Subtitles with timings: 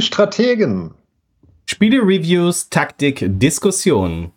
[0.00, 0.94] Die Strategen.
[1.66, 4.32] Spiele-Reviews, Taktik, Diskussionen.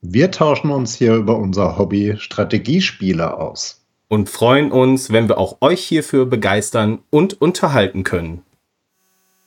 [0.00, 3.84] Wir tauschen uns hier über unser Hobby Strategiespiele aus.
[4.06, 8.42] Und freuen uns, wenn wir auch euch hierfür begeistern und unterhalten können.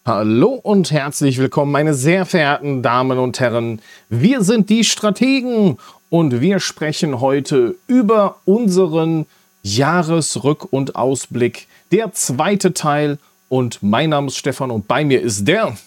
[0.06, 3.82] Hallo und herzlich willkommen, meine sehr verehrten Damen und Herren.
[4.10, 5.78] Wir sind die Strategen
[6.10, 9.26] und wir sprechen heute über unseren
[9.64, 13.20] Jahresrück- und Ausblick, der zweite Teil.
[13.54, 15.78] Und mein Name ist Stefan und bei mir ist der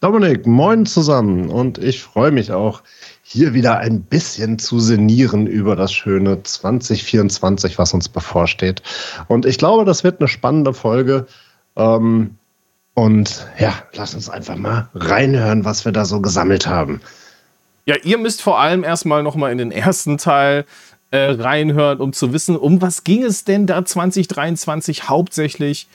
[0.00, 0.46] Dominik.
[0.46, 2.82] Moin zusammen und ich freue mich auch,
[3.22, 8.80] hier wieder ein bisschen zu sinnieren über das schöne 2024, was uns bevorsteht.
[9.28, 11.26] Und ich glaube, das wird eine spannende Folge.
[11.76, 12.36] Ähm,
[12.94, 17.02] und ja, lass uns einfach mal reinhören, was wir da so gesammelt haben.
[17.84, 20.64] Ja, ihr müsst vor allem erstmal nochmal in den ersten Teil
[21.10, 25.88] äh, reinhören, um zu wissen, um was ging es denn da 2023 hauptsächlich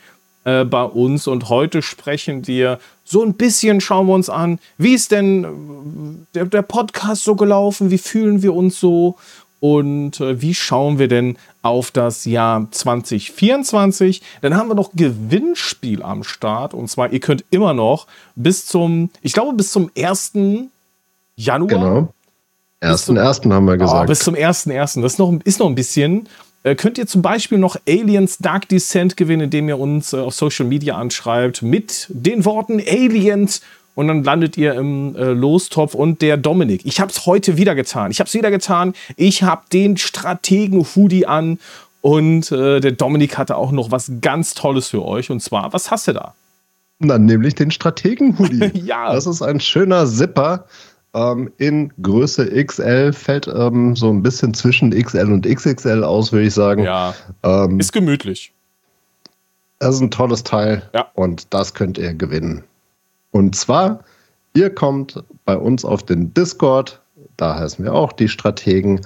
[0.44, 1.26] äh, bei uns.
[1.26, 6.34] Und heute sprechen wir so ein bisschen, schauen wir uns an, wie ist denn äh,
[6.34, 9.16] der, der Podcast so gelaufen, wie fühlen wir uns so
[9.62, 14.20] und äh, wie schauen wir denn auf das Jahr 2024?
[14.40, 16.74] Dann haben wir noch Gewinnspiel am Start.
[16.74, 20.32] Und zwar, ihr könnt immer noch bis zum, ich glaube, bis zum 1.
[21.36, 21.68] Januar.
[21.68, 22.08] Genau.
[22.82, 23.52] 1.1.
[23.52, 24.02] haben wir gesagt.
[24.02, 25.00] Oh, bis zum 1.1.
[25.00, 26.28] Das ist noch, ist noch ein bisschen.
[26.64, 30.34] Äh, könnt ihr zum Beispiel noch Aliens Dark Descent gewinnen, indem ihr uns äh, auf
[30.34, 33.62] Social Media anschreibt mit den Worten Aliens
[33.94, 36.82] und dann landet ihr im äh, Lostopf und der Dominik.
[36.84, 38.10] Ich habe es heute wieder getan.
[38.10, 38.94] Ich habe es wieder getan.
[39.16, 41.58] Ich habe den Strategen-Hoodie an
[42.00, 45.30] und äh, der Dominik hatte auch noch was ganz Tolles für euch.
[45.30, 46.34] Und zwar, was hast du da?
[47.00, 48.70] Na, nämlich den Strategen-Hoodie.
[48.84, 49.12] ja.
[49.12, 50.66] Das ist ein schöner Zipper
[51.14, 53.12] ähm, in Größe XL.
[53.12, 56.84] Fällt ähm, so ein bisschen zwischen XL und XXL aus, würde ich sagen.
[56.84, 57.14] Ja.
[57.42, 58.52] Ähm, ist gemütlich.
[59.78, 60.88] Das ist ein tolles Teil.
[60.94, 61.08] Ja.
[61.14, 62.64] Und das könnt ihr gewinnen.
[63.32, 64.04] Und zwar,
[64.54, 67.00] ihr kommt bei uns auf den Discord,
[67.36, 69.00] da heißen wir auch die Strategen.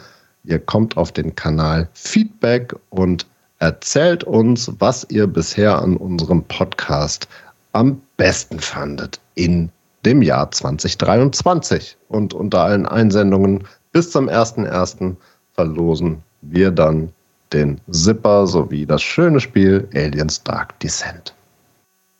[0.45, 3.27] Ihr kommt auf den Kanal Feedback und
[3.59, 7.29] erzählt uns, was ihr bisher an unserem Podcast
[7.73, 9.71] am besten fandet in
[10.07, 11.97] dem Jahr 2023.
[12.09, 15.17] Und unter allen Einsendungen bis zum 1.1.
[15.55, 17.13] verlosen wir dann
[17.53, 21.35] den Zipper sowie das schöne Spiel Aliens Dark Descent.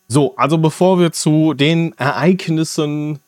[0.07, 3.19] So, also bevor wir zu den Ereignissen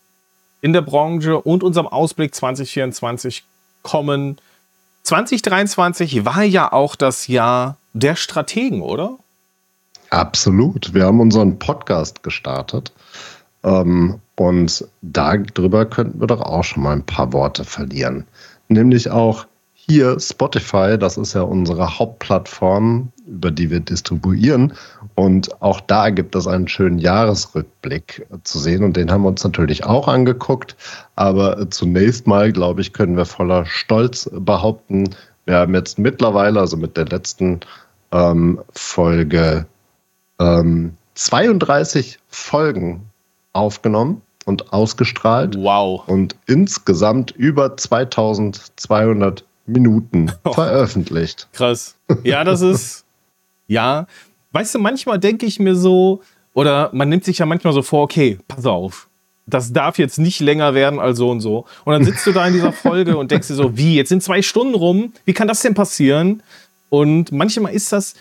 [0.61, 3.43] in der Branche und unserem Ausblick 2024
[3.83, 4.37] kommen,
[5.03, 9.17] 2023 war ja auch das Jahr der Strategen, oder?
[10.09, 10.93] Absolut.
[10.93, 12.91] Wir haben unseren Podcast gestartet.
[13.63, 18.23] Ähm, und darüber könnten wir doch auch schon mal ein paar Worte verlieren.
[18.69, 24.71] Nämlich auch hier Spotify, das ist ja unsere Hauptplattform, über die wir distribuieren.
[25.15, 28.85] Und auch da gibt es einen schönen Jahresrückblick zu sehen.
[28.85, 30.77] Und den haben wir uns natürlich auch angeguckt.
[31.17, 35.09] Aber zunächst mal, glaube ich, können wir voller Stolz behaupten,
[35.47, 37.59] wir haben jetzt mittlerweile, also mit der letzten
[38.13, 39.65] ähm, Folge,
[40.39, 43.01] ähm, 32 Folgen
[43.51, 45.55] aufgenommen und ausgestrahlt.
[45.57, 46.05] Wow.
[46.07, 51.47] Und insgesamt über 2200 Minuten veröffentlicht.
[51.53, 51.95] Krass.
[52.23, 53.05] Ja, das ist.
[53.67, 54.07] ja.
[54.51, 56.21] Weißt du, manchmal denke ich mir so,
[56.53, 59.07] oder man nimmt sich ja manchmal so vor, okay, pass auf,
[59.45, 61.65] das darf jetzt nicht länger werden als so und so.
[61.85, 64.23] Und dann sitzt du da in dieser Folge und denkst dir so, wie, jetzt sind
[64.23, 66.41] zwei Stunden rum, wie kann das denn passieren?
[66.89, 68.15] Und manchmal ist das,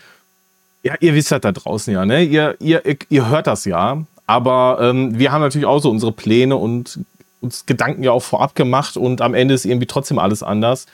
[0.82, 2.22] ja, ihr wisst das da draußen ja, ne?
[2.22, 6.54] Ihr, ihr, ihr hört das ja, aber ähm, wir haben natürlich auch so unsere Pläne
[6.56, 7.00] und
[7.40, 10.86] uns Gedanken ja auch vorab gemacht und am Ende ist irgendwie trotzdem alles anders.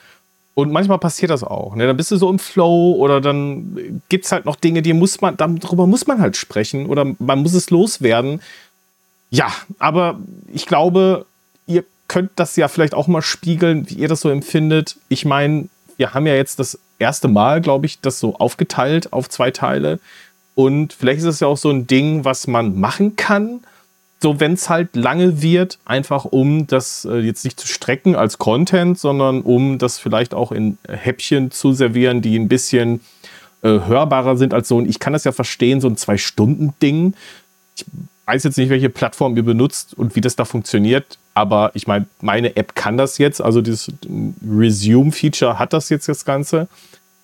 [0.53, 1.75] Und manchmal passiert das auch.
[1.75, 1.85] Ne?
[1.85, 5.19] Dann bist du so im Flow oder dann gibt es halt noch Dinge, die muss
[5.19, 8.41] man, darüber muss man halt sprechen oder man muss es loswerden.
[9.31, 10.17] Ja, aber
[10.53, 11.25] ich glaube,
[11.67, 14.95] ihr könnt das ja vielleicht auch mal spiegeln, wie ihr das so empfindet.
[15.09, 15.67] Ich meine,
[15.97, 19.99] wir haben ja jetzt das erste Mal, glaube ich, das so aufgeteilt auf zwei Teile.
[20.55, 23.61] Und vielleicht ist es ja auch so ein Ding, was man machen kann.
[24.21, 28.37] So wenn es halt lange wird, einfach um das äh, jetzt nicht zu strecken als
[28.37, 33.01] Content, sondern um das vielleicht auch in Häppchen zu servieren, die ein bisschen
[33.61, 37.13] äh, hörbarer sind als so ein, ich kann das ja verstehen, so ein Zwei-Stunden-Ding.
[37.75, 37.85] Ich
[38.25, 42.07] weiß jetzt nicht, welche Plattform ihr benutzt und wie das da funktioniert, aber ich meine,
[42.21, 43.91] meine App kann das jetzt, also dieses
[44.47, 46.67] Resume-Feature hat das jetzt das Ganze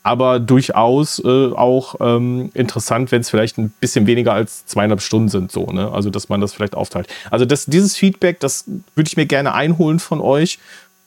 [0.03, 5.29] aber durchaus äh, auch ähm, interessant, wenn es vielleicht ein bisschen weniger als zweieinhalb Stunden
[5.29, 5.91] sind, so, ne?
[5.91, 7.07] Also, dass man das vielleicht aufteilt.
[7.29, 8.65] Also, das, dieses Feedback, das
[8.95, 10.59] würde ich mir gerne einholen von euch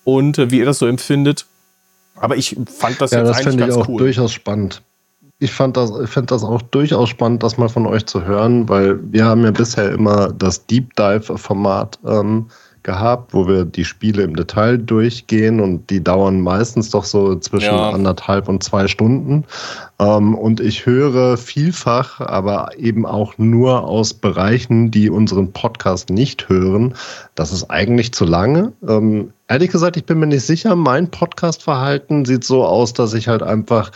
[0.05, 1.47] und äh, wie ihr das so empfindet.
[2.17, 3.99] Aber ich fand das ja, jetzt das eigentlich ganz ich auch cool.
[3.99, 4.83] durchaus spannend.
[5.41, 8.69] ich fand das, ich finde das auch durchaus spannend, das mal von euch zu hören,
[8.69, 12.47] weil wir haben ja bisher immer das Deep Dive-Format ähm,
[12.85, 17.75] gehabt, wo wir die Spiele im Detail durchgehen und die dauern meistens doch so zwischen
[17.75, 17.91] ja.
[17.91, 19.45] anderthalb und zwei Stunden.
[19.99, 26.49] Ähm, und ich höre vielfach, aber eben auch nur aus Bereichen, die unseren Podcast nicht
[26.49, 26.95] hören.
[27.35, 28.73] Das ist eigentlich zu lange.
[28.87, 30.77] Ähm, ehrlich gesagt, ich bin mir nicht sicher.
[30.77, 33.91] Mein Podcast-Verhalten sieht so aus, dass ich halt einfach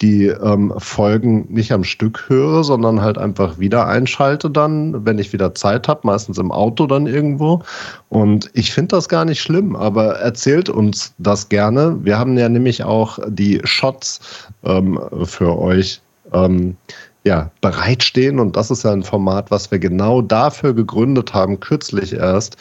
[0.00, 5.32] die ähm, Folgen nicht am Stück höre, sondern halt einfach wieder einschalte dann, wenn ich
[5.32, 7.62] wieder Zeit habe, meistens im Auto dann irgendwo.
[8.08, 11.96] Und ich finde das gar nicht schlimm, aber erzählt uns das gerne.
[12.02, 14.20] Wir haben ja nämlich auch die Shots
[14.64, 16.00] ähm, für euch
[16.32, 16.76] ähm,
[17.24, 18.38] ja, bereitstehen.
[18.38, 22.56] Und das ist ja ein Format, was wir genau dafür gegründet haben, kürzlich erst,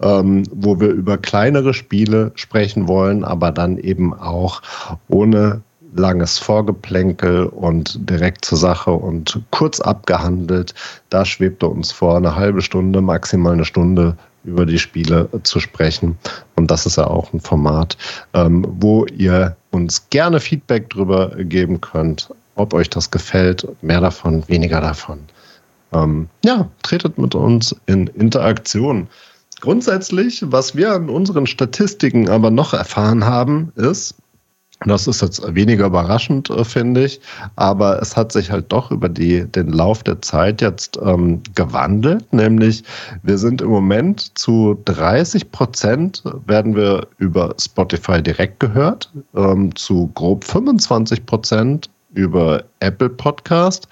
[0.00, 4.62] ähm, wo wir über kleinere Spiele sprechen wollen, aber dann eben auch
[5.08, 5.62] ohne
[5.94, 10.74] langes Vorgeplänkel und direkt zur Sache und kurz abgehandelt.
[11.10, 16.18] Da schwebte uns vor, eine halbe Stunde, maximal eine Stunde über die Spiele zu sprechen.
[16.56, 17.96] Und das ist ja auch ein Format,
[18.34, 24.46] ähm, wo ihr uns gerne Feedback drüber geben könnt, ob euch das gefällt, mehr davon,
[24.48, 25.20] weniger davon.
[25.92, 29.08] Ähm, ja, tretet mit uns in Interaktion.
[29.60, 34.16] Grundsätzlich, was wir an unseren Statistiken aber noch erfahren haben, ist,
[34.86, 37.20] das ist jetzt weniger überraschend, äh, finde ich,
[37.56, 42.32] aber es hat sich halt doch über die, den Lauf der Zeit jetzt ähm, gewandelt,
[42.32, 42.84] nämlich
[43.22, 50.10] wir sind im Moment zu 30 Prozent werden wir über Spotify direkt gehört, ähm, zu
[50.14, 53.88] grob 25 Prozent über Apple Podcast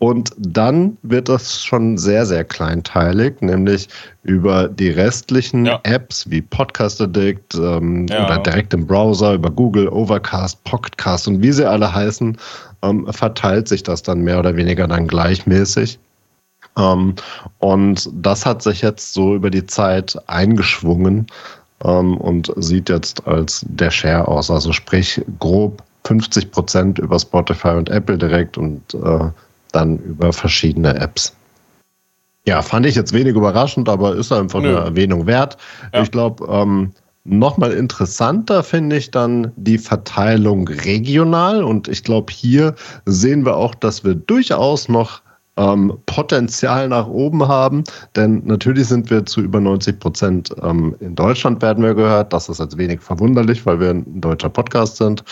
[0.00, 3.86] und dann wird das schon sehr, sehr kleinteilig, nämlich
[4.22, 5.78] über die restlichen ja.
[5.82, 8.24] Apps wie Podcast Addict ähm, ja.
[8.24, 12.38] oder direkt im Browser, über Google, Overcast, Podcast und wie sie alle heißen,
[12.80, 15.98] ähm, verteilt sich das dann mehr oder weniger dann gleichmäßig.
[16.78, 17.14] Ähm,
[17.58, 21.26] und das hat sich jetzt so über die Zeit eingeschwungen
[21.84, 24.50] ähm, und sieht jetzt als der Share aus.
[24.50, 29.28] Also sprich grob 50 Prozent über Spotify und Apple direkt und äh,
[29.72, 31.34] dann über verschiedene Apps.
[32.46, 34.76] Ja, fand ich jetzt wenig überraschend, aber ist einfach Nö.
[34.76, 35.56] eine Erwähnung wert.
[35.92, 36.02] Ja.
[36.02, 36.92] Ich glaube, ähm,
[37.24, 42.74] Nochmal interessanter finde ich dann die Verteilung regional und ich glaube, hier
[43.04, 45.20] sehen wir auch, dass wir durchaus noch
[45.58, 47.84] ähm, Potenzial nach oben haben,
[48.16, 52.32] denn natürlich sind wir zu über 90 Prozent ähm, in Deutschland, werden wir gehört.
[52.32, 55.22] Das ist jetzt wenig verwunderlich, weil wir ein deutscher Podcast sind.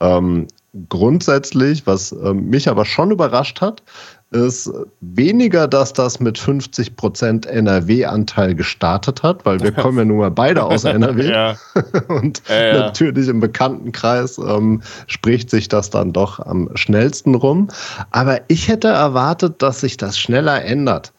[0.00, 0.48] Ähm,
[0.88, 3.82] grundsätzlich, was äh, mich aber schon überrascht hat,
[4.30, 4.70] ist
[5.00, 10.30] weniger, dass das mit 50 Prozent NRW-Anteil gestartet hat, weil wir kommen ja nun mal
[10.30, 11.30] beide aus NRW.
[11.30, 11.56] ja.
[12.08, 12.78] Und ja, ja.
[12.80, 17.68] natürlich im Bekanntenkreis ähm, spricht sich das dann doch am schnellsten rum.
[18.10, 21.12] Aber ich hätte erwartet, dass sich das schneller ändert.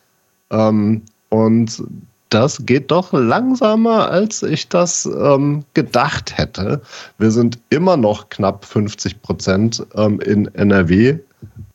[0.52, 1.84] Ähm, und
[2.30, 6.82] das geht doch langsamer, als ich das ähm, gedacht hätte.
[7.18, 11.20] Wir sind immer noch knapp 50 Prozent ähm, in NRW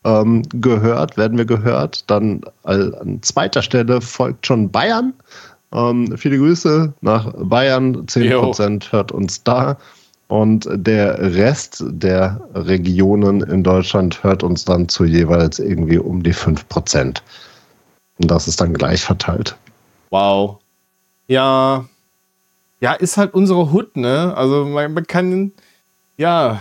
[0.05, 2.11] ähm, gehört, werden wir gehört.
[2.11, 5.15] Dann an zweiter Stelle folgt schon Bayern.
[5.73, 8.07] Ähm, viele Grüße nach Bayern.
[8.07, 9.79] 10 Prozent hört uns da.
[10.29, 16.33] Und der Rest der Regionen in Deutschland hört uns dann zu jeweils irgendwie um die
[16.33, 17.23] 5 Prozent.
[18.19, 19.57] Und das ist dann gleich verteilt.
[20.13, 20.59] Wow.
[21.27, 21.87] Ja.
[22.81, 24.35] Ja, ist halt unsere Hut, ne?
[24.37, 25.53] Also man, man kann,
[26.19, 26.61] ja.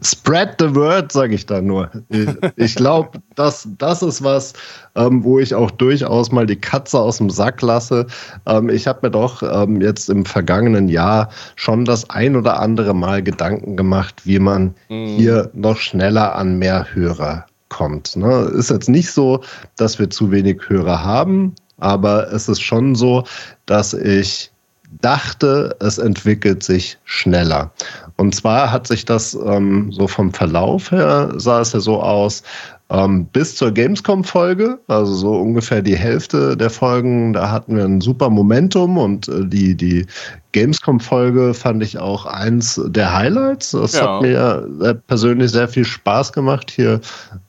[0.00, 1.90] Spread the word, sage ich da nur.
[2.08, 4.52] Ich, ich glaube, das, das ist was,
[4.94, 8.06] ähm, wo ich auch durchaus mal die Katze aus dem Sack lasse.
[8.46, 12.94] Ähm, ich habe mir doch ähm, jetzt im vergangenen Jahr schon das ein oder andere
[12.94, 15.06] Mal Gedanken gemacht, wie man mhm.
[15.16, 18.14] hier noch schneller an mehr Hörer kommt.
[18.16, 18.52] Ne?
[18.54, 19.42] Ist jetzt nicht so,
[19.76, 23.24] dass wir zu wenig Hörer haben, aber es ist schon so,
[23.64, 24.52] dass ich
[25.00, 27.72] dachte, es entwickelt sich schneller.
[28.18, 32.42] Und zwar hat sich das ähm, so vom Verlauf her, sah es ja so aus,
[32.90, 38.00] ähm, bis zur Gamescom-Folge, also so ungefähr die Hälfte der Folgen, da hatten wir ein
[38.00, 40.06] super Momentum und äh, die, die
[40.52, 43.70] Gamescom-Folge fand ich auch eins der Highlights.
[43.70, 44.16] Das ja.
[44.16, 47.00] hat mir äh, persönlich sehr viel Spaß gemacht, hier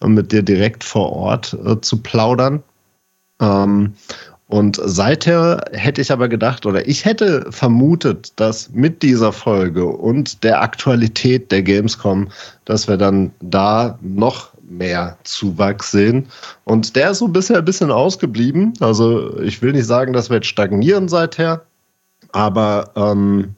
[0.02, 2.64] äh, mit dir direkt vor Ort äh, zu plaudern.
[3.42, 3.94] Ähm,
[4.48, 10.44] und seither hätte ich aber gedacht, oder ich hätte vermutet, dass mit dieser Folge und
[10.44, 12.28] der Aktualität der Gamescom,
[12.66, 16.28] dass wir dann da noch mehr Zuwachs sehen.
[16.64, 18.74] Und der ist so bisher ein bisschen ausgeblieben.
[18.80, 21.62] Also ich will nicht sagen, dass wir jetzt stagnieren seither,
[22.32, 23.56] aber ähm,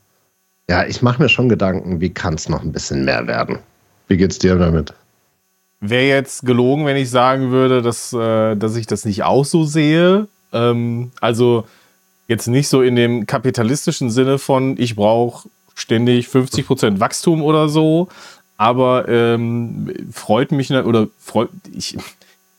[0.70, 3.60] ja, ich mache mir schon Gedanken, wie kann es noch ein bisschen mehr werden.
[4.08, 4.94] Wie geht's dir damit?
[5.80, 9.66] Wäre jetzt gelogen, wenn ich sagen würde, dass, äh, dass ich das nicht auch so
[9.66, 10.28] sehe.
[10.54, 11.66] Ähm, also
[12.28, 18.08] jetzt nicht so in dem kapitalistischen Sinne von, ich brauche ständig 50% Wachstum oder so,
[18.58, 21.98] aber ähm, freut mich oder freut, ich,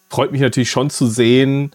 [0.08, 1.72] freut mich natürlich schon zu sehen,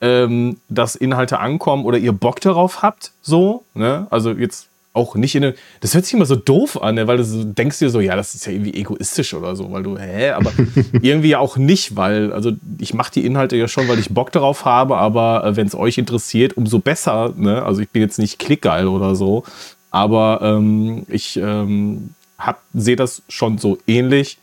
[0.00, 4.06] ähm, dass Inhalte ankommen oder ihr Bock darauf habt, so, ne?
[4.10, 7.06] Also jetzt auch nicht in eine, das hört sich immer so doof an, ne?
[7.06, 9.96] weil du denkst dir so, ja, das ist ja irgendwie egoistisch oder so, weil du,
[9.96, 10.52] hä, aber
[11.00, 14.64] irgendwie auch nicht, weil, also ich mache die Inhalte ja schon, weil ich Bock darauf
[14.64, 17.62] habe, aber äh, wenn es euch interessiert, umso besser, ne?
[17.62, 19.44] Also ich bin jetzt nicht klickgeil oder so,
[19.90, 22.10] aber ähm, ich ähm,
[22.74, 24.38] sehe das schon so ähnlich.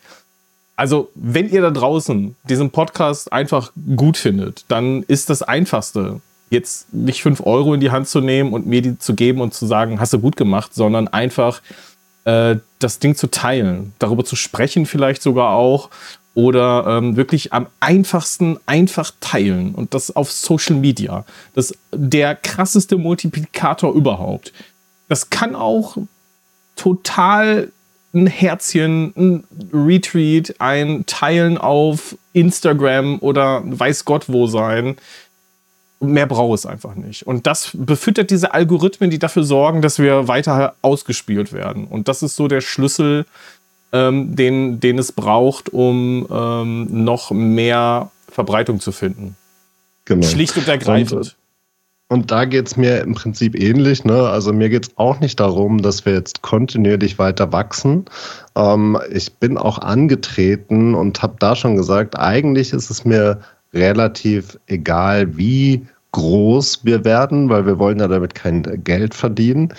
[0.75, 6.93] Also, wenn ihr da draußen diesen Podcast einfach gut findet, dann ist das Einfachste, jetzt
[6.93, 9.65] nicht 5 Euro in die Hand zu nehmen und mir die zu geben und zu
[9.65, 11.61] sagen, hast du gut gemacht, sondern einfach
[12.23, 15.89] äh, das Ding zu teilen, darüber zu sprechen vielleicht sogar auch
[16.33, 21.25] oder ähm, wirklich am einfachsten einfach teilen und das auf Social Media.
[21.53, 24.53] Das ist der krasseste Multiplikator überhaupt.
[25.07, 25.97] Das kann auch
[26.75, 27.71] total
[28.13, 34.97] ein Herzchen, ein Retweet, ein Teilen auf Instagram oder weiß Gott wo sein.
[35.99, 37.27] Mehr braucht es einfach nicht.
[37.27, 41.85] Und das befüttert diese Algorithmen, die dafür sorgen, dass wir weiter ausgespielt werden.
[41.85, 43.25] Und das ist so der Schlüssel,
[43.91, 49.35] ähm, den, den es braucht, um ähm, noch mehr Verbreitung zu finden.
[50.05, 50.25] Genau.
[50.25, 51.11] Schlicht und ergreifend.
[51.11, 51.35] Und,
[52.09, 54.03] und da geht es mir im Prinzip ähnlich.
[54.03, 54.27] Ne?
[54.27, 58.05] Also mir geht es auch nicht darum, dass wir jetzt kontinuierlich weiter wachsen.
[58.55, 63.39] Ähm, ich bin auch angetreten und habe da schon gesagt, eigentlich ist es mir
[63.73, 69.71] relativ egal, wie groß wir werden, weil wir wollen ja damit kein Geld verdienen.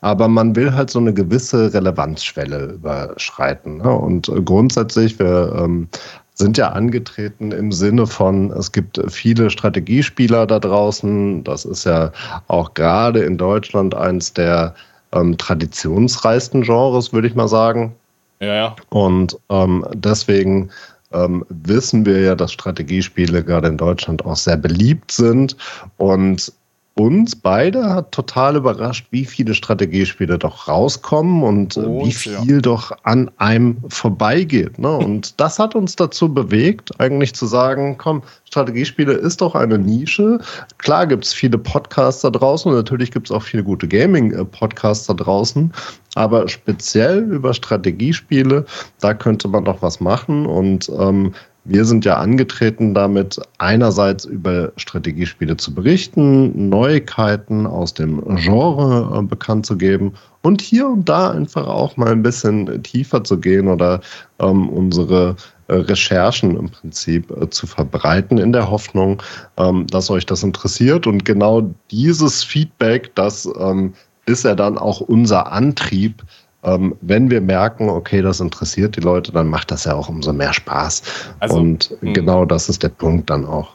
[0.00, 3.78] Aber man will halt so eine gewisse Relevanzschwelle überschreiten.
[3.78, 3.90] Ne?
[3.90, 5.88] Und grundsätzlich, wir ähm,
[6.36, 11.42] sind ja angetreten im Sinne von, es gibt viele Strategiespieler da draußen.
[11.44, 12.12] Das ist ja
[12.46, 14.74] auch gerade in Deutschland eins der
[15.12, 17.94] ähm, traditionsreichsten Genres, würde ich mal sagen.
[18.40, 18.76] Ja, ja.
[18.90, 20.68] Und ähm, deswegen
[21.12, 25.56] ähm, wissen wir ja, dass Strategiespiele gerade in Deutschland auch sehr beliebt sind.
[25.96, 26.52] Und
[26.98, 32.60] uns beide hat total überrascht, wie viele Strategiespiele doch rauskommen und oh, wie viel ja.
[32.60, 34.78] doch an einem vorbeigeht.
[34.78, 34.96] Ne?
[34.96, 40.40] Und das hat uns dazu bewegt, eigentlich zu sagen, komm, Strategiespiele ist doch eine Nische.
[40.78, 45.06] Klar gibt es viele Podcasts da draußen und natürlich gibt es auch viele gute Gaming-Podcasts
[45.06, 45.72] da draußen.
[46.14, 48.64] Aber speziell über Strategiespiele,
[49.00, 50.46] da könnte man doch was machen.
[50.46, 51.34] Und ähm,
[51.68, 59.22] wir sind ja angetreten damit, einerseits über Strategiespiele zu berichten, Neuigkeiten aus dem Genre äh,
[59.22, 63.68] bekannt zu geben und hier und da einfach auch mal ein bisschen tiefer zu gehen
[63.68, 64.00] oder
[64.38, 65.36] ähm, unsere
[65.68, 69.20] äh, Recherchen im Prinzip äh, zu verbreiten, in der Hoffnung,
[69.56, 71.06] ähm, dass euch das interessiert.
[71.06, 73.94] Und genau dieses Feedback, das ähm,
[74.26, 76.22] ist ja dann auch unser Antrieb,
[76.66, 80.32] ähm, wenn wir merken, okay, das interessiert die Leute, dann macht das ja auch umso
[80.32, 81.02] mehr Spaß.
[81.38, 81.98] Also, Und mh.
[82.00, 82.14] Hm.
[82.14, 83.74] genau das ist der Punkt dann auch.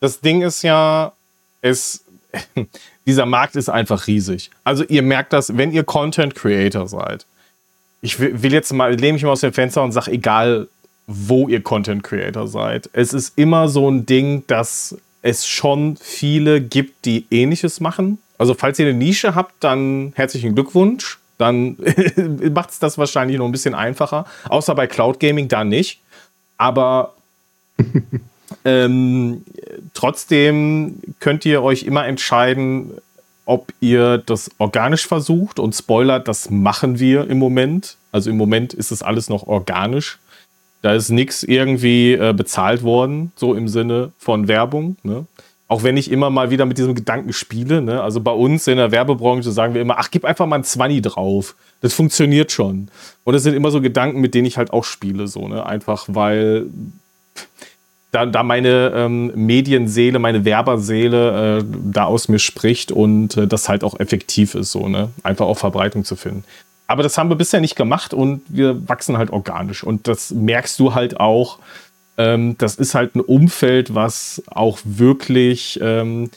[0.00, 1.12] Das Ding ist ja,
[1.60, 2.04] es,
[3.06, 4.50] dieser Markt ist einfach riesig.
[4.64, 7.26] Also ihr merkt das, wenn ihr Content Creator seid.
[8.02, 10.68] Ich will jetzt mal, lehne mich mal aus dem Fenster und sage, egal
[11.06, 16.62] wo ihr Content Creator seid, es ist immer so ein Ding, dass es schon viele
[16.62, 18.16] gibt, die ähnliches machen.
[18.38, 21.76] Also falls ihr eine Nische habt, dann herzlichen Glückwunsch dann
[22.52, 24.26] macht es das wahrscheinlich noch ein bisschen einfacher.
[24.48, 26.00] Außer bei Cloud Gaming da nicht.
[26.58, 27.14] Aber
[28.64, 29.42] ähm,
[29.94, 32.92] trotzdem könnt ihr euch immer entscheiden,
[33.46, 35.58] ob ihr das organisch versucht.
[35.58, 37.96] Und Spoiler, das machen wir im Moment.
[38.12, 40.18] Also im Moment ist es alles noch organisch.
[40.82, 44.96] Da ist nichts irgendwie äh, bezahlt worden, so im Sinne von Werbung.
[45.02, 45.26] Ne?
[45.70, 47.80] Auch wenn ich immer mal wieder mit diesem Gedanken spiele.
[47.80, 48.02] Ne?
[48.02, 51.00] Also bei uns in der Werbebranche sagen wir immer, ach, gib einfach mal ein 20
[51.00, 51.54] drauf.
[51.80, 52.88] Das funktioniert schon.
[53.22, 55.28] Und das sind immer so Gedanken, mit denen ich halt auch spiele.
[55.28, 55.64] So, ne?
[55.64, 56.66] Einfach weil
[58.10, 63.68] da, da meine ähm, Medienseele, meine Werberseele äh, da aus mir spricht und äh, das
[63.68, 65.10] halt auch effektiv ist, so, ne?
[65.22, 66.42] Einfach auch Verbreitung zu finden.
[66.88, 69.84] Aber das haben wir bisher nicht gemacht und wir wachsen halt organisch.
[69.84, 71.60] Und das merkst du halt auch,
[72.20, 76.30] ähm, das ist halt ein Umfeld, was auch wirklich, ähm,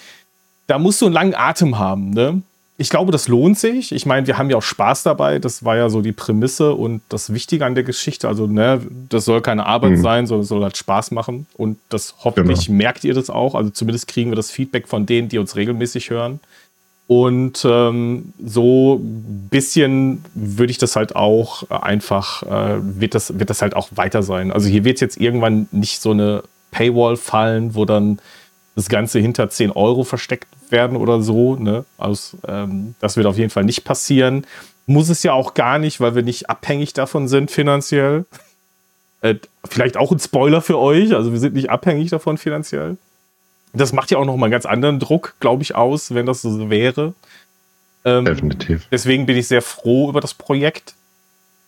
[0.67, 2.11] da musst du einen langen Atem haben.
[2.11, 2.41] Ne?
[2.77, 3.91] Ich glaube, das lohnt sich.
[3.91, 5.39] Ich meine, wir haben ja auch Spaß dabei.
[5.39, 8.29] Das war ja so die Prämisse und das Wichtige an der Geschichte.
[8.29, 10.01] Also, ne, das soll keine Arbeit mhm.
[10.01, 11.47] sein, sondern soll halt Spaß machen.
[11.55, 12.77] Und das hoffentlich genau.
[12.77, 13.53] merkt ihr das auch.
[13.53, 16.39] Also zumindest kriegen wir das Feedback von denen, die uns regelmäßig hören.
[17.07, 23.49] Und ähm, so ein bisschen würde ich das halt auch einfach, äh, wird, das, wird
[23.49, 24.51] das halt auch weiter sein.
[24.51, 28.19] Also hier wird jetzt irgendwann nicht so eine Paywall fallen, wo dann
[28.75, 31.55] das Ganze hinter 10 Euro versteckt werden oder so.
[31.55, 31.85] Ne?
[31.97, 34.47] Also, ähm, das wird auf jeden Fall nicht passieren.
[34.85, 38.25] Muss es ja auch gar nicht, weil wir nicht abhängig davon sind finanziell.
[39.21, 41.13] Äh, vielleicht auch ein Spoiler für euch.
[41.13, 42.97] Also wir sind nicht abhängig davon finanziell.
[43.73, 46.43] Das macht ja auch noch mal einen ganz anderen Druck, glaube ich, aus, wenn das
[46.43, 47.13] so wäre.
[48.05, 48.87] Ähm, Definitiv.
[48.91, 50.93] Deswegen bin ich sehr froh über das Projekt,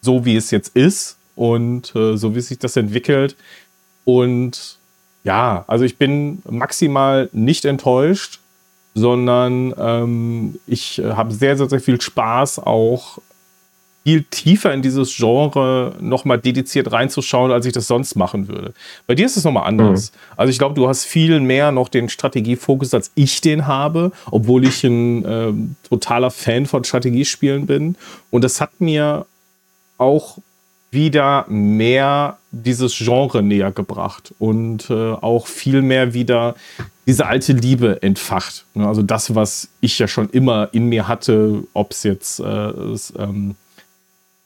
[0.01, 3.35] so wie es jetzt ist und äh, so wie sich das entwickelt.
[4.03, 4.77] Und
[5.23, 8.39] ja, also ich bin maximal nicht enttäuscht,
[8.93, 13.19] sondern ähm, ich äh, habe sehr, sehr, sehr viel Spaß auch
[14.05, 18.73] viel tiefer in dieses Genre nochmal dediziert reinzuschauen, als ich das sonst machen würde.
[19.07, 20.11] Bei dir ist es nochmal anders.
[20.11, 20.17] Mhm.
[20.37, 24.63] Also ich glaube, du hast viel mehr noch den Strategiefokus, als ich den habe, obwohl
[24.63, 25.53] ich ein äh,
[25.89, 27.95] totaler Fan von Strategiespielen bin.
[28.29, 29.25] Und das hat mir
[29.97, 30.37] auch
[30.91, 36.53] wieder mehr dieses Genre näher gebracht und äh, auch viel mehr wieder
[37.07, 38.65] diese alte Liebe entfacht.
[38.75, 43.13] Also das, was ich ja schon immer in mir hatte, ob es jetzt äh, ist,
[43.17, 43.55] ähm,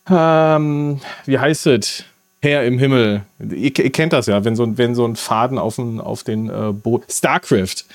[0.09, 2.03] ähm, wie heißt es?
[2.41, 3.23] Herr im Himmel.
[3.39, 6.49] Ihr, ihr, kennt das ja, wenn so, wenn so ein Faden auf den, auf den
[6.49, 7.03] äh, Boot.
[7.11, 7.85] Starcraft.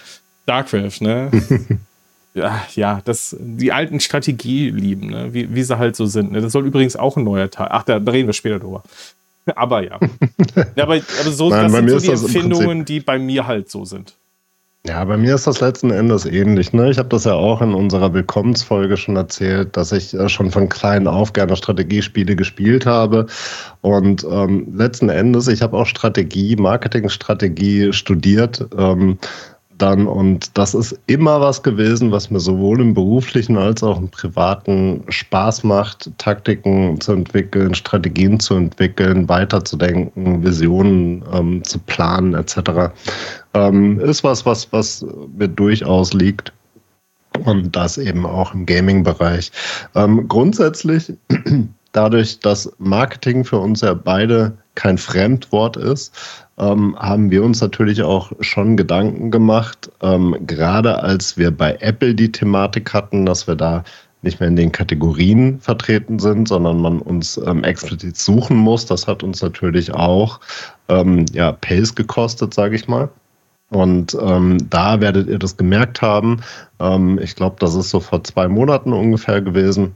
[0.43, 1.31] Starcraft, ne?
[2.35, 5.33] ja, ja, das, die alten Strategie lieben, ne?
[5.33, 6.33] wie, wie sie halt so sind.
[6.33, 6.43] Ne?
[6.43, 7.69] Das soll übrigens auch ein neuer Teil.
[7.71, 8.83] Ach, da, da reden wir später drüber.
[9.55, 9.99] Aber ja.
[10.77, 13.85] ja aber, aber so, Nein, das sind so die Empfindungen, die bei mir halt so
[13.85, 14.15] sind.
[14.87, 16.75] Ja, bei mir ist das letzten Endes ähnlich.
[16.75, 16.91] Ne?
[16.91, 20.69] Ich habe das ja auch in unserer Willkommensfolge schon erzählt, dass ich äh, schon von
[20.69, 23.25] klein auf gerne Strategiespiele gespielt habe.
[23.81, 28.67] Und ähm, letzten Endes, ich habe auch Strategie, Marketingstrategie studiert.
[28.77, 29.19] Ähm,
[29.79, 34.09] dann und das ist immer was gewesen, was mir sowohl im beruflichen als auch im
[34.09, 42.93] privaten Spaß macht, Taktiken zu entwickeln, Strategien zu entwickeln, weiterzudenken, Visionen ähm, zu planen etc.
[43.55, 45.05] Ähm, ist was, was, was
[45.37, 46.53] mir durchaus liegt.
[47.45, 49.51] Und das eben auch im Gaming-Bereich.
[49.97, 51.13] Ähm, grundsätzlich,
[51.93, 58.03] dadurch, dass Marketing für uns ja beide kein Fremdwort ist, ähm, haben wir uns natürlich
[58.03, 63.57] auch schon Gedanken gemacht, ähm, gerade als wir bei Apple die Thematik hatten, dass wir
[63.57, 63.85] da
[64.23, 68.87] nicht mehr in den Kategorien vertreten sind, sondern man uns ähm, explizit suchen muss.
[68.87, 70.41] Das hat uns natürlich auch
[70.89, 73.11] ähm, ja, Pace gekostet, sage ich mal.
[73.71, 76.41] Und ähm, da werdet ihr das gemerkt haben.
[76.81, 79.95] Ähm, ich glaube, das ist so vor zwei Monaten ungefähr gewesen.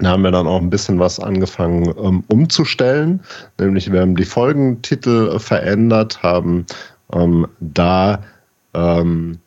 [0.00, 3.20] Da haben wir dann auch ein bisschen was angefangen ähm, umzustellen.
[3.58, 6.64] Nämlich wir haben die Folgentitel verändert, haben
[7.12, 8.22] ähm, da
[8.74, 9.38] ähm,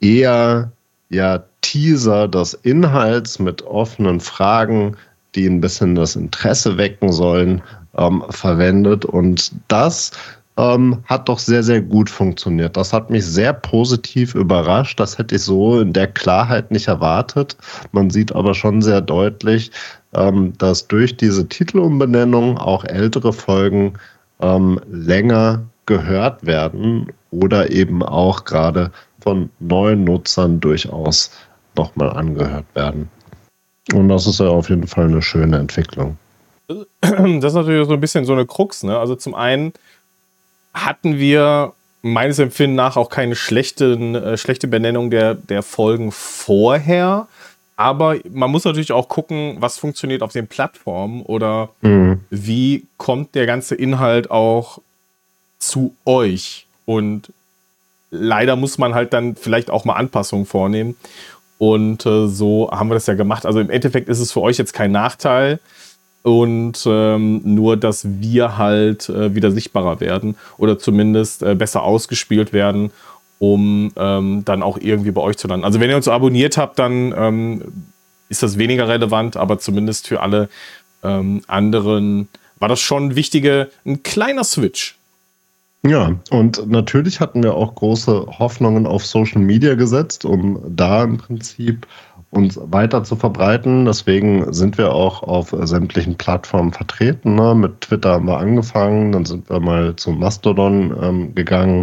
[0.00, 0.70] eher
[1.08, 4.96] ja, Teaser des Inhalts mit offenen Fragen,
[5.34, 7.62] die ein bisschen das Interesse wecken sollen,
[7.98, 9.04] ähm, verwendet.
[9.04, 10.12] Und das
[10.56, 12.76] ähm, hat doch sehr, sehr gut funktioniert.
[12.76, 14.98] Das hat mich sehr positiv überrascht.
[14.98, 17.56] Das hätte ich so in der Klarheit nicht erwartet.
[17.92, 19.70] Man sieht aber schon sehr deutlich,
[20.14, 23.94] ähm, dass durch diese Titelumbenennung auch ältere Folgen
[24.40, 28.90] ähm, länger gehört werden oder eben auch gerade
[29.20, 31.30] von neuen Nutzern durchaus
[31.76, 33.10] nochmal angehört werden.
[33.92, 36.16] Und das ist ja auf jeden Fall eine schöne Entwicklung.
[36.68, 38.82] Das ist natürlich so ein bisschen so eine Krux.
[38.82, 38.98] Ne?
[38.98, 39.72] Also zum einen
[40.76, 47.26] hatten wir meines Empfindens nach auch keine schlechten, äh, schlechte Benennung der, der Folgen vorher.
[47.76, 52.20] Aber man muss natürlich auch gucken, was funktioniert auf den Plattformen oder mhm.
[52.30, 54.80] wie kommt der ganze Inhalt auch
[55.58, 56.66] zu euch.
[56.84, 57.32] Und
[58.10, 60.96] leider muss man halt dann vielleicht auch mal Anpassungen vornehmen.
[61.58, 63.46] Und äh, so haben wir das ja gemacht.
[63.46, 65.58] Also im Endeffekt ist es für euch jetzt kein Nachteil
[66.26, 72.52] und ähm, nur, dass wir halt äh, wieder sichtbarer werden oder zumindest äh, besser ausgespielt
[72.52, 72.90] werden,
[73.38, 75.64] um ähm, dann auch irgendwie bei euch zu landen.
[75.64, 77.62] Also wenn ihr uns abonniert habt, dann ähm,
[78.28, 80.48] ist das weniger relevant, aber zumindest für alle
[81.04, 82.26] ähm, anderen
[82.58, 84.98] war das schon ein wichtiger, ein kleiner Switch.
[85.86, 91.18] Ja, und natürlich hatten wir auch große Hoffnungen auf Social Media gesetzt, um da im
[91.18, 91.86] Prinzip
[92.36, 93.86] uns weiter zu verbreiten.
[93.86, 97.34] Deswegen sind wir auch auf sämtlichen Plattformen vertreten.
[97.34, 97.54] Ne?
[97.54, 101.82] Mit Twitter haben wir angefangen, dann sind wir mal zu Mastodon ähm, gegangen.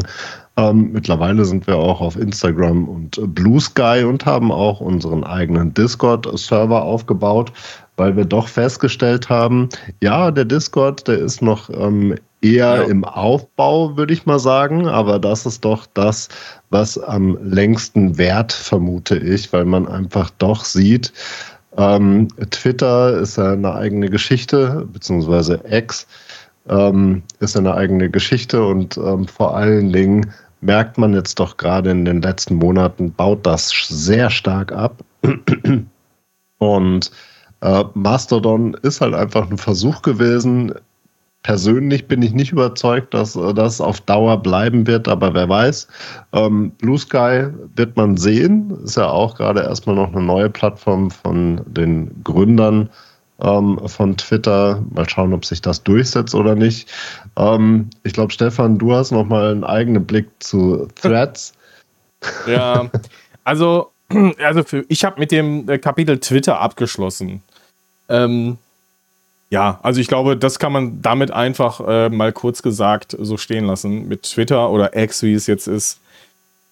[0.55, 5.73] Ähm, mittlerweile sind wir auch auf Instagram und Blue Sky und haben auch unseren eigenen
[5.73, 7.51] Discord-Server aufgebaut,
[7.97, 9.69] weil wir doch festgestellt haben,
[10.01, 12.83] ja, der Discord, der ist noch ähm, eher Ja.
[12.83, 14.87] im Aufbau, würde ich mal sagen.
[14.87, 16.29] Aber das ist doch das,
[16.69, 21.13] was am längsten währt, vermute ich, weil man einfach doch sieht,
[21.77, 26.05] ähm, Twitter ist ja eine eigene Geschichte, beziehungsweise X
[26.69, 31.91] ähm, ist eine eigene Geschichte und ähm, vor allen Dingen merkt man jetzt doch gerade
[31.91, 35.03] in den letzten Monaten, baut das sehr stark ab.
[36.59, 37.11] Und
[37.61, 40.73] äh, Mastodon ist halt einfach ein Versuch gewesen.
[41.43, 45.87] Persönlich bin ich nicht überzeugt, dass das auf Dauer bleiben wird, aber wer weiß.
[46.31, 48.71] Ähm, Blue Sky wird man sehen.
[48.83, 52.89] Ist ja auch gerade erstmal noch eine neue Plattform von den Gründern
[53.41, 54.81] ähm, von Twitter.
[54.91, 56.89] Mal schauen, ob sich das durchsetzt oder nicht.
[57.35, 61.53] Ähm, ich glaube, Stefan, du hast noch mal einen eigenen Blick zu Threads.
[62.47, 62.89] Ja,
[63.43, 63.91] also,
[64.41, 67.41] also für, ich habe mit dem äh, Kapitel Twitter abgeschlossen.
[68.07, 68.57] Ähm,
[69.53, 73.65] ja, also ich glaube, das kann man damit einfach äh, mal kurz gesagt so stehen
[73.65, 74.07] lassen.
[74.07, 75.99] Mit Twitter oder X, wie es jetzt ist,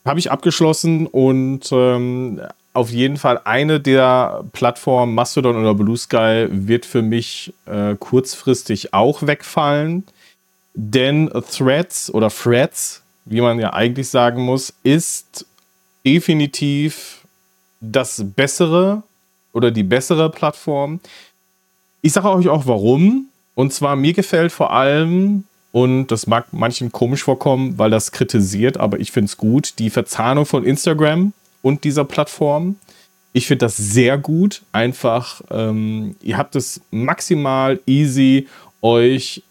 [0.03, 2.41] habe ich abgeschlossen und ähm,
[2.73, 8.95] auf jeden Fall eine der Plattformen, Mastodon oder Blue Sky, wird für mich äh, kurzfristig
[8.95, 10.03] auch wegfallen.
[10.73, 15.45] Denn Threads oder Threads, wie man ja eigentlich sagen muss, ist
[16.03, 17.27] definitiv
[17.79, 19.03] das bessere
[19.53, 20.99] oder die bessere Plattform.
[22.01, 23.27] Ich sage euch auch warum.
[23.53, 28.77] Und zwar mir gefällt vor allem, und das mag manchen komisch vorkommen, weil das kritisiert,
[28.77, 32.75] aber ich finde es gut, die Verzahnung von Instagram und dieser Plattform.
[33.33, 34.63] Ich finde das sehr gut.
[34.73, 38.47] Einfach, ähm, ihr habt es maximal easy,
[38.81, 39.43] euch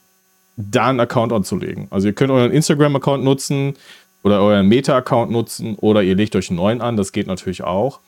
[0.56, 1.86] da einen Account anzulegen.
[1.90, 3.74] Also ihr könnt euren Instagram-Account nutzen
[4.22, 8.00] oder euren Meta-Account nutzen oder ihr legt euch einen neuen an, das geht natürlich auch.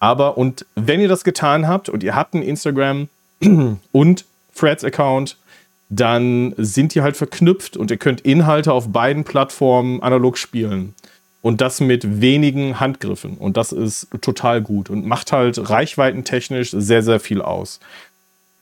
[0.00, 3.08] Aber und wenn ihr das getan habt und ihr habt einen Instagram
[3.92, 5.36] und Threads-Account,
[5.88, 10.94] dann sind die halt verknüpft und ihr könnt Inhalte auf beiden Plattformen analog spielen.
[11.42, 13.36] Und das mit wenigen Handgriffen.
[13.36, 17.80] Und das ist total gut und macht halt reichweitentechnisch sehr, sehr viel aus.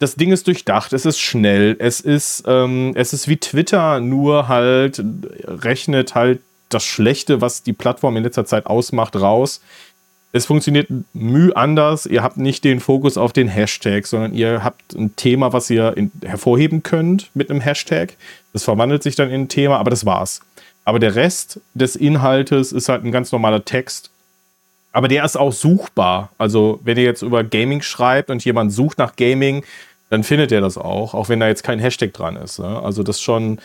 [0.00, 4.48] Das Ding ist durchdacht, es ist schnell, es ist, ähm, es ist wie Twitter, nur
[4.48, 5.00] halt
[5.44, 6.40] rechnet halt
[6.70, 9.60] das Schlechte, was die Plattform in letzter Zeit ausmacht, raus.
[10.34, 12.06] Es funktioniert müh anders.
[12.06, 15.94] Ihr habt nicht den Fokus auf den Hashtag, sondern ihr habt ein Thema, was ihr
[15.96, 18.16] in, hervorheben könnt mit einem Hashtag.
[18.54, 20.40] Das verwandelt sich dann in ein Thema, aber das war's.
[20.84, 24.10] Aber der Rest des Inhaltes ist halt ein ganz normaler Text.
[24.92, 26.30] Aber der ist auch suchbar.
[26.38, 29.64] Also, wenn ihr jetzt über Gaming schreibt und jemand sucht nach Gaming,
[30.10, 32.58] dann findet er das auch, auch wenn da jetzt kein Hashtag dran ist.
[32.58, 32.82] Ne?
[32.82, 33.60] Also, das schon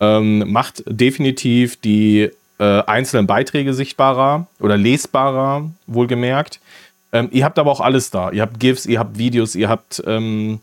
[0.00, 6.60] ähm, macht definitiv die äh, einzelnen Beiträge sichtbarer oder lesbarer, wohlgemerkt.
[7.12, 8.30] Ähm, ihr habt aber auch alles da.
[8.30, 10.60] Ihr habt GIFs, ihr habt Videos, ihr habt, ähm,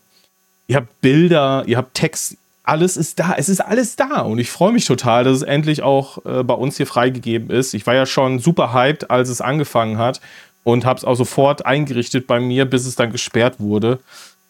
[0.67, 2.37] ihr habt Bilder, ihr habt Text.
[2.63, 3.35] Alles ist da.
[3.37, 4.21] Es ist alles da.
[4.21, 7.73] Und ich freue mich total, dass es endlich auch äh, bei uns hier freigegeben ist.
[7.73, 10.19] Ich war ja schon super hyped, als es angefangen hat
[10.63, 13.99] und habe es auch sofort eingerichtet bei mir, bis es dann gesperrt wurde.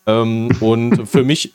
[0.08, 1.52] Ähm, und für mich,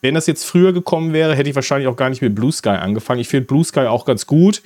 [0.00, 2.70] wenn das jetzt früher gekommen wäre, hätte ich wahrscheinlich auch gar nicht mit Blue Sky
[2.70, 3.20] angefangen.
[3.20, 4.62] Ich finde Blue Sky auch ganz gut.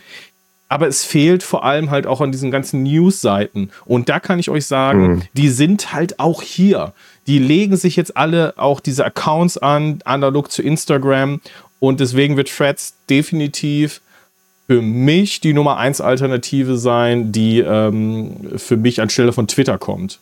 [0.69, 3.71] Aber es fehlt vor allem halt auch an diesen ganzen News-Seiten.
[3.85, 5.23] Und da kann ich euch sagen, Mhm.
[5.35, 6.93] die sind halt auch hier.
[7.29, 11.41] Die legen sich jetzt alle auch diese Accounts an, analog zu Instagram.
[11.79, 14.01] Und deswegen wird Threads definitiv
[14.67, 20.19] für mich die Nummer 1 Alternative sein, die ähm, für mich anstelle von Twitter kommt.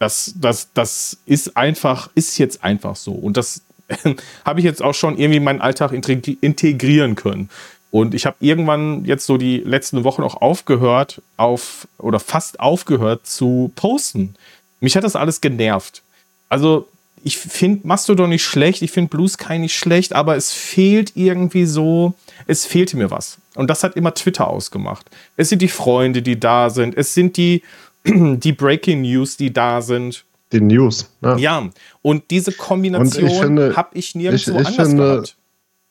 [0.00, 3.12] Das, das, das ist einfach, ist jetzt einfach so.
[3.12, 3.62] Und das
[4.44, 7.48] habe ich jetzt auch schon irgendwie in meinen Alltag integ- integrieren können.
[7.90, 13.26] Und ich habe irgendwann jetzt so die letzten Wochen auch aufgehört, auf oder fast aufgehört
[13.26, 14.34] zu posten.
[14.80, 16.02] Mich hat das alles genervt.
[16.50, 16.86] Also,
[17.24, 21.64] ich finde Mastodon nicht schlecht, ich finde Blue Sky nicht schlecht, aber es fehlt irgendwie
[21.64, 22.14] so,
[22.46, 23.38] es fehlte mir was.
[23.56, 25.06] Und das hat immer Twitter ausgemacht.
[25.36, 27.62] Es sind die Freunde, die da sind, es sind die,
[28.04, 30.24] die Breaking News, die da sind.
[30.52, 31.10] Die News.
[31.20, 31.36] Ne?
[31.40, 31.68] Ja,
[32.02, 35.36] und diese Kombination habe ich nirgendwo ich- ich anders finde, gehabt.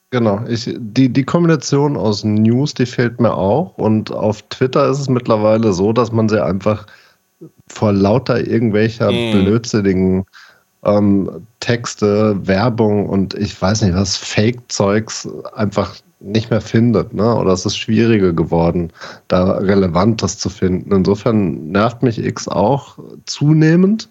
[0.10, 3.78] Genau, ich, die, die Kombination aus News, die fehlt mir auch.
[3.78, 6.86] Und auf Twitter ist es mittlerweile so, dass man sie einfach
[7.68, 9.32] vor lauter irgendwelcher Mm.
[9.32, 10.26] blödsinnigen
[10.84, 17.14] ähm, Texte, Werbung und ich weiß nicht was, Fake-Zeugs einfach nicht mehr findet.
[17.14, 17.36] Ne?
[17.36, 18.92] Oder es ist schwieriger geworden,
[19.28, 20.92] da Relevantes zu finden.
[20.92, 24.10] Insofern nervt mich X auch zunehmend.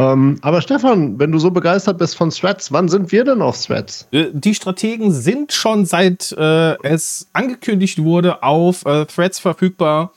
[0.00, 3.60] Ähm, aber Stefan, wenn du so begeistert bist von Threads, wann sind wir denn auf
[3.64, 4.08] Threads?
[4.12, 10.12] Äh, Die Strategen sind schon seit äh, es angekündigt wurde auf äh, Threads verfügbar.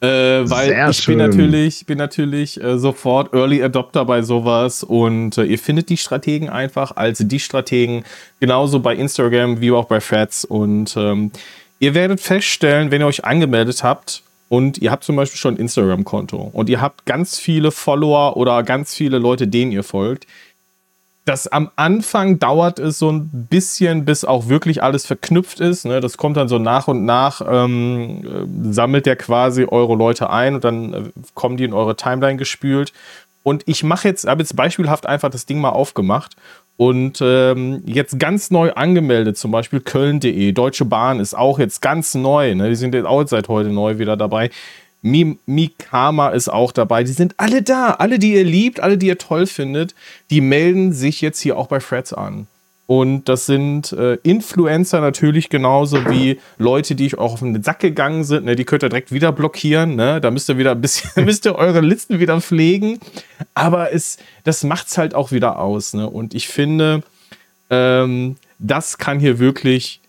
[0.00, 1.18] Äh, weil Sehr ich schön.
[1.18, 5.96] bin natürlich, bin natürlich äh, sofort Early Adopter bei sowas und äh, ihr findet die
[5.96, 8.02] Strategen einfach als die Strategen
[8.40, 11.30] genauso bei Instagram wie auch bei Threads und ähm,
[11.78, 15.60] ihr werdet feststellen, wenn ihr euch angemeldet habt und ihr habt zum Beispiel schon ein
[15.60, 20.26] Instagram-Konto und ihr habt ganz viele Follower oder ganz viele Leute, denen ihr folgt,
[21.24, 25.86] das am Anfang dauert es so ein bisschen, bis auch wirklich alles verknüpft ist.
[25.86, 26.00] Ne?
[26.00, 30.56] Das kommt dann so nach und nach, ähm, äh, sammelt der quasi eure Leute ein
[30.56, 32.92] und dann äh, kommen die in eure Timeline gespült.
[33.42, 36.36] Und ich mache jetzt, habe jetzt beispielhaft einfach das Ding mal aufgemacht
[36.82, 42.16] und ähm, jetzt ganz neu angemeldet, zum Beispiel Köln.de, Deutsche Bahn ist auch jetzt ganz
[42.16, 42.70] neu, ne?
[42.70, 44.50] die sind jetzt auch seit heute neu wieder dabei.
[45.00, 47.04] Mi Mikama ist auch dabei.
[47.04, 47.92] Die sind alle da.
[47.92, 49.94] Alle, die ihr liebt, alle, die ihr toll findet,
[50.30, 52.48] die melden sich jetzt hier auch bei Freds an.
[52.92, 57.78] Und das sind äh, Influencer natürlich genauso wie Leute, die euch auch auf den Sack
[57.78, 58.44] gegangen sind.
[58.44, 58.54] Ne?
[58.54, 59.96] Die könnt ihr direkt wieder blockieren.
[59.96, 60.20] Ne?
[60.20, 63.00] Da müsst ihr wieder ein bisschen, müsst ihr eure Listen wieder pflegen.
[63.54, 65.94] Aber es, das macht's halt auch wieder aus.
[65.94, 66.06] Ne?
[66.06, 67.02] Und ich finde,
[67.70, 70.02] ähm, das kann hier wirklich,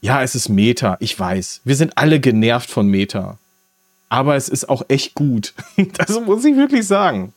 [0.00, 0.96] ja, es ist Meta.
[0.98, 1.60] Ich weiß.
[1.62, 3.38] Wir sind alle genervt von Meta
[4.08, 5.54] aber es ist auch echt gut.
[5.98, 7.32] Das muss ich wirklich sagen.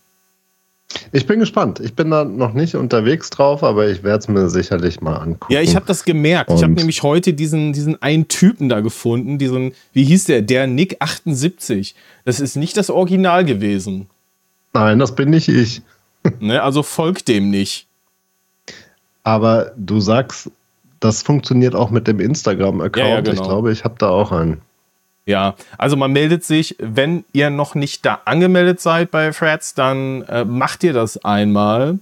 [1.12, 1.80] Ich bin gespannt.
[1.80, 5.54] Ich bin da noch nicht unterwegs drauf, aber ich werde es mir sicherlich mal angucken.
[5.54, 6.50] Ja, ich habe das gemerkt.
[6.52, 10.42] ich habe Und- nämlich heute diesen, diesen einen Typen da gefunden, diesen, wie hieß der?
[10.42, 11.96] Der Nick 78.
[12.26, 14.08] Das ist nicht das Original gewesen.
[14.74, 15.82] Nein, das bin nicht ich.
[16.40, 16.62] Ne?
[16.62, 17.88] Also folgt dem nicht.
[19.24, 20.52] Aber du sagst,
[21.00, 22.98] das funktioniert auch mit dem Instagram-Account.
[23.08, 23.42] Ja, ja, genau.
[23.42, 24.62] Ich glaube, ich habe da auch einen.
[25.26, 30.24] Ja, also man meldet sich, wenn ihr noch nicht da angemeldet seid bei Frats, dann
[30.24, 32.00] äh, macht ihr das einmal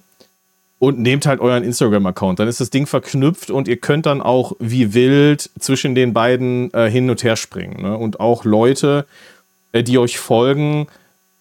[0.80, 2.40] und nehmt halt euren Instagram-Account.
[2.40, 6.74] Dann ist das Ding verknüpft und ihr könnt dann auch wie wild zwischen den beiden
[6.74, 7.82] äh, hin und her springen.
[7.82, 7.98] Ne?
[7.98, 9.06] Und auch Leute,
[9.72, 10.88] äh, die euch folgen,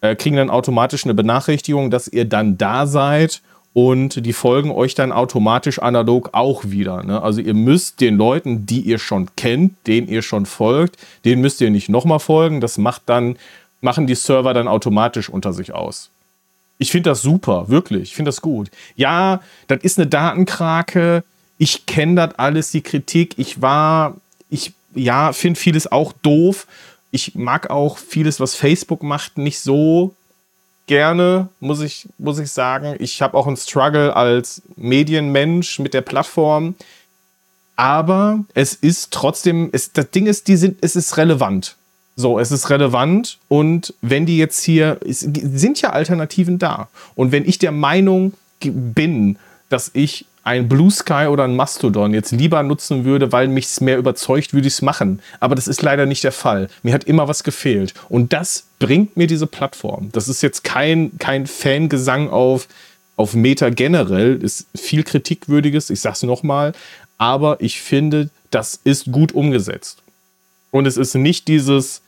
[0.01, 3.43] äh, kriegen dann automatisch eine Benachrichtigung, dass ihr dann da seid
[3.77, 7.03] und die folgen euch dann automatisch analog auch wieder.
[7.03, 7.21] Ne?
[7.21, 11.61] Also ihr müsst den Leuten, die ihr schon kennt, denen ihr schon folgt, denen müsst
[11.61, 12.62] ihr nicht nochmal folgen.
[12.62, 13.37] Das macht dann,
[13.83, 16.09] machen die Server dann automatisch unter sich aus.
[16.79, 18.05] Ich finde das super, wirklich.
[18.05, 18.71] Ich finde das gut.
[18.95, 21.23] Ja, das ist eine Datenkrake.
[21.59, 23.35] Ich kenne das alles, die Kritik.
[23.37, 24.17] Ich war,
[24.49, 26.67] ich, ja, finde vieles auch doof.
[27.11, 30.15] Ich mag auch vieles, was Facebook macht, nicht so
[30.87, 32.96] gerne, muss ich, muss ich sagen.
[32.99, 36.75] Ich habe auch einen Struggle als Medienmensch mit der Plattform.
[37.77, 41.77] Aber es ist trotzdem, es, das Ding ist, die sind, es ist relevant.
[42.18, 46.88] So, es ist relevant und wenn die jetzt hier, es sind ja Alternativen da.
[47.14, 52.31] Und wenn ich der Meinung bin, dass ich ein Blue Sky oder ein Mastodon jetzt
[52.31, 55.21] lieber nutzen würde, weil mich es mehr überzeugt, würde ich es machen.
[55.41, 56.69] Aber das ist leider nicht der Fall.
[56.85, 57.95] Mir hat immer was gefehlt.
[58.09, 60.11] Und das bringt mir diese Plattform.
[60.13, 62.69] Das ist jetzt kein, kein Fangesang auf,
[63.17, 64.41] auf Meta generell.
[64.41, 66.75] Ist viel Kritikwürdiges, ich sag's nochmal.
[67.19, 69.99] Aber ich finde, das ist gut umgesetzt.
[70.71, 72.03] Und es ist nicht dieses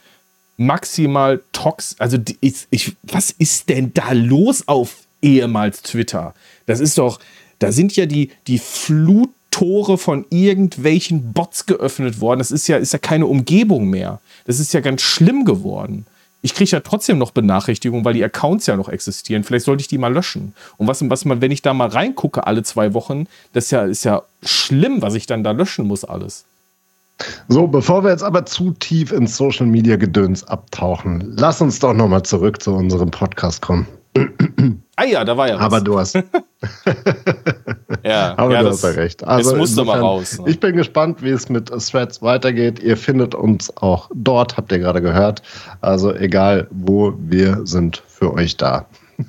[0.57, 1.97] maximal tox.
[1.99, 6.35] Also, ich, ich, was ist denn da los auf ehemals Twitter?
[6.67, 7.19] Das ist doch,
[7.59, 12.39] da sind ja die, die Fluttore von irgendwelchen Bots geöffnet worden.
[12.39, 14.21] Das ist ja, ist ja keine Umgebung mehr.
[14.47, 16.07] Das ist ja ganz schlimm geworden.
[16.41, 19.43] Ich kriege ja trotzdem noch Benachrichtigungen, weil die Accounts ja noch existieren.
[19.43, 20.55] Vielleicht sollte ich die mal löschen.
[20.77, 23.85] Und was, was man, wenn ich da mal reingucke alle zwei Wochen, das ist ja,
[23.85, 26.45] ist ja schlimm, was ich dann da löschen muss alles.
[27.49, 31.93] So, bevor wir jetzt aber zu tief ins Social Media Gedöns abtauchen, lass uns doch
[31.93, 33.89] nochmal zurück zu unserem Podcast kommen.
[34.97, 35.63] Ah ja, da war ja was.
[35.63, 36.15] Aber du hast,
[38.05, 39.23] ja, aber ja, du hast ja recht.
[39.23, 40.39] es Also musste mal insofern, raus.
[40.39, 40.51] Ne?
[40.51, 42.83] Ich bin gespannt, wie es mit Threads weitergeht.
[42.83, 45.43] Ihr findet uns auch dort, habt ihr gerade gehört.
[45.81, 48.87] Also egal wo, wir sind für euch da.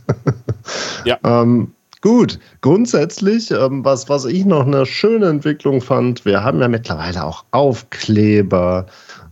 [1.03, 1.17] Ja.
[1.23, 6.67] Ähm, gut, grundsätzlich, ähm, was, was ich noch eine schöne Entwicklung fand, wir haben ja
[6.67, 8.85] mittlerweile auch Aufkleber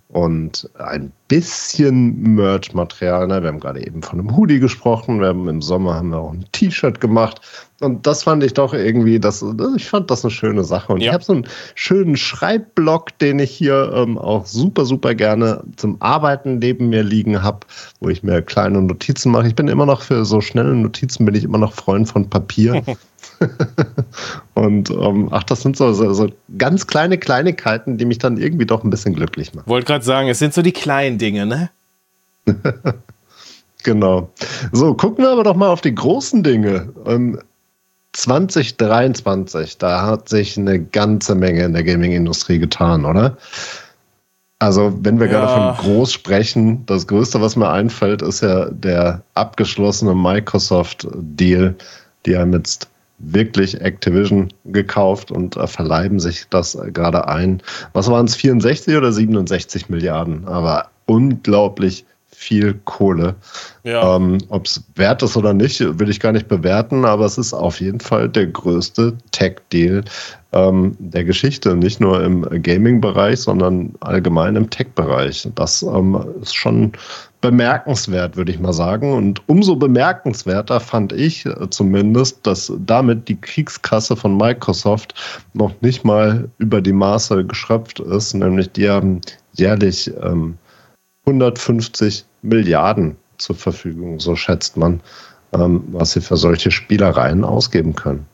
[0.10, 3.28] und ein bisschen Merch-Material.
[3.28, 3.41] Ne?
[3.41, 5.20] Wir haben gerade eben von einem Hoodie gesprochen.
[5.20, 7.41] Wir haben im Sommer haben wir auch ein T-Shirt gemacht.
[7.82, 9.43] Und das fand ich doch irgendwie, das,
[9.76, 10.93] ich fand das eine schöne Sache.
[10.93, 11.08] Und Ja.
[11.10, 16.02] ich habe so einen schönen Schreibblock, den ich hier ähm, auch super, super gerne zum
[16.02, 17.67] Arbeiten neben mir liegen habe,
[18.00, 19.48] wo ich mir kleine Notizen mache.
[19.48, 22.82] Ich bin immer noch für so schnelle Notizen, bin ich immer noch Freund von Papier.
[24.54, 28.65] Und ähm, ach, das sind so, so, so ganz kleine Kleinigkeiten, die mich dann irgendwie
[28.65, 29.67] doch ein bisschen glücklich machen.
[29.69, 31.69] Wollte gerade sagen, es sind so die kleinen Dinge, ne?
[33.84, 34.32] Genau.
[34.73, 36.89] So, gucken wir aber doch mal auf die großen Dinge.
[37.06, 37.39] Ähm,
[38.12, 43.38] 2023, da hat sich eine ganze Menge in der Gaming-Industrie getan, oder?
[44.60, 45.34] Also, wenn wir ja.
[45.34, 51.76] gerade von groß sprechen, das Größte, was mir einfällt, ist ja der abgeschlossene Microsoft-Deal.
[52.26, 57.62] Die haben jetzt wirklich Activision gekauft und äh, verleiben sich das äh, gerade ein.
[57.93, 60.47] Was waren es, 64 oder 67 Milliarden?
[60.47, 62.06] Aber unglaublich
[62.38, 63.36] viel Kohle.
[63.84, 64.15] Ja.
[64.15, 67.51] Ähm, Ob es wert ist oder nicht, will ich gar nicht bewerten, aber es ist
[67.51, 70.03] auf jeden Fall der größte Tech-Deal
[70.51, 71.75] ähm, der Geschichte.
[71.75, 75.49] Nicht nur im Gaming-Bereich, sondern allgemein im Tech-Bereich.
[75.56, 76.91] Das ähm, ist schon
[77.48, 79.14] bemerkenswert, würde ich mal sagen.
[79.14, 85.14] Und umso bemerkenswerter fand ich äh, zumindest, dass damit die Kriegskasse von Microsoft
[85.54, 88.34] noch nicht mal über die Maße geschröpft ist.
[88.34, 89.22] Nämlich die haben
[89.54, 90.58] jährlich ähm,
[91.26, 95.00] 150 Milliarden zur Verfügung, so schätzt man,
[95.54, 98.26] ähm, was sie für solche Spielereien ausgeben können.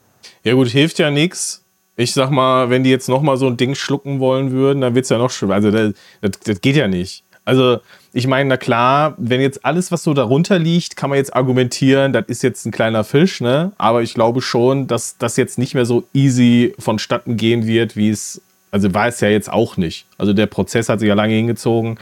[0.43, 1.63] Ja gut, hilft ja nichts.
[1.95, 4.95] Ich sag mal, wenn die jetzt noch mal so ein Ding schlucken wollen würden, dann
[4.95, 5.54] wird es ja noch schlimmer.
[5.54, 7.22] Also das, das, das geht ja nicht.
[7.45, 7.79] Also
[8.13, 12.13] ich meine, na klar, wenn jetzt alles, was so darunter liegt, kann man jetzt argumentieren,
[12.13, 13.71] das ist jetzt ein kleiner Fisch, ne?
[13.77, 18.10] Aber ich glaube schon, dass das jetzt nicht mehr so easy vonstatten gehen wird, wie
[18.10, 20.06] es, also war es ja jetzt auch nicht.
[20.17, 21.97] Also der Prozess hat sich ja lange hingezogen.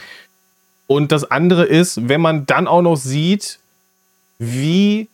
[0.86, 3.60] Und das andere ist, wenn man dann auch noch sieht,
[4.38, 5.08] wie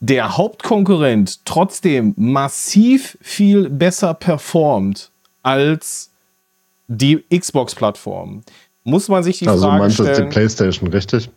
[0.00, 5.10] der Hauptkonkurrent trotzdem massiv viel besser performt
[5.42, 6.10] als
[6.88, 8.42] die Xbox-Plattform,
[8.90, 10.08] muss man sich die also Frage stellen.
[10.08, 11.30] Also die PlayStation, richtig?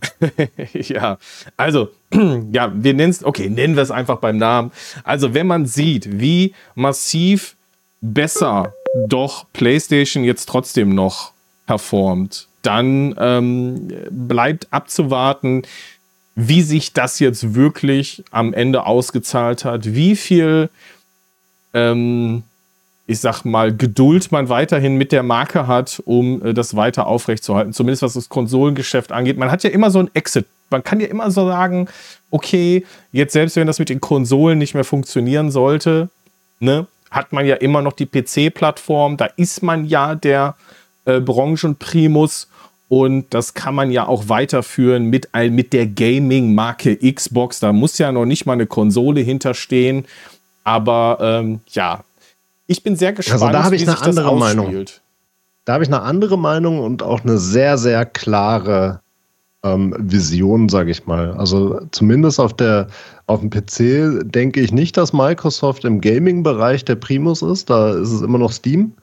[0.73, 1.17] ja,
[1.55, 1.89] also
[2.51, 4.71] ja, wir nennen es, okay, nennen wir es einfach beim Namen.
[5.03, 7.55] Also wenn man sieht, wie massiv
[8.01, 8.73] besser
[9.07, 11.31] doch PlayStation jetzt trotzdem noch
[11.65, 15.63] performt, dann ähm, bleibt abzuwarten,
[16.35, 20.69] wie sich das jetzt wirklich am Ende ausgezahlt hat, wie viel,
[21.73, 22.43] ähm,
[23.05, 27.73] ich sag mal, Geduld man weiterhin mit der Marke hat, um äh, das weiter aufrechtzuerhalten,
[27.73, 29.37] zumindest was das Konsolengeschäft angeht.
[29.37, 30.45] Man hat ja immer so ein Exit.
[30.69, 31.87] Man kann ja immer so sagen,
[32.31, 36.09] okay, jetzt selbst wenn das mit den Konsolen nicht mehr funktionieren sollte,
[36.59, 40.55] ne, hat man ja immer noch die PC-Plattform, da ist man ja der
[41.05, 42.47] äh, Branchenprimus
[42.89, 47.59] und das kann man ja auch weiterführen mit, mit der Gaming-Marke Xbox.
[47.59, 50.05] Da muss ja noch nicht mal eine Konsole hinterstehen.
[50.63, 52.03] Aber ähm, ja,
[52.67, 54.85] ich bin sehr gespannt, also da habe ich eine andere Meinung.
[55.65, 58.99] Da habe ich eine andere Meinung und auch eine sehr, sehr klare
[59.63, 61.31] ähm, Vision, sage ich mal.
[61.33, 62.87] Also zumindest auf, der,
[63.27, 67.69] auf dem PC denke ich nicht, dass Microsoft im Gaming-Bereich der Primus ist.
[67.69, 68.93] Da ist es immer noch Steam.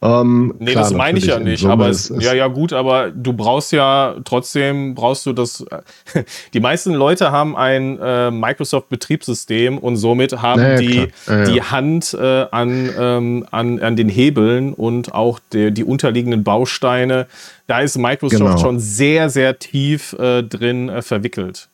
[0.00, 1.64] Ähm, nee, klar, das meine ich ja nicht.
[1.64, 5.64] Aber es, ja, ja, gut, aber du brauchst ja trotzdem, brauchst du das.
[6.54, 12.14] die meisten Leute haben ein äh, Microsoft-Betriebssystem und somit haben naja, die ja, die Hand
[12.14, 17.26] äh, an, ähm, an, an den Hebeln und auch die, die unterliegenden Bausteine.
[17.66, 18.58] Da ist Microsoft genau.
[18.58, 21.68] schon sehr, sehr tief äh, drin äh, verwickelt.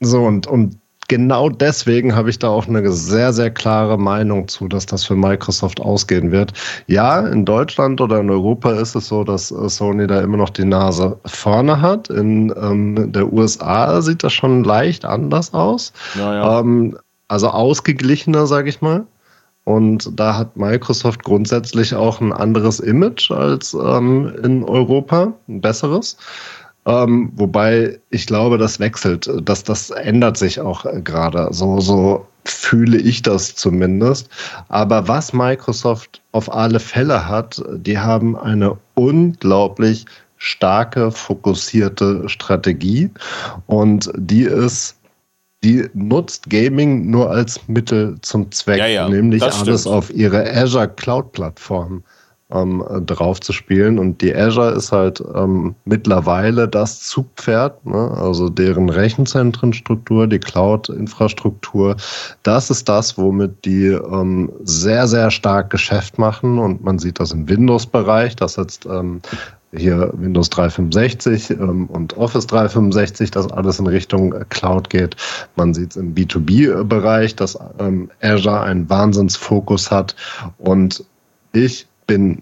[0.00, 0.76] So, und, und
[1.08, 5.16] genau deswegen habe ich da auch eine sehr, sehr klare Meinung zu, dass das für
[5.16, 6.52] Microsoft ausgehen wird.
[6.86, 10.50] Ja, in Deutschland oder in Europa ist es so, dass äh, Sony da immer noch
[10.50, 12.10] die Nase vorne hat.
[12.10, 15.92] In ähm, der USA sieht das schon leicht anders aus.
[16.16, 16.96] Ja, Ähm,
[17.28, 19.06] also ausgeglichener, sage ich mal.
[19.64, 26.18] Und da hat Microsoft grundsätzlich auch ein anderes Image als ähm, in Europa, ein besseres.
[26.86, 31.48] Ähm, wobei ich glaube, das wechselt, dass das ändert sich auch gerade.
[31.50, 34.28] So, so fühle ich das zumindest.
[34.68, 40.04] Aber was Microsoft auf alle Fälle hat, die haben eine unglaublich
[40.36, 43.10] starke, fokussierte Strategie
[43.66, 44.96] und die ist
[45.62, 50.88] die nutzt Gaming nur als Mittel zum Zweck, ja, ja, nämlich alles auf ihre Azure
[50.88, 52.04] Cloud Plattform
[52.54, 53.98] ähm, drauf zu spielen.
[53.98, 58.10] Und die Azure ist halt ähm, mittlerweile das Zugpferd, ne?
[58.16, 61.96] also deren Rechenzentrenstruktur, die Cloud-Infrastruktur.
[62.42, 66.58] Das ist das, womit die ähm, sehr, sehr stark Geschäft machen.
[66.58, 69.20] Und man sieht das im Windows-Bereich, dass jetzt ähm,
[69.76, 75.16] hier Windows 365 ähm, und Office 365, dass alles in Richtung Cloud geht.
[75.56, 80.14] Man sieht es im B2B-Bereich, dass ähm, Azure einen Wahnsinnsfokus hat.
[80.58, 81.04] Und
[81.52, 82.40] ich bin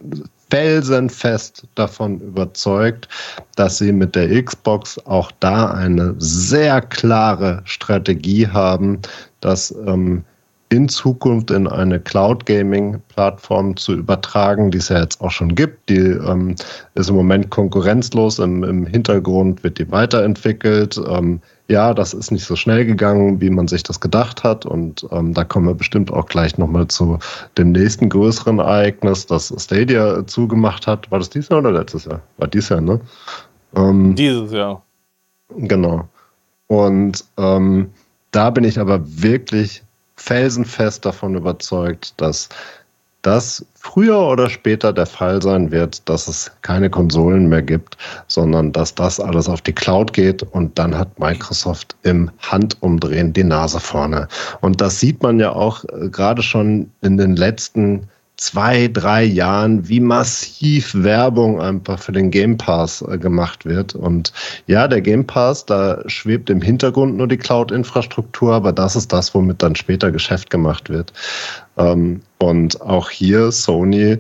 [0.51, 3.09] felsenfest davon überzeugt,
[3.57, 9.01] dass sie mit der Xbox auch da eine sehr klare Strategie haben,
[9.41, 10.24] dass ähm,
[10.72, 15.55] in Zukunft in eine Cloud Gaming Plattform zu übertragen, die es ja jetzt auch schon
[15.55, 15.89] gibt.
[15.91, 16.55] Die ähm,
[16.95, 18.39] ist im Moment konkurrenzlos.
[18.39, 20.99] Im, Im, Hintergrund wird die weiterentwickelt.
[21.09, 21.41] Ähm,
[21.73, 24.64] ja, das ist nicht so schnell gegangen, wie man sich das gedacht hat.
[24.64, 27.18] Und ähm, da kommen wir bestimmt auch gleich nochmal zu
[27.59, 31.11] dem nächsten größeren Ereignis, das Stadia zugemacht hat.
[31.11, 32.20] War das dieses Jahr oder letztes Jahr?
[32.37, 33.01] War dieses Jahr, ne?
[33.75, 34.83] Ähm, dieses Jahr.
[35.57, 36.09] Genau.
[36.68, 37.91] Und ähm,
[38.31, 39.83] da bin ich aber wirklich
[40.16, 42.49] felsenfest davon überzeugt, dass
[43.23, 47.97] das früher oder später der Fall sein wird, dass es keine Konsolen mehr gibt,
[48.27, 53.45] sondern dass das alles auf die Cloud geht und dann hat Microsoft im Handumdrehen die
[53.45, 54.29] Nase vorne.
[54.61, 58.09] Und das sieht man ja auch äh, gerade schon in den letzten
[58.43, 63.95] zwei, drei Jahren, wie massiv Werbung einfach für den Game Pass äh, gemacht wird.
[63.95, 64.32] Und
[64.66, 69.32] ja, der Game Pass, da schwebt im Hintergrund nur die Cloud-Infrastruktur, aber das ist das,
[69.32, 71.12] womit dann später Geschäft gemacht wird.
[71.76, 74.18] Ähm, und auch hier Sony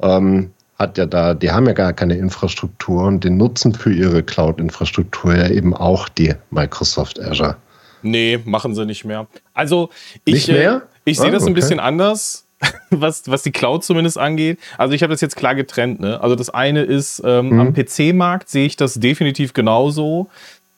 [0.00, 4.22] ähm, hat ja da, die haben ja gar keine Infrastruktur und die nutzen für ihre
[4.22, 7.56] Cloud-Infrastruktur ja eben auch die Microsoft Azure.
[8.02, 9.26] Nee, machen sie nicht mehr.
[9.52, 9.90] Also
[10.24, 12.43] ich, äh, ich sehe ah, das ein bisschen anders
[12.90, 14.58] was, was die Cloud zumindest angeht.
[14.78, 16.00] Also ich habe das jetzt klar getrennt.
[16.00, 16.20] Ne?
[16.20, 17.60] Also das eine ist, ähm, mhm.
[17.60, 20.28] am PC-Markt sehe ich das definitiv genauso.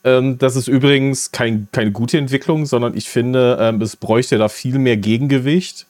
[0.05, 4.49] Ähm, das ist übrigens kein, keine gute Entwicklung, sondern ich finde, ähm, es bräuchte da
[4.49, 5.87] viel mehr Gegengewicht.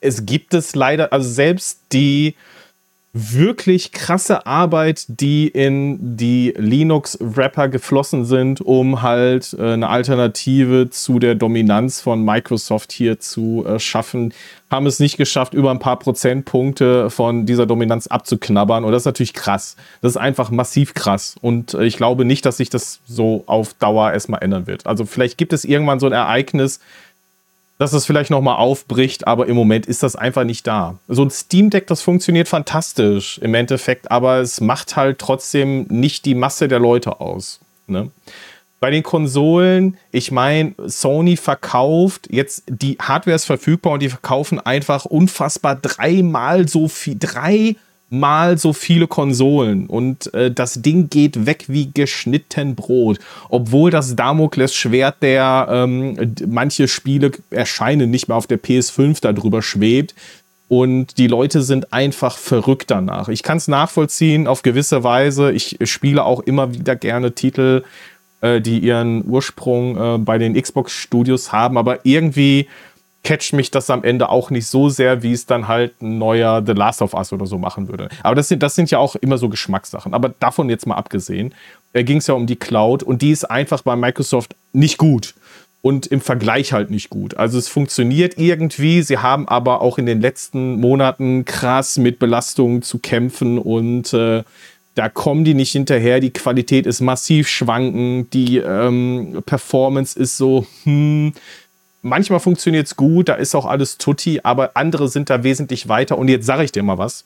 [0.00, 2.34] Es gibt es leider, also selbst die
[3.18, 11.18] wirklich krasse Arbeit, die in die Linux-Wrapper geflossen sind, um halt äh, eine Alternative zu
[11.18, 14.34] der Dominanz von Microsoft hier zu äh, schaffen,
[14.70, 18.84] haben es nicht geschafft, über ein paar Prozentpunkte von dieser Dominanz abzuknabbern.
[18.84, 19.76] Und das ist natürlich krass.
[20.02, 21.36] Das ist einfach massiv krass.
[21.40, 24.86] Und äh, ich glaube nicht, dass sich das so auf Dauer erstmal ändern wird.
[24.86, 26.80] Also vielleicht gibt es irgendwann so ein Ereignis,
[27.78, 30.98] dass es vielleicht nochmal aufbricht, aber im Moment ist das einfach nicht da.
[31.08, 36.24] So ein Steam Deck, das funktioniert fantastisch im Endeffekt, aber es macht halt trotzdem nicht
[36.24, 37.60] die Masse der Leute aus.
[37.86, 38.10] Ne?
[38.78, 44.60] Bei den Konsolen, ich meine, Sony verkauft jetzt, die Hardware ist verfügbar und die verkaufen
[44.60, 47.76] einfach unfassbar dreimal so viel, drei
[48.08, 53.18] mal so viele Konsolen und äh, das Ding geht weg wie geschnitten Brot.
[53.48, 60.14] Obwohl das Damoklesschwert der ähm, manche Spiele erscheinen nicht mehr auf der PS5 darüber schwebt.
[60.68, 63.28] Und die Leute sind einfach verrückt danach.
[63.28, 65.52] Ich kann es nachvollziehen auf gewisse Weise.
[65.52, 67.84] Ich spiele auch immer wieder gerne Titel,
[68.46, 72.68] äh, die ihren Ursprung äh, bei den Xbox Studios haben, aber irgendwie
[73.26, 76.62] catcht mich das am Ende auch nicht so sehr, wie es dann halt ein neuer
[76.64, 78.08] The Last of Us oder so machen würde.
[78.22, 80.14] Aber das sind, das sind ja auch immer so Geschmackssachen.
[80.14, 81.52] Aber davon jetzt mal abgesehen,
[81.92, 85.34] äh, ging es ja um die Cloud und die ist einfach bei Microsoft nicht gut
[85.82, 87.36] und im Vergleich halt nicht gut.
[87.36, 92.82] Also es funktioniert irgendwie, sie haben aber auch in den letzten Monaten krass mit Belastungen
[92.82, 94.44] zu kämpfen und äh,
[94.96, 96.20] da kommen die nicht hinterher.
[96.20, 101.34] Die Qualität ist massiv schwankend, die ähm, Performance ist so, hm,
[102.00, 106.16] manchmal funktioniert es gut, da ist auch alles tutti, aber andere sind da wesentlich weiter.
[106.16, 107.24] Und jetzt sage ich dir mal was.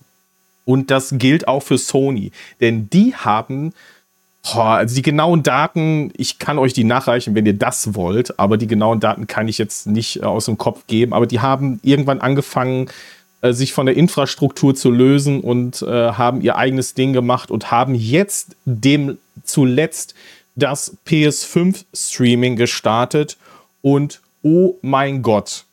[0.65, 2.33] Und das gilt auch für Sony.
[2.61, 3.73] Denn die haben,
[4.53, 8.57] oh, also die genauen Daten, ich kann euch die nachreichen, wenn ihr das wollt, aber
[8.57, 11.13] die genauen Daten kann ich jetzt nicht äh, aus dem Kopf geben.
[11.13, 12.91] Aber die haben irgendwann angefangen,
[13.43, 17.71] äh, sich von der Infrastruktur zu lösen und äh, haben ihr eigenes Ding gemacht und
[17.71, 20.15] haben jetzt dem zuletzt
[20.57, 23.37] das PS5-Streaming gestartet
[23.83, 25.65] und oh mein Gott.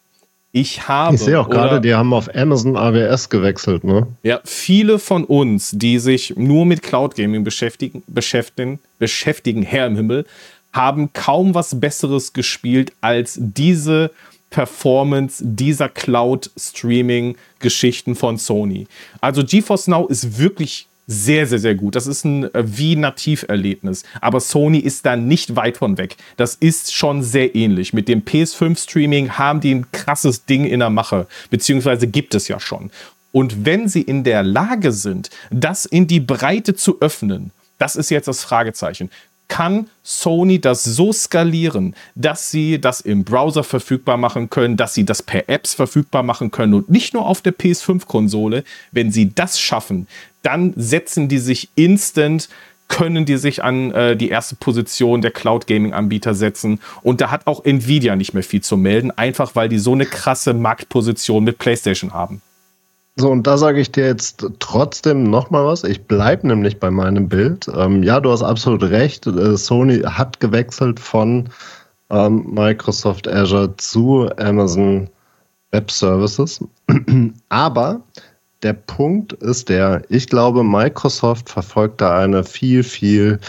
[0.53, 1.15] Ich habe.
[1.15, 4.07] Ich sehe auch gerade, die haben auf Amazon AWS gewechselt, ne?
[4.23, 9.95] Ja, viele von uns, die sich nur mit Cloud Gaming beschäftigen, beschäftigen, beschäftigen, Herr im
[9.95, 10.25] Himmel,
[10.73, 14.11] haben kaum was Besseres gespielt als diese
[14.49, 18.87] Performance dieser Cloud-Streaming-Geschichten von Sony.
[19.21, 21.95] Also GeForce Now ist wirklich sehr, sehr, sehr gut.
[21.95, 24.03] Das ist ein äh, wie Nativerlebnis.
[24.19, 26.17] Aber Sony ist da nicht weit von weg.
[26.35, 27.93] Das ist schon sehr ähnlich.
[27.93, 32.59] Mit dem PS5-Streaming haben die ein krasses Ding in der Mache, beziehungsweise gibt es ja
[32.59, 32.91] schon.
[33.31, 38.09] Und wenn sie in der Lage sind, das in die Breite zu öffnen, das ist
[38.09, 39.09] jetzt das Fragezeichen.
[39.47, 45.05] Kann Sony das so skalieren, dass sie das im Browser verfügbar machen können, dass sie
[45.05, 48.63] das per Apps verfügbar machen können und nicht nur auf der PS5-Konsole?
[48.91, 50.07] Wenn sie das schaffen,
[50.43, 52.49] dann setzen die sich instant
[52.87, 56.79] können die sich an äh, die erste Position der Cloud Gaming Anbieter setzen.
[57.03, 60.05] Und da hat auch Nvidia nicht mehr viel zu melden, einfach weil die so eine
[60.05, 62.41] krasse Marktposition mit PlayStation haben.
[63.19, 65.83] So, und da sage ich dir jetzt trotzdem nochmal was.
[65.83, 67.67] Ich bleibe nämlich bei meinem Bild.
[67.75, 69.25] Ähm, ja, du hast absolut recht.
[69.25, 71.49] Äh, Sony hat gewechselt von
[72.11, 75.09] ähm, Microsoft Azure zu Amazon
[75.71, 76.63] Web-Services.
[77.49, 78.01] Aber
[78.61, 83.39] der Punkt ist der, ich glaube, Microsoft verfolgt da eine viel, viel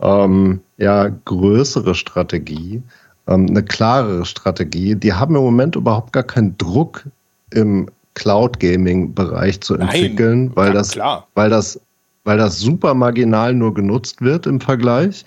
[0.00, 2.80] ähm, ja, größere Strategie,
[3.26, 4.94] ähm, eine klarere Strategie.
[4.94, 7.04] Die haben im Moment überhaupt gar keinen Druck
[7.50, 11.28] im Cloud Gaming Bereich zu entwickeln, Nein, weil das, klar.
[11.34, 11.80] weil das,
[12.24, 15.24] weil das super marginal nur genutzt wird im Vergleich.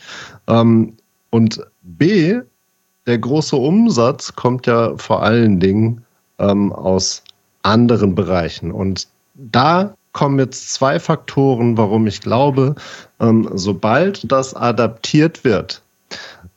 [0.48, 0.94] Ähm,
[1.30, 2.42] und B,
[3.08, 6.04] der große Umsatz kommt ja vor allen Dingen
[6.40, 7.24] ähm, aus
[7.62, 8.72] anderen Bereichen.
[8.72, 12.76] Und da kommen jetzt zwei Faktoren, warum ich glaube,
[13.20, 15.84] ähm, sobald das adaptiert wird,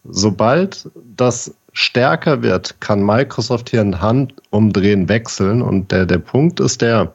[0.05, 5.63] sobald das stärker wird, kann Microsoft hier ein Handumdrehen wechseln.
[5.63, 7.13] Und der, der Punkt ist der,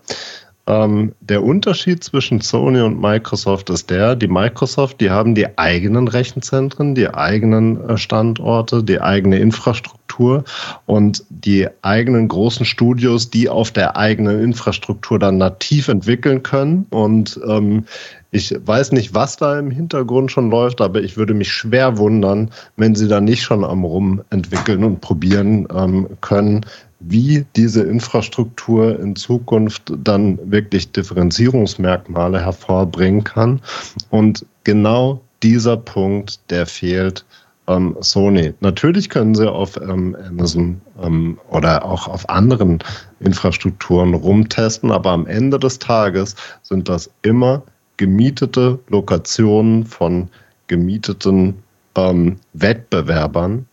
[0.68, 6.10] ähm, der Unterschied zwischen Sony und Microsoft ist der, die Microsoft, die haben die eigenen
[6.10, 10.44] Rechenzentren, die eigenen äh, Standorte, die eigene Infrastruktur
[10.86, 16.86] und die eigenen großen Studios, die auf der eigenen Infrastruktur dann nativ entwickeln können.
[16.90, 17.86] Und ähm,
[18.32, 22.52] ich weiß nicht, was da im Hintergrund schon läuft, aber ich würde mich schwer wundern,
[22.76, 26.66] wenn sie da nicht schon am Rumentwickeln und probieren ähm, können,
[27.00, 33.62] wie diese Infrastruktur in Zukunft dann wirklich Differenzierungsmerkmale hervorbringen kann.
[34.10, 37.24] Und genau dieser Punkt, der fehlt
[37.68, 38.54] ähm, Sony.
[38.62, 42.80] Natürlich können sie auf ähm, Amazon ähm, oder auch auf anderen
[43.20, 47.62] Infrastrukturen rumtesten, aber am Ende des Tages sind das immer
[47.98, 50.30] gemietete Lokationen von
[50.68, 51.56] gemieteten
[51.96, 53.68] ähm, Wettbewerbern,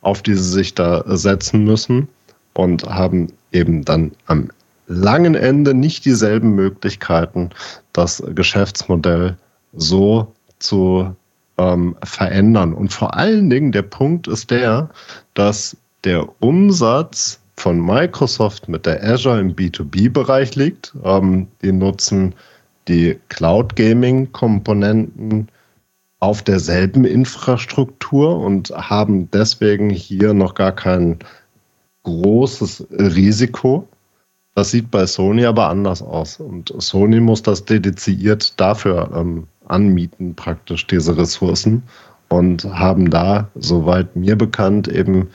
[0.00, 2.08] auf die sie sich da setzen müssen
[2.54, 4.50] und haben eben dann am
[4.86, 7.50] langen Ende nicht dieselben Möglichkeiten,
[7.92, 9.36] das Geschäftsmodell
[9.74, 11.14] so zu
[11.58, 12.72] ähm, verändern.
[12.72, 14.88] Und vor allen Dingen der Punkt ist der,
[15.34, 20.94] dass der Umsatz von Microsoft mit der Azure im B2B-Bereich liegt.
[21.04, 22.34] Ähm, die nutzen
[22.88, 25.48] die Cloud Gaming Komponenten
[26.20, 31.18] auf derselben Infrastruktur und haben deswegen hier noch gar kein
[32.02, 33.86] großes Risiko.
[34.54, 36.40] Das sieht bei Sony aber anders aus.
[36.40, 41.82] Und Sony muss das dediziert dafür ähm, anmieten, praktisch diese Ressourcen.
[42.30, 45.28] Und haben da, soweit mir bekannt, eben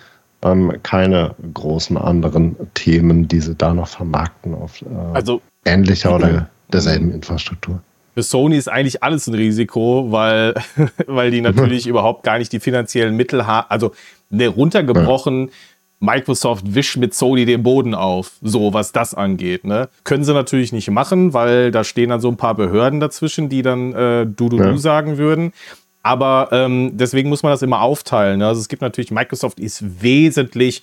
[0.43, 6.49] ähm, keine großen anderen Themen, die sie da noch vermarkten auf äh, also, ähnlicher oder
[6.71, 7.81] derselben Infrastruktur.
[8.13, 10.53] Für Sony ist eigentlich alles ein Risiko, weil,
[11.07, 13.67] weil die natürlich überhaupt gar nicht die finanziellen Mittel haben.
[13.69, 13.91] Also
[14.29, 15.49] ne, runtergebrochen.
[15.99, 19.63] Microsoft wischt mit Sony den Boden auf, so was das angeht.
[19.63, 19.87] Ne?
[20.03, 23.61] Können sie natürlich nicht machen, weil da stehen dann so ein paar Behörden dazwischen, die
[23.61, 24.69] dann äh, du, du, ja.
[24.69, 25.53] du sagen würden.
[26.01, 28.39] Aber ähm, deswegen muss man das immer aufteilen.
[28.39, 28.47] Ne?
[28.47, 30.81] Also es gibt natürlich, Microsoft ist wesentlich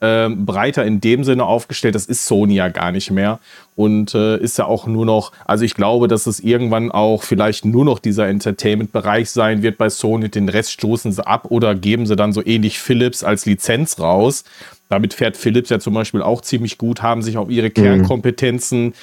[0.00, 1.94] ähm, breiter in dem Sinne aufgestellt.
[1.94, 3.40] Das ist Sony ja gar nicht mehr
[3.74, 7.64] und äh, ist ja auch nur noch, also ich glaube, dass es irgendwann auch vielleicht
[7.64, 10.28] nur noch dieser Entertainment-Bereich sein wird bei Sony.
[10.28, 14.44] Den Rest stoßen sie ab oder geben sie dann so ähnlich Philips als Lizenz raus.
[14.88, 17.74] Damit fährt Philips ja zum Beispiel auch ziemlich gut, haben sich auf ihre mhm.
[17.74, 18.94] Kernkompetenzen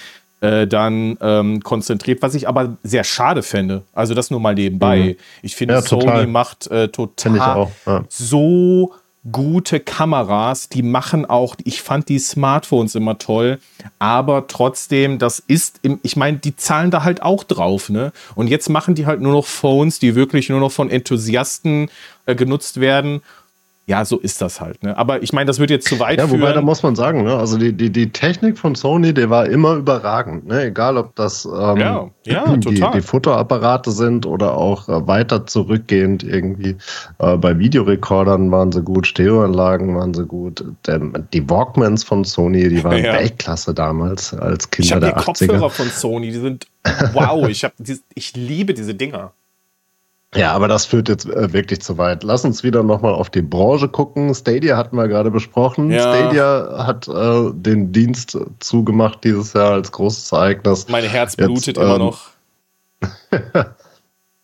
[0.41, 3.84] äh, dann ähm, konzentriert, was ich aber sehr schade fände.
[3.93, 5.00] Also das nur mal nebenbei.
[5.00, 5.16] Mhm.
[5.41, 8.04] Ich finde, ja, Sony macht äh, total auch, ja.
[8.10, 8.93] so
[9.32, 13.60] gute Kameras, die machen auch, ich fand die Smartphones immer toll,
[13.98, 18.12] aber trotzdem, das ist, im, ich meine, die zahlen da halt auch drauf, ne?
[18.36, 21.90] Und jetzt machen die halt nur noch Phones, die wirklich nur noch von Enthusiasten
[22.26, 23.22] äh, genutzt werden
[23.88, 24.82] ja, so ist das halt.
[24.82, 24.98] Ne?
[24.98, 26.56] Aber ich meine, das wird jetzt zu weit ja, wobei, führen.
[26.56, 27.36] da muss man sagen, ne?
[27.38, 30.48] also die, die, die Technik von Sony, die war immer überragend.
[30.48, 30.66] Ne?
[30.66, 36.24] Egal, ob das ähm, ja, ja, die, die Fotoapparate sind oder auch äh, weiter zurückgehend
[36.24, 36.78] irgendwie.
[37.20, 40.64] Äh, bei Videorekordern waren sie gut, Stereoanlagen waren sie gut.
[40.88, 43.14] Denn die Walkmans von Sony, die waren ja.
[43.14, 45.26] Weltklasse damals als Kinder ich der die 80er.
[45.26, 46.66] Kopfhörer von Sony, die sind
[47.14, 47.48] wow.
[47.50, 47.74] ich, hab,
[48.16, 49.34] ich liebe diese Dinger.
[50.36, 52.24] Ja, aber das führt jetzt äh, wirklich zu weit.
[52.24, 54.34] Lass uns wieder nochmal auf die Branche gucken.
[54.36, 55.92] Stadia hatten wir gerade besprochen.
[55.92, 56.02] Ja.
[56.02, 60.88] Stadia hat äh, den Dienst zugemacht dieses Jahr als großes Ereignis.
[60.90, 62.30] Mein Herz blutet jetzt, immer ähm, noch.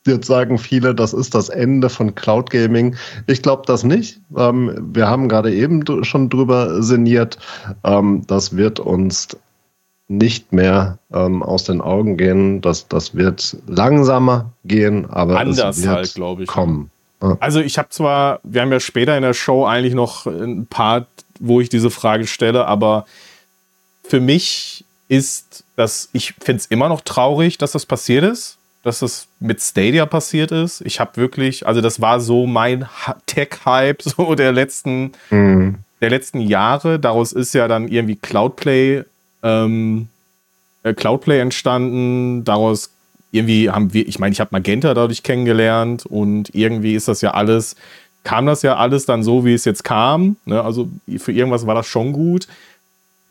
[0.07, 2.95] Jetzt sagen viele, das ist das Ende von Cloud Gaming.
[3.27, 4.19] Ich glaube das nicht.
[4.35, 7.37] Ähm, wir haben gerade eben schon drüber sinniert.
[7.83, 9.27] Ähm, das wird uns
[10.11, 12.61] nicht mehr ähm, aus den Augen gehen.
[12.61, 16.49] Das, das wird langsamer gehen, aber anders es wird halt, glaube ich.
[16.49, 16.91] Kommen.
[17.21, 17.37] Ja.
[17.39, 21.07] Also ich habe zwar, wir haben ja später in der Show eigentlich noch ein Part,
[21.39, 23.05] wo ich diese Frage stelle, aber
[24.03, 28.99] für mich ist das, ich finde es immer noch traurig, dass das passiert ist, dass
[28.99, 30.81] das mit Stadia passiert ist.
[30.81, 32.87] Ich habe wirklich, also das war so mein
[33.27, 36.99] Tech-Hype so der letzten mhm der letzten Jahre.
[36.99, 39.03] Daraus ist ja dann irgendwie Cloudplay,
[39.43, 40.07] ähm,
[40.83, 42.43] äh, Cloudplay entstanden.
[42.43, 42.91] Daraus
[43.31, 47.31] irgendwie haben wir, ich meine, ich habe Magenta dadurch kennengelernt und irgendwie ist das ja
[47.31, 47.75] alles,
[48.23, 50.35] kam das ja alles dann so, wie es jetzt kam.
[50.45, 50.61] Ne?
[50.61, 52.47] Also für irgendwas war das schon gut.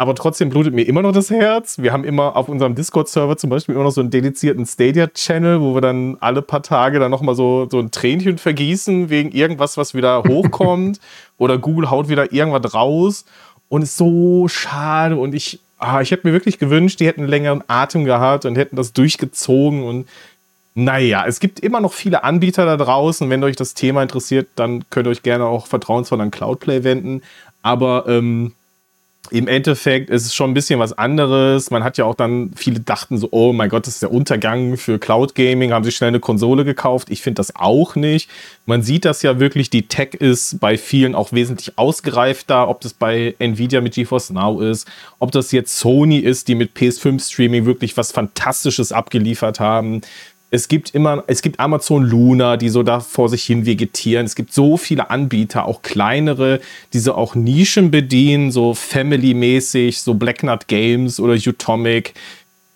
[0.01, 1.77] Aber trotzdem blutet mir immer noch das Herz.
[1.79, 5.75] Wir haben immer auf unserem Discord-Server zum Beispiel immer noch so einen dedizierten Stadia-Channel, wo
[5.75, 9.93] wir dann alle paar Tage dann nochmal so, so ein Tränchen vergießen wegen irgendwas, was
[9.93, 11.01] wieder hochkommt.
[11.37, 13.27] Oder Google haut wieder irgendwas raus.
[13.69, 15.19] Und ist so schade.
[15.19, 18.77] Und ich, ah, ich hätte mir wirklich gewünscht, die hätten längeren Atem gehabt und hätten
[18.77, 19.83] das durchgezogen.
[19.83, 20.09] Und
[20.75, 23.29] naja, es gibt immer noch viele Anbieter da draußen.
[23.29, 27.23] Wenn euch das Thema interessiert, dann könnt ihr euch gerne auch vertrauensvoll an Cloudplay wenden.
[27.63, 28.53] Aber ähm,
[29.31, 31.71] im Endeffekt ist es schon ein bisschen was anderes.
[31.71, 34.77] Man hat ja auch dann, viele dachten so, oh mein Gott, das ist der Untergang
[34.77, 37.11] für Cloud Gaming, haben sich schnell eine Konsole gekauft.
[37.11, 38.29] Ich finde das auch nicht.
[38.67, 42.93] Man sieht das ja wirklich, die Tech ist bei vielen auch wesentlich ausgereifter, ob das
[42.93, 47.67] bei Nvidia mit GeForce Now ist, ob das jetzt Sony ist, die mit PS5 Streaming
[47.67, 50.01] wirklich was Fantastisches abgeliefert haben
[50.51, 54.27] es gibt immer, es gibt Amazon Luna, die so da vor sich hin vegetieren.
[54.27, 56.61] Es gibt so viele Anbieter, auch kleinere,
[56.93, 62.15] die so auch Nischen bedienen, so Family-mäßig, so Black Nut Games oder Utomic.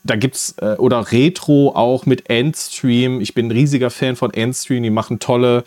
[0.05, 3.21] Da gibt's, äh, oder Retro auch mit Endstream.
[3.21, 5.65] Ich bin ein riesiger Fan von Endstream, die machen tolle,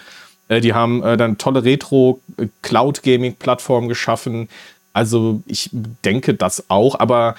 [0.48, 4.48] äh, die haben äh, dann tolle Retro-Cloud-Gaming-Plattformen geschaffen.
[4.94, 5.70] Also ich
[6.06, 7.36] denke das auch, aber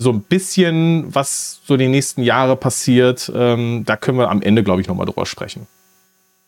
[0.00, 4.64] so ein bisschen, was so die nächsten Jahre passiert, ähm, da können wir am Ende,
[4.64, 5.66] glaube ich, nochmal drüber sprechen.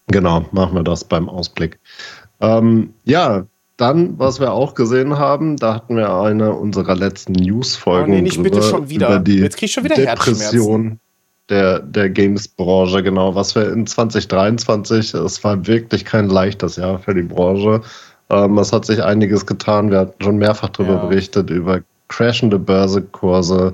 [0.06, 1.78] Genau, machen wir das beim Ausblick.
[2.40, 3.44] Ähm, ja,
[3.76, 8.12] dann, was wir auch gesehen haben, da hatten wir eine unserer letzten News-Folgen.
[8.12, 9.08] Oh, nee, nicht bitte schon wieder.
[9.08, 10.98] Über die Jetzt krieg ich schon wieder Depression
[11.50, 13.34] der, der Games-Branche, genau.
[13.34, 17.82] Was wir in 2023, es war wirklich kein leichtes Jahr für die Branche.
[18.30, 19.90] Ähm, es hat sich einiges getan.
[19.90, 21.04] Wir hatten schon mehrfach darüber ja.
[21.04, 21.80] berichtet, über
[22.12, 23.72] crashende Börsekurse,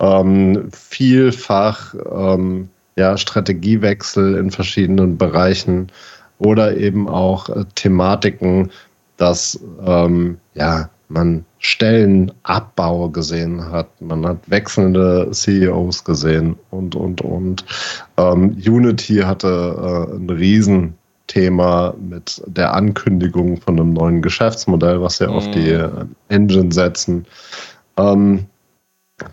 [0.00, 5.92] ähm, vielfach ähm, ja, Strategiewechsel in verschiedenen Bereichen
[6.38, 8.70] oder eben auch äh, Thematiken,
[9.16, 17.64] dass ähm, ja, man Stellenabbau gesehen hat, man hat wechselnde CEOs gesehen und, und, und.
[18.16, 20.94] Ähm, Unity hatte äh, ein riesen
[21.28, 25.32] Thema mit der Ankündigung von einem neuen Geschäftsmodell, was sie mhm.
[25.32, 25.90] auf die äh,
[26.28, 27.26] Engine setzen.
[27.96, 28.46] Ähm,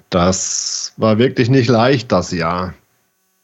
[0.09, 2.73] das war wirklich nicht leicht, das Jahr.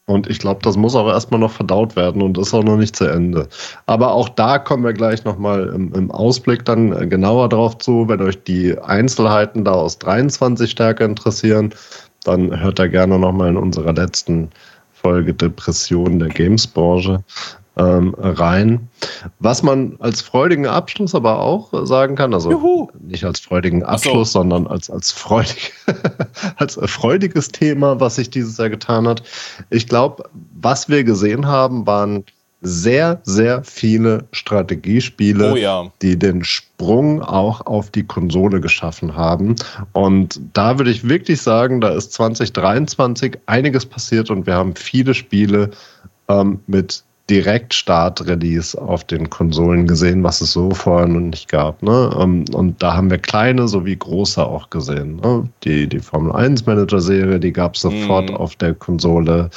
[0.06, 2.96] Und ich glaube, das muss auch erstmal noch verdaut werden und ist auch noch nicht
[2.96, 3.48] zu Ende.
[3.86, 8.08] Aber auch da kommen wir gleich nochmal im, im Ausblick dann genauer drauf zu.
[8.08, 11.72] Wenn euch die Einzelheiten da aus 23 stärker interessieren,
[12.24, 14.50] dann hört da gerne nochmal in unserer letzten
[14.92, 17.22] Folge Depression der Gamesbranche
[17.80, 18.88] ähm, rein.
[19.38, 22.88] Was man als freudigen Abschluss aber auch sagen kann, also Juhu.
[23.00, 24.40] nicht als freudigen Abschluss, so.
[24.40, 25.72] sondern als, als, freudig,
[26.56, 29.22] als freudiges Thema, was sich dieses Jahr getan hat.
[29.70, 30.24] Ich glaube,
[30.60, 32.24] was wir gesehen haben, waren
[32.62, 35.90] sehr, sehr viele Strategiespiele, oh ja.
[36.02, 39.56] die den Sprung auch auf die Konsole geschaffen haben.
[39.92, 45.14] Und da würde ich wirklich sagen, da ist 2023 einiges passiert und wir haben viele
[45.14, 45.70] Spiele
[46.28, 51.80] ähm, mit Direktstart-Release auf den Konsolen gesehen, was es so vorher noch nicht gab.
[51.80, 52.10] Ne?
[52.18, 55.20] Ähm, und da haben wir kleine sowie große auch gesehen.
[55.22, 55.48] Ne?
[55.62, 58.34] Die, die Formel 1 Manager-Serie, die gab es sofort mm.
[58.34, 59.48] auf der Konsole.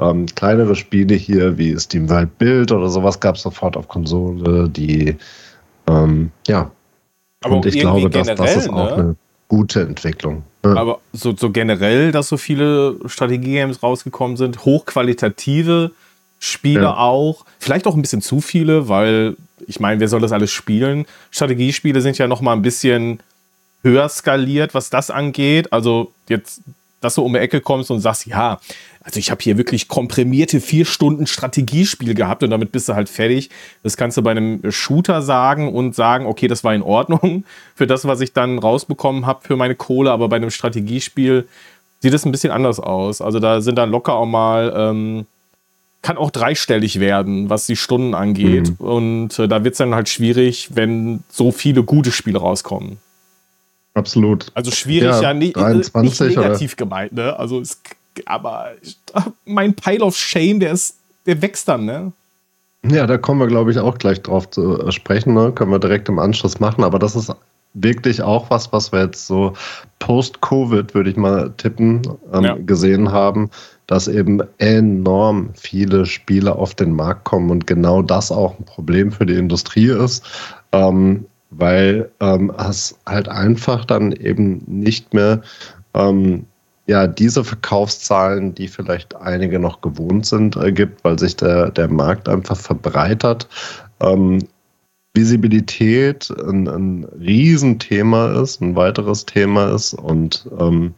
[0.00, 4.68] Ähm, kleinere Spiele hier wie Steam World Build oder sowas gab es sofort auf Konsole.
[4.68, 5.16] Die,
[5.88, 6.70] ähm, ja.
[7.44, 8.94] Aber und ich glaube, dass das ist auch ne?
[8.94, 9.16] eine
[9.46, 10.42] gute Entwicklung.
[10.64, 10.76] Ne?
[10.76, 15.92] Aber so, so generell, dass so viele Strategie-Games rausgekommen sind, hochqualitative
[16.40, 16.96] Spiele ja.
[16.96, 17.44] auch.
[17.58, 19.36] Vielleicht auch ein bisschen zu viele, weil
[19.66, 21.06] ich meine, wer soll das alles spielen?
[21.30, 23.20] Strategiespiele sind ja noch mal ein bisschen
[23.82, 25.72] höher skaliert, was das angeht.
[25.72, 26.62] Also jetzt,
[27.00, 28.58] dass du um die Ecke kommst und sagst, ja,
[29.02, 33.08] also ich habe hier wirklich komprimierte vier Stunden Strategiespiel gehabt und damit bist du halt
[33.08, 33.50] fertig.
[33.82, 37.86] Das kannst du bei einem Shooter sagen und sagen, okay, das war in Ordnung für
[37.86, 41.48] das, was ich dann rausbekommen habe für meine Kohle, aber bei einem Strategiespiel
[42.00, 43.20] sieht es ein bisschen anders aus.
[43.20, 45.26] Also da sind dann locker auch mal ähm,
[46.02, 48.70] kann auch dreistellig werden, was die Stunden angeht.
[48.80, 48.86] Mhm.
[48.86, 52.98] Und äh, da wird es dann halt schwierig, wenn so viele gute Spiele rauskommen.
[53.94, 54.46] Absolut.
[54.54, 56.76] Also schwierig ja, ja nicht, 23, nicht negativ oder?
[56.76, 57.38] gemeint, ne?
[57.38, 57.80] Also es,
[58.24, 58.72] aber
[59.44, 60.96] mein Pile of Shame, der ist,
[61.26, 62.12] der wächst dann, ne?
[62.88, 65.52] Ja, da kommen wir, glaube ich, auch gleich drauf zu äh, sprechen, ne?
[65.52, 67.34] Können wir direkt im Anschluss machen, aber das ist
[67.74, 69.52] wirklich auch was, was wir jetzt so
[69.98, 72.56] post-Covid, würde ich mal tippen, ähm, ja.
[72.56, 73.50] gesehen haben,
[73.90, 79.10] dass eben enorm viele Spiele auf den Markt kommen und genau das auch ein Problem
[79.10, 80.24] für die Industrie ist.
[80.70, 85.42] Ähm, weil ähm, es halt einfach dann eben nicht mehr
[85.94, 86.46] ähm,
[86.86, 91.88] ja, diese Verkaufszahlen, die vielleicht einige noch gewohnt sind, äh, gibt, weil sich der, der
[91.88, 93.48] Markt einfach verbreitert.
[93.98, 94.38] Ähm,
[95.14, 100.94] Visibilität ein, ein Riesenthema ist, ein weiteres Thema ist und ähm,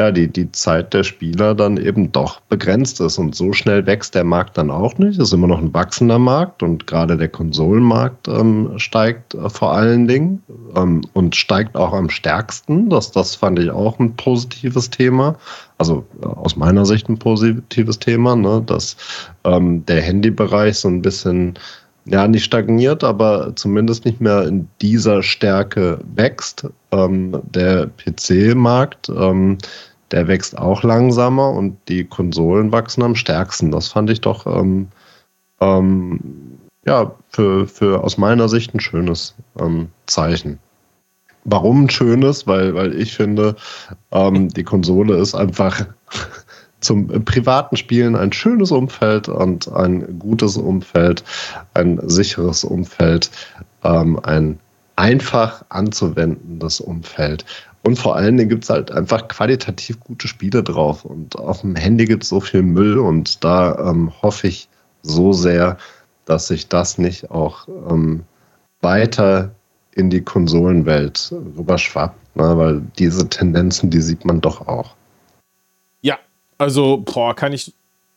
[0.00, 3.18] ja, die, die Zeit der Spieler dann eben doch begrenzt ist.
[3.18, 5.18] Und so schnell wächst der Markt dann auch nicht.
[5.18, 9.72] Es ist immer noch ein wachsender Markt und gerade der Konsolenmarkt ähm, steigt äh, vor
[9.74, 10.42] allen Dingen
[10.74, 12.88] ähm, und steigt auch am stärksten.
[12.88, 15.36] Das, das fand ich auch ein positives Thema.
[15.76, 18.62] Also äh, aus meiner Sicht ein positives Thema, ne?
[18.64, 18.96] dass
[19.44, 21.58] ähm, der Handybereich so ein bisschen
[22.06, 26.66] ja, nicht stagniert, aber zumindest nicht mehr in dieser Stärke wächst.
[26.92, 29.58] Ähm, der PC-Markt, ähm,
[30.10, 33.70] der wächst auch langsamer und die Konsolen wachsen am stärksten.
[33.70, 34.88] Das fand ich doch ähm,
[35.60, 40.58] ähm ja, für, für aus meiner Sicht ein schönes ähm, Zeichen.
[41.44, 42.46] Warum ein schönes?
[42.46, 43.56] Weil, weil ich finde,
[44.12, 45.86] ähm, die Konsole ist einfach
[46.80, 51.22] zum privaten Spielen ein schönes Umfeld und ein gutes Umfeld,
[51.74, 53.30] ein sicheres Umfeld,
[53.84, 54.58] ähm, ein
[54.96, 57.44] einfach anzuwendendes Umfeld.
[57.82, 61.04] Und vor allen Dingen gibt es halt einfach qualitativ gute Spiele drauf.
[61.04, 64.68] Und auf dem Handy gibt es so viel Müll und da ähm, hoffe ich
[65.02, 65.78] so sehr,
[66.26, 68.24] dass sich das nicht auch ähm,
[68.82, 69.50] weiter
[69.92, 72.56] in die Konsolenwelt rüberschwappt, ne?
[72.56, 74.94] weil diese Tendenzen, die sieht man doch auch.
[76.60, 77.72] Also, boah, kann ich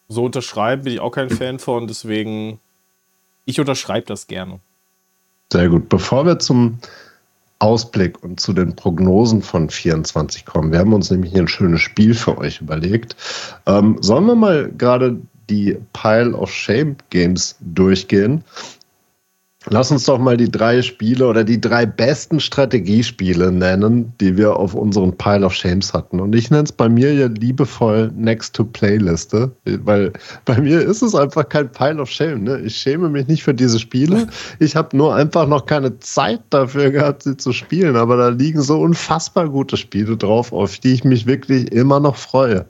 [0.09, 2.59] so unterschreiben, bin ich auch kein Fan von, deswegen,
[3.45, 4.59] ich unterschreibe das gerne.
[5.49, 5.88] Sehr gut.
[5.88, 6.80] Bevor wir zum
[7.64, 11.80] Ausblick und zu den Prognosen von 24 kommen, wir haben uns nämlich hier ein schönes
[11.80, 13.16] Spiel für euch überlegt.
[13.66, 15.18] Ähm, sollen wir mal gerade
[15.49, 18.43] die Pile of Shame Games durchgehen?
[19.70, 24.57] Lass uns doch mal die drei Spiele oder die drei besten Strategiespiele nennen, die wir
[24.57, 26.20] auf unseren Pile of Shames hatten.
[26.20, 29.51] Und ich nenne es bei mir ja liebevoll Next to Playliste,
[29.84, 30.11] weil
[30.45, 32.43] bei mir ist es einfach kein Pile of Shame.
[32.43, 32.59] Ne?
[32.59, 34.28] Ich schäme mich nicht für diese Spiele.
[34.59, 37.95] Ich habe nur einfach noch keine Zeit dafür gehabt, sie zu spielen.
[37.95, 42.16] Aber da liegen so unfassbar gute Spiele drauf, auf die ich mich wirklich immer noch
[42.16, 42.66] freue.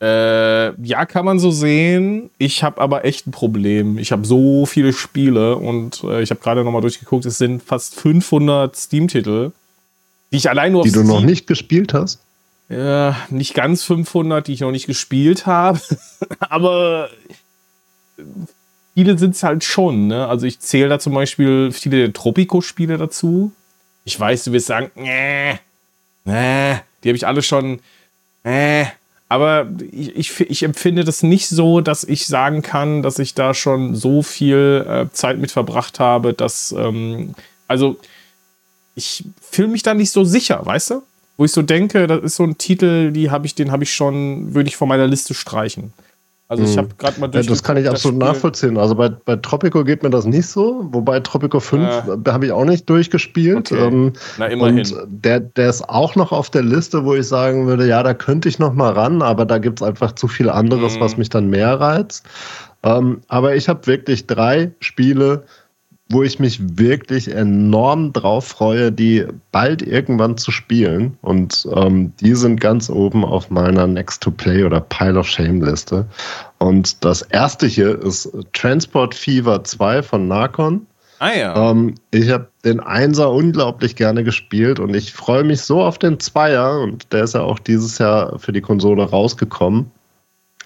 [0.00, 2.30] Äh, ja, kann man so sehen.
[2.36, 3.98] Ich habe aber echt ein Problem.
[3.98, 7.62] Ich habe so viele Spiele und äh, ich habe gerade noch mal durchgeguckt, es sind
[7.62, 9.52] fast 500 Steam-Titel,
[10.32, 12.20] die ich allein nur Die du Steam noch nicht gespielt hast?
[12.68, 15.80] Ja, nicht ganz 500, die ich noch nicht gespielt habe,
[16.40, 17.08] aber
[18.94, 20.08] viele sind es halt schon.
[20.08, 20.26] Ne?
[20.26, 23.52] Also ich zähle da zum Beispiel viele der Tropico-Spiele dazu.
[24.04, 25.58] Ich weiß, du wirst sagen, nee,
[26.24, 27.80] nee, die habe ich alle schon,
[28.44, 28.86] nee,
[29.28, 33.54] aber ich, ich, ich, empfinde das nicht so, dass ich sagen kann, dass ich da
[33.54, 37.34] schon so viel äh, Zeit mit verbracht habe, dass, ähm,
[37.66, 37.96] also
[38.94, 41.02] ich fühle mich da nicht so sicher, weißt du?
[41.36, 43.92] Wo ich so denke, das ist so ein Titel, die habe ich, den habe ich
[43.92, 45.92] schon, würde ich von meiner Liste streichen.
[46.48, 46.78] Also ich hm.
[46.78, 47.44] habe gerade mal durch.
[47.44, 48.78] Ja, das kann ich absolut nachvollziehen.
[48.78, 52.52] Also bei, bei Tropico geht mir das nicht so, wobei Tropico 5 äh, habe ich
[52.52, 53.72] auch nicht durchgespielt.
[53.72, 53.86] Okay.
[53.86, 54.78] Ähm, Na, immerhin.
[54.78, 58.14] Und der, der ist auch noch auf der Liste, wo ich sagen würde, ja, da
[58.14, 61.00] könnte ich noch mal ran, aber da gibt es einfach zu viel anderes, mhm.
[61.00, 62.24] was mich dann mehr reizt.
[62.84, 65.44] Ähm, aber ich habe wirklich drei Spiele,
[66.08, 71.18] wo ich mich wirklich enorm drauf freue, die bald irgendwann zu spielen.
[71.20, 75.62] Und ähm, die sind ganz oben auf meiner Next to Play oder Pile of Shame
[75.62, 76.06] Liste.
[76.58, 80.86] Und das erste hier ist Transport Fever 2 von Narcon.
[81.18, 81.70] Ah ja.
[81.70, 86.20] Ähm, ich habe den Einser unglaublich gerne gespielt und ich freue mich so auf den
[86.20, 89.90] Zweier und der ist ja auch dieses Jahr für die Konsole rausgekommen.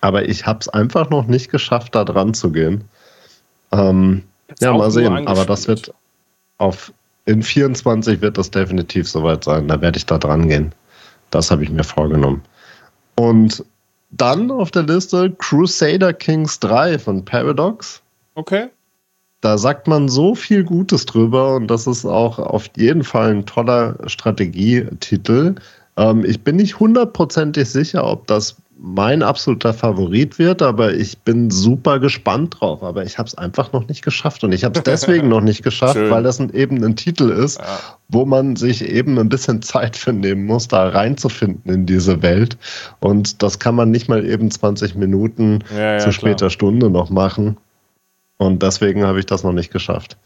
[0.03, 2.85] Aber ich habe es einfach noch nicht geschafft, da dran zu gehen.
[3.73, 4.25] Ähm,
[4.61, 5.27] ja, mal sehen.
[5.27, 5.93] Aber das wird
[6.59, 6.93] auf
[7.27, 9.69] in 24 wird das definitiv soweit sein.
[9.69, 10.75] Da werde ich da dran gehen.
[11.31, 12.43] Das habe ich mir vorgenommen.
[13.15, 13.65] Und
[14.11, 18.03] dann auf der Liste Crusader Kings 3 von Paradox.
[18.35, 18.69] Okay.
[19.41, 23.47] Da sagt man so viel Gutes drüber und das ist auch auf jeden Fall ein
[23.47, 25.55] toller Strategietitel.
[25.97, 31.51] Ähm, ich bin nicht hundertprozentig sicher, ob das mein absoluter Favorit wird, aber ich bin
[31.51, 32.83] super gespannt drauf.
[32.83, 35.63] Aber ich habe es einfach noch nicht geschafft und ich habe es deswegen noch nicht
[35.63, 36.11] geschafft, Schön.
[36.11, 37.67] weil das ein, eben ein Titel ist, ja.
[38.09, 42.57] wo man sich eben ein bisschen Zeit für nehmen muss, da reinzufinden in diese Welt.
[43.01, 46.51] Und das kann man nicht mal eben 20 Minuten ja, ja, zu später klar.
[46.51, 47.59] Stunde noch machen.
[48.39, 50.17] Und deswegen habe ich das noch nicht geschafft.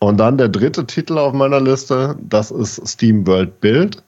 [0.00, 4.02] Und dann der dritte Titel auf meiner Liste, das ist Steam World Build.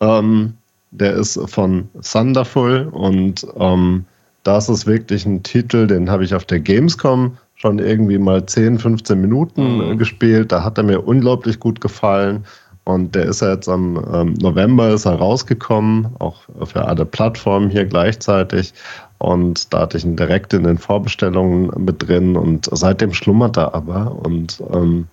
[0.00, 0.54] Ähm,
[0.90, 4.04] der ist von Thunderful und ähm,
[4.42, 8.78] das ist wirklich ein Titel, den habe ich auf der Gamescom schon irgendwie mal 10,
[8.78, 9.98] 15 Minuten Mhm.
[9.98, 10.50] gespielt.
[10.50, 12.44] Da hat er mir unglaublich gut gefallen.
[12.84, 17.68] Und der ist ja jetzt am ähm, November ist er rausgekommen, auch für alle Plattformen
[17.68, 18.72] hier gleichzeitig.
[19.18, 22.36] Und da hatte ich ihn direkt in den Vorbestellungen mit drin.
[22.36, 25.06] Und seitdem schlummert er aber und ähm,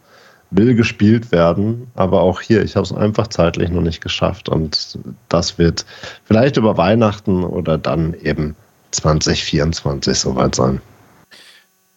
[0.52, 1.88] will gespielt werden.
[1.95, 4.50] Aber auch hier, ich habe es einfach zeitlich noch nicht geschafft.
[4.50, 5.86] Und das wird
[6.26, 8.56] vielleicht über Weihnachten oder dann eben
[8.91, 10.82] 2024 soweit sein.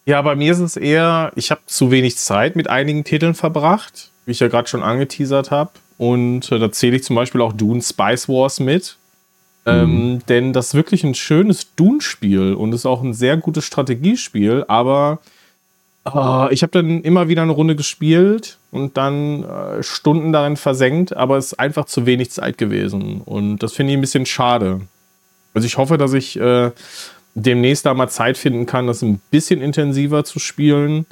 [0.07, 4.11] Ja, bei mir ist es eher, ich habe zu wenig Zeit mit einigen Titeln verbracht,
[4.27, 5.71] wie ich ja gerade schon angeteasert habe.
[5.99, 8.97] Und äh, da zähle ich zum Beispiel auch Dune Spice Wars mit.
[9.67, 14.65] Ähm, denn das ist wirklich ein schönes Dune-Spiel und ist auch ein sehr gutes Strategiespiel,
[14.69, 15.19] aber
[16.07, 21.17] äh, ich habe dann immer wieder eine Runde gespielt und dann äh, Stunden darin versenkt,
[21.17, 23.21] aber es ist einfach zu wenig Zeit gewesen.
[23.25, 24.81] Und das finde ich ein bisschen schade.
[25.55, 26.71] Also ich hoffe, dass ich äh,
[27.35, 31.07] demnächst da mal Zeit finden kann, das ein bisschen intensiver zu spielen.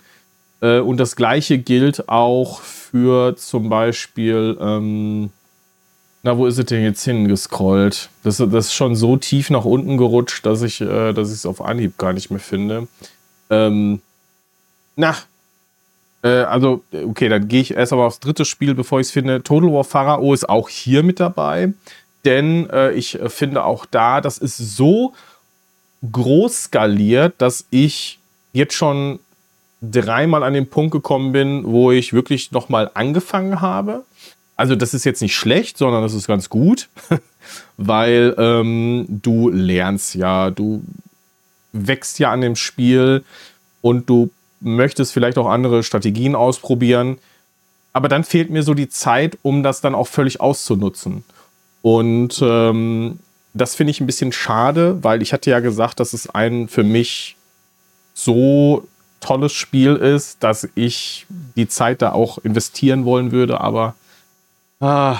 [0.60, 5.30] Äh, und das gleiche gilt auch für zum Beispiel, ähm,
[6.22, 8.10] na, wo ist es denn jetzt hingescrollt?
[8.22, 11.46] Das, das ist schon so tief nach unten gerutscht, dass ich äh, dass ich es
[11.46, 12.88] auf Anhieb gar nicht mehr finde.
[13.50, 14.00] Ähm,
[14.98, 15.16] na,
[16.22, 19.42] äh, also, okay, dann gehe ich erst aber aufs dritte Spiel, bevor ich es finde.
[19.42, 21.72] Total War Pharao ist auch hier mit dabei.
[22.24, 25.14] Denn äh, ich äh, finde auch da, das ist so
[26.10, 28.18] groß skaliert, dass ich
[28.52, 29.20] jetzt schon
[29.80, 34.04] dreimal an den Punkt gekommen bin, wo ich wirklich nochmal angefangen habe.
[34.56, 36.88] Also das ist jetzt nicht schlecht, sondern das ist ganz gut,
[37.76, 40.82] weil ähm, du lernst ja, du
[41.72, 43.24] wächst ja an dem Spiel
[43.80, 44.30] und du
[44.60, 47.18] möchtest vielleicht auch andere Strategien ausprobieren.
[47.92, 51.24] Aber dann fehlt mir so die Zeit, um das dann auch völlig auszunutzen.
[51.82, 53.18] Und ähm,
[53.54, 56.84] das finde ich ein bisschen schade, weil ich hatte ja gesagt, dass es ein für
[56.84, 57.36] mich
[58.14, 58.86] so
[59.20, 63.94] tolles Spiel ist, dass ich die Zeit da auch investieren wollen würde, aber
[64.80, 65.18] ah,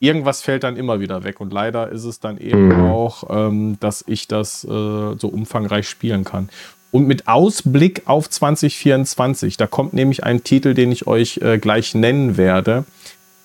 [0.00, 1.40] irgendwas fällt dann immer wieder weg.
[1.40, 2.90] Und leider ist es dann eben Mhm.
[2.90, 6.48] auch, ähm, dass ich das äh, so umfangreich spielen kann.
[6.92, 11.94] Und mit Ausblick auf 2024, da kommt nämlich ein Titel, den ich euch äh, gleich
[11.94, 12.84] nennen werde.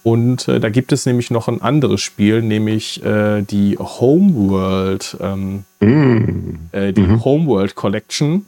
[0.04, 5.64] Und äh, da gibt es nämlich noch ein anderes Spiel, nämlich äh, die Homeworld, ähm,
[5.80, 6.58] Mm.
[6.72, 7.26] äh, die Mhm.
[7.26, 8.46] Homeworld Collection.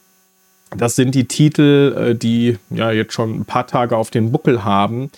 [0.76, 4.64] Das sind die Titel, äh, die ja jetzt schon ein paar Tage auf den Buckel
[4.64, 5.12] haben,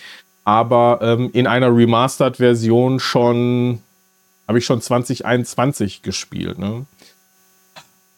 [0.43, 3.80] aber ähm, in einer Remastered-Version schon,
[4.47, 6.57] habe ich schon 2021 gespielt.
[6.59, 6.86] Ne?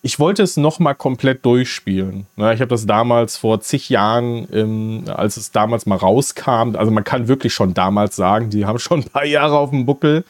[0.04, 2.26] Ich wollte es nochmal komplett durchspielen.
[2.36, 2.54] Ne?
[2.54, 7.04] Ich habe das damals vor zig Jahren, ähm, als es damals mal rauskam, also man
[7.04, 10.26] kann wirklich schon damals sagen, die haben schon ein paar Jahre auf dem Buckel.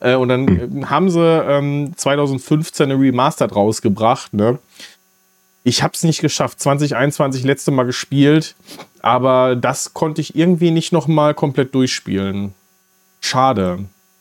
[0.00, 4.32] Äh, und dann äh, haben sie ähm, 2015 eine Remastered rausgebracht.
[4.32, 4.58] Ne?
[5.64, 6.60] Ich habe es nicht geschafft.
[6.60, 8.54] 2021 letzte Mal gespielt,
[9.02, 12.54] aber das konnte ich irgendwie nicht noch mal komplett durchspielen.
[13.20, 13.80] Schade.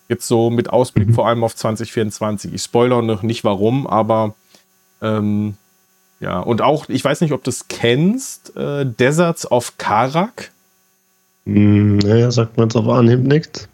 [0.10, 2.54] Jetzt so mit Ausblick vor allem auf 2024.
[2.54, 4.34] Ich spoilere noch nicht warum, aber
[5.02, 5.56] ähm,
[6.20, 6.40] ja.
[6.40, 10.52] Und auch, ich weiß nicht, ob du es kennst, äh, Deserts of Karak.
[11.46, 13.68] Mm, Naja, sagt man jetzt auf Anhieb nichts.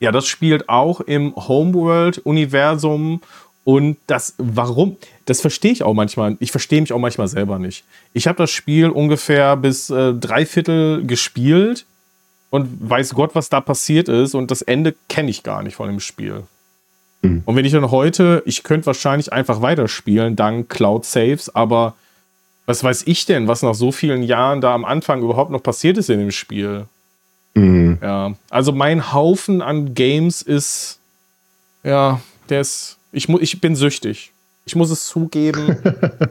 [0.00, 3.20] Ja, das spielt auch im Homeworld-Universum.
[3.64, 4.96] Und das, warum?
[5.24, 6.36] Das verstehe ich auch manchmal.
[6.40, 7.84] Ich verstehe mich auch manchmal selber nicht.
[8.12, 11.86] Ich habe das Spiel ungefähr bis äh, drei Viertel gespielt
[12.50, 14.34] und weiß Gott, was da passiert ist.
[14.34, 16.42] Und das Ende kenne ich gar nicht von dem Spiel.
[17.22, 17.42] Hm.
[17.44, 21.94] Und wenn ich dann heute, ich könnte wahrscheinlich einfach weiterspielen, dank Cloud Saves, aber
[22.66, 25.98] was weiß ich denn, was nach so vielen Jahren da am Anfang überhaupt noch passiert
[25.98, 26.86] ist in dem Spiel?
[27.54, 27.94] Mm.
[28.00, 30.98] Ja, also mein Haufen an Games ist,
[31.82, 34.32] ja, der ist, ich, mu ich bin süchtig.
[34.64, 35.76] Ich muss es zugeben.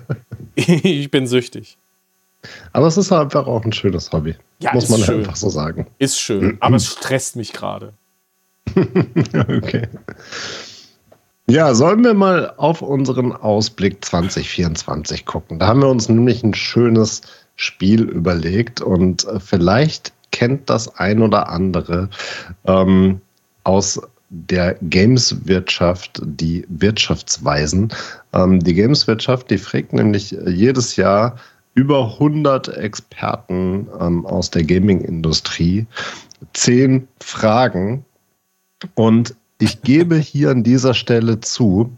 [0.56, 1.78] ich bin süchtig.
[2.74, 4.36] Aber es ist einfach auch ein schönes Hobby.
[4.60, 5.20] Ja, muss man schön.
[5.20, 5.88] einfach so sagen.
[6.00, 7.94] Ist schön, aber es stresst mich gerade.
[8.76, 9.88] okay.
[11.48, 15.60] Ja, sollen wir mal auf unseren Ausblick 2024 gucken?
[15.60, 17.22] Da haben wir uns nämlich ein schönes
[17.56, 22.10] Spiel überlegt und äh, vielleicht kennt das ein oder andere
[22.66, 23.22] ähm,
[23.64, 27.92] aus der Games-Wirtschaft die Wirtschaftsweisen.
[28.34, 31.36] Ähm, die Games-Wirtschaft, die fragt nämlich äh, jedes Jahr
[31.74, 35.86] über 100 Experten ähm, aus der Gaming-Industrie
[36.54, 38.06] zehn Fragen
[38.96, 41.91] und ich gebe hier an dieser Stelle zu,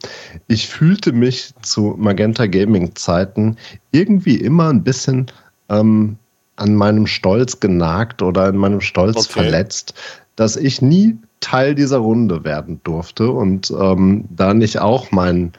[0.47, 3.55] ich fühlte mich zu Magenta Gaming Zeiten
[3.91, 5.27] irgendwie immer ein bisschen
[5.69, 6.17] ähm,
[6.57, 9.43] an meinem Stolz genagt oder an meinem Stolz Okay.
[9.43, 9.93] verletzt,
[10.35, 15.51] dass ich nie Teil dieser Runde werden durfte und ähm, da nicht auch mein,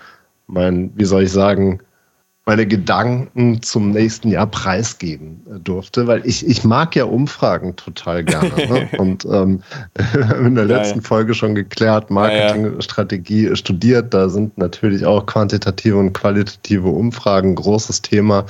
[0.47, 1.81] mein, wie soll ich sagen,
[2.47, 8.25] meine Gedanken zum nächsten Jahr preisgeben äh, durfte, weil ich, ich mag ja Umfragen total
[8.25, 8.51] gerne.
[8.55, 8.89] ne?
[8.99, 9.63] Und ähm,
[10.13, 15.07] wir haben in der letzten ja, Folge schon geklärt, Marketingstrategie ja, studiert, da sind natürlich
[15.07, 18.45] auch quantitative und qualitative Umfragen ein großes Thema.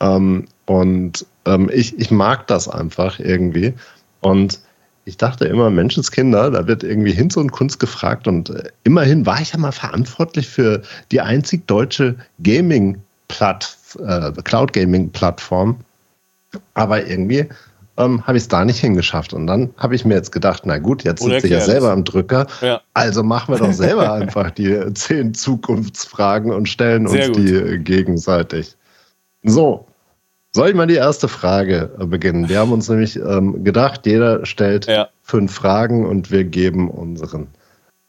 [0.00, 3.74] Ähm, und ähm, ich, ich mag das einfach irgendwie.
[4.20, 4.60] Und
[5.04, 9.40] ich dachte immer, Menschenskinder, da wird irgendwie Hinz und Kunst gefragt und äh, immerhin war
[9.40, 13.02] ich ja mal verantwortlich für die einzig deutsche Gaming
[13.40, 15.78] äh, Cloud Gaming Plattform,
[16.74, 17.48] aber irgendwie
[17.96, 19.32] ähm, habe ich es da nicht hingeschafft.
[19.32, 22.04] Und dann habe ich mir jetzt gedacht, na gut, jetzt sitze ich ja selber am
[22.04, 22.80] Drücker, ja.
[22.94, 27.48] also machen wir doch selber einfach die zehn Zukunftsfragen und stellen Sehr uns gut.
[27.48, 28.76] die gegenseitig.
[29.44, 29.86] So,
[30.54, 32.48] soll ich mal die erste Frage äh, beginnen?
[32.48, 35.08] Wir haben uns nämlich ähm, gedacht, jeder stellt ja.
[35.22, 37.48] fünf Fragen und wir geben unseren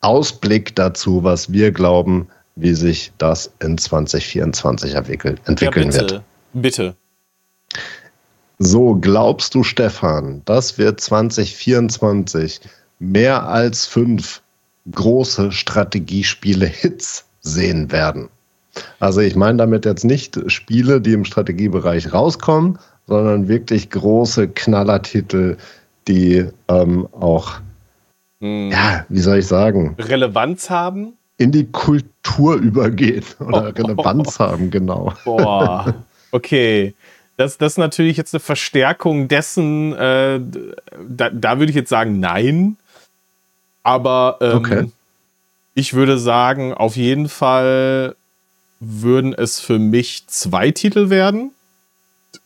[0.02, 6.24] Ausblick dazu, was wir glauben, wie sich das in 2024 entwickeln, ja, bitte, wird.
[6.54, 6.96] Bitte.
[8.60, 12.62] So, glaubst du, Stefan, dass wir 2024
[13.00, 14.42] mehr als fünf
[14.92, 18.30] große Strategiespiele-Hits sehen werden?
[19.00, 25.58] Also ich meine damit jetzt nicht Spiele, die im Strategiebereich rauskommen, sondern wirklich große Knallertitel,
[26.08, 27.60] die ähm, auch,
[28.40, 28.72] hm.
[28.72, 29.96] ja, wie soll ich sagen?
[30.00, 31.14] Relevanz haben?
[31.38, 33.82] In die Kultur übergehen oder oh.
[33.82, 35.14] Relevanz haben, genau.
[35.26, 35.96] Boah,
[36.32, 36.94] okay.
[37.36, 40.40] Das, das ist natürlich jetzt eine Verstärkung dessen, äh,
[41.10, 42.78] da, da würde ich jetzt sagen, nein.
[43.82, 44.92] Aber ähm, okay.
[45.74, 48.16] ich würde sagen, auf jeden Fall
[48.80, 51.52] würden es für mich zwei Titel werden.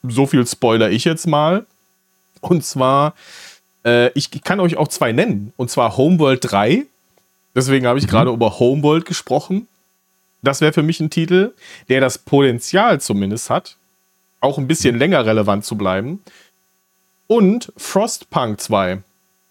[0.04, 1.66] So viel spoiler ich jetzt mal.
[2.40, 3.14] Und zwar,
[3.86, 5.54] äh, ich kann euch auch zwei nennen.
[5.58, 6.86] Und zwar Homeworld 3.
[7.58, 8.12] Deswegen habe ich mhm.
[8.12, 9.68] gerade über Homeworld gesprochen.
[10.44, 11.54] Das wäre für mich ein Titel,
[11.90, 13.78] der das Potenzial zumindest hat,
[14.40, 16.22] auch ein bisschen länger relevant zu bleiben.
[17.26, 19.00] Und Frostpunk 2.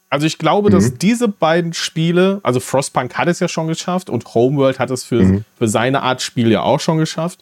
[0.08, 0.74] Also ich glaube, mhm.
[0.74, 5.02] dass diese beiden Spiele, also Frostpunk hat es ja schon geschafft und Homeworld hat es
[5.02, 5.44] für, mhm.
[5.58, 7.40] für seine Art Spiel ja auch schon geschafft.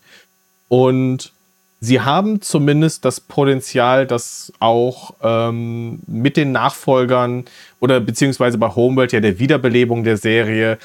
[0.68, 1.33] Und
[1.84, 7.44] sie haben zumindest das Potenzial, das auch ähm, mit den Nachfolgern
[7.80, 10.78] oder beziehungsweise bei Homeworld ja der Wiederbelebung der Serie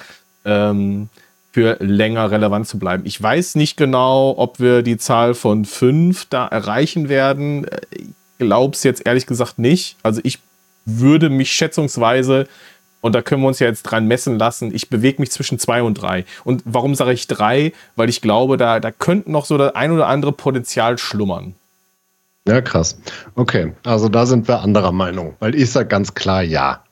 [0.46, 1.10] ähm,
[1.52, 3.04] für länger relevant zu bleiben.
[3.06, 7.66] Ich weiß nicht genau, ob wir die Zahl von fünf da erreichen werden.
[7.92, 9.96] Ich glaube es jetzt ehrlich gesagt nicht.
[10.04, 10.40] Also ich
[10.86, 12.48] würde mich schätzungsweise,
[13.02, 15.82] und da können wir uns ja jetzt dran messen lassen, ich bewege mich zwischen zwei
[15.82, 16.26] und drei.
[16.44, 17.72] Und warum sage ich drei?
[17.96, 21.56] Weil ich glaube, da, da könnte noch so das ein oder andere Potenzial schlummern.
[22.48, 23.00] Ja, krass.
[23.36, 26.84] Okay, also da sind wir anderer Meinung, weil ich sage ganz klar ja.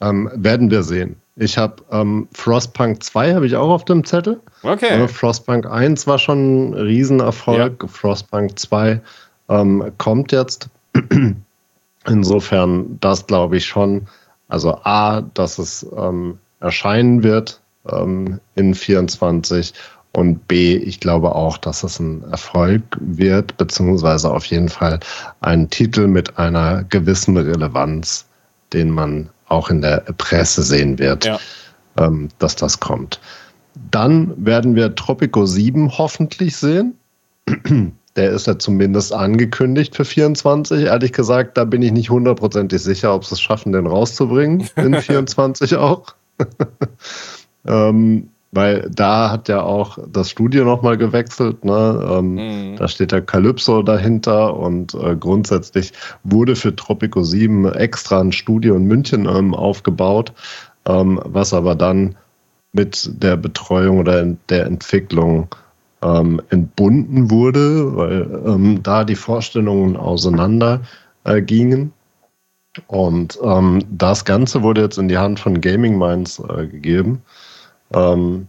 [0.00, 1.16] Ähm, werden wir sehen.
[1.36, 4.40] Ich habe ähm, Frostpunk 2 habe ich auch auf dem Zettel.
[4.62, 4.90] Okay.
[4.90, 7.82] Also Frostpunk 1 war schon ein Riesenerfolg.
[7.82, 7.88] Ja.
[7.88, 9.00] Frostpunk 2
[9.48, 10.68] ähm, kommt jetzt.
[12.06, 14.06] Insofern, das glaube ich schon.
[14.48, 19.72] Also A, dass es ähm, erscheinen wird ähm, in 24
[20.12, 25.00] und B, ich glaube auch, dass es ein Erfolg wird, beziehungsweise auf jeden Fall
[25.40, 28.24] ein Titel mit einer gewissen Relevanz,
[28.72, 31.38] den man auch in der Presse sehen wird, ja.
[31.98, 33.20] ähm, dass das kommt.
[33.90, 36.96] Dann werden wir Tropico 7 hoffentlich sehen.
[38.16, 40.84] Der ist ja zumindest angekündigt für 24.
[40.84, 44.94] Ehrlich gesagt, da bin ich nicht hundertprozentig sicher, ob sie es schaffen, den rauszubringen in
[45.00, 46.14] 24 auch.
[47.66, 51.64] ähm, weil da hat ja auch das Studio nochmal gewechselt.
[51.64, 52.08] Ne?
[52.08, 52.76] Ähm, mhm.
[52.76, 55.92] Da steht der Calypso dahinter und äh, grundsätzlich
[56.22, 60.32] wurde für Tropico 7 extra ein Studio in München ähm, aufgebaut,
[60.86, 62.14] ähm, was aber dann
[62.72, 65.48] mit der Betreuung oder der Entwicklung
[66.04, 70.82] ähm, entbunden wurde, weil ähm, da die Vorstellungen auseinander
[71.24, 71.92] äh, gingen.
[72.86, 77.22] Und ähm, das Ganze wurde jetzt in die Hand von Gaming Minds äh, gegeben,
[77.92, 78.48] ähm,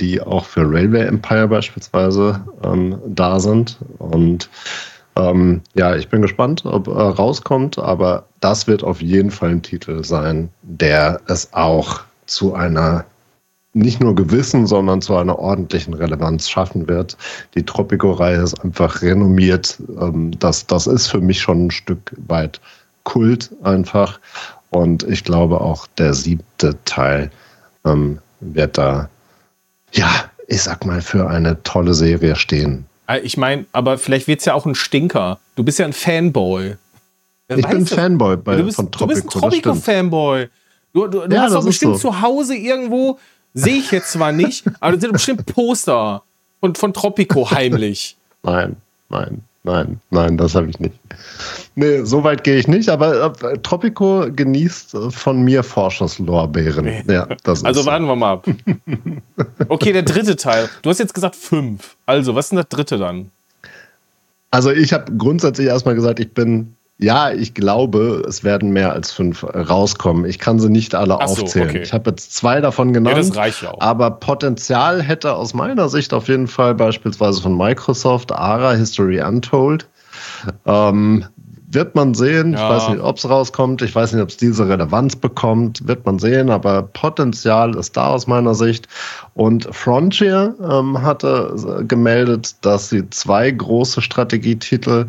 [0.00, 3.78] die auch für Railway Empire beispielsweise ähm, da sind.
[3.98, 4.48] Und
[5.16, 9.62] ähm, ja, ich bin gespannt, ob er rauskommt, aber das wird auf jeden Fall ein
[9.62, 13.04] Titel sein, der es auch zu einer
[13.72, 17.16] nicht nur gewissen, sondern zu einer ordentlichen Relevanz schaffen wird.
[17.54, 19.78] Die Tropico-Reihe ist einfach renommiert.
[20.00, 22.60] Ähm, das, das ist für mich schon ein Stück weit
[23.04, 24.18] Kult einfach.
[24.70, 27.30] Und ich glaube auch der siebte Teil
[27.84, 29.08] ähm, wird da,
[29.92, 30.08] ja,
[30.48, 32.86] ich sag mal, für eine tolle Serie stehen.
[33.06, 35.38] Äh, ich meine, aber vielleicht wird es ja auch ein Stinker.
[35.54, 36.76] Du bist ja ein Fanboy.
[37.48, 39.20] Wer ich bin Fanboy bei, du bist, von Tropico.
[39.20, 40.48] Du bist ein Tropico-Fanboy.
[40.92, 42.10] Du, du, du ja, hast doch bestimmt so.
[42.10, 43.18] zu Hause irgendwo
[43.54, 46.22] Sehe ich jetzt zwar nicht, aber das sind bestimmt Poster
[46.60, 48.16] von, von Tropico heimlich.
[48.42, 48.76] nein,
[49.08, 50.94] nein, nein, nein, das habe ich nicht.
[51.74, 57.04] Nee, so weit gehe ich nicht, aber äh, Tropico genießt äh, von mir Vorschusslorbeeren.
[57.08, 58.46] Ja, das also warten wir mal ab.
[59.68, 60.68] Okay, der dritte Teil.
[60.82, 61.96] Du hast jetzt gesagt fünf.
[62.06, 63.30] Also, was ist denn der dritte dann?
[64.50, 69.10] Also, ich habe grundsätzlich erstmal gesagt, ich bin ja, ich glaube, es werden mehr als
[69.10, 70.26] fünf rauskommen.
[70.26, 71.70] Ich kann sie nicht alle so, aufzählen.
[71.70, 71.82] Okay.
[71.82, 73.16] Ich habe jetzt zwei davon genannt.
[73.16, 73.80] Ja, das reicht auch.
[73.80, 79.88] Aber Potenzial hätte aus meiner Sicht auf jeden Fall beispielsweise von Microsoft ARA History Untold.
[80.66, 81.24] Ähm,
[81.72, 82.52] wird man sehen.
[82.52, 82.58] Ja.
[82.58, 83.80] Ich weiß nicht, ob es rauskommt.
[83.82, 85.86] Ich weiß nicht, ob es diese Relevanz bekommt.
[85.86, 86.50] Wird man sehen.
[86.50, 88.88] Aber Potenzial ist da aus meiner Sicht.
[89.34, 95.06] Und Frontier ähm, hatte gemeldet, dass sie zwei große Strategietitel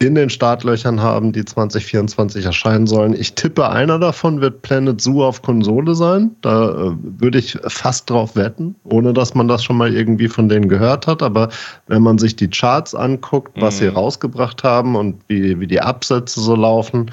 [0.00, 3.12] in den Startlöchern haben, die 2024 erscheinen sollen.
[3.12, 6.34] Ich tippe, einer davon wird Planet Zoo auf Konsole sein.
[6.40, 10.48] Da äh, würde ich fast drauf wetten, ohne dass man das schon mal irgendwie von
[10.48, 11.22] denen gehört hat.
[11.22, 11.50] Aber
[11.86, 13.78] wenn man sich die Charts anguckt, was mhm.
[13.78, 17.10] sie rausgebracht haben und wie, wie die Absätze so laufen,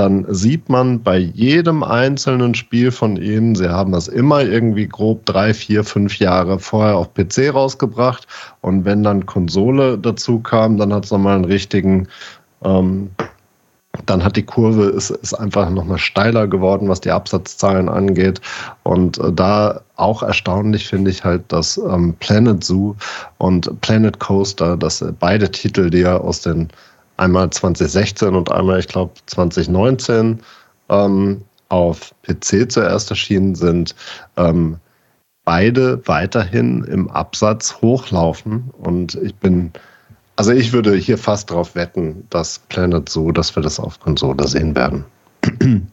[0.00, 5.26] dann sieht man bei jedem einzelnen Spiel von ihnen, sie haben das immer irgendwie grob
[5.26, 8.26] drei, vier, fünf Jahre vorher auf PC rausgebracht.
[8.62, 12.08] Und wenn dann Konsole dazu kam, dann hat es nochmal einen richtigen,
[12.64, 13.10] ähm,
[14.06, 18.40] dann hat die Kurve, ist, ist einfach nochmal steiler geworden, was die Absatzzahlen angeht.
[18.84, 22.94] Und äh, da auch erstaunlich finde ich halt, dass ähm, Planet Zoo
[23.36, 26.70] und Planet Coaster, dass äh, beide Titel, die ja aus den
[27.20, 30.40] einmal 2016 und einmal, ich glaube, 2019
[30.88, 33.94] ähm, auf PC zuerst erschienen sind,
[34.36, 34.78] ähm,
[35.44, 38.70] beide weiterhin im Absatz hochlaufen.
[38.78, 39.72] Und ich bin,
[40.36, 44.48] also ich würde hier fast darauf wetten, dass Planet so, dass wir das auf Konsole
[44.48, 45.04] sehen werden.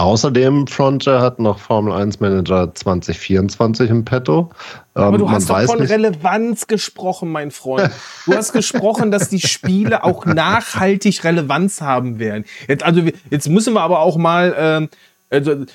[0.00, 4.48] Außerdem, Frontier hat noch Formel 1 Manager 2024 im Petto.
[4.94, 5.90] Aber du ähm, hast doch von nicht.
[5.90, 7.90] Relevanz gesprochen, mein Freund.
[8.24, 12.46] Du hast gesprochen, dass die Spiele auch nachhaltig Relevanz haben werden.
[12.66, 14.88] Jetzt, also, jetzt müssen wir aber auch mal ähm,
[15.28, 15.66] also,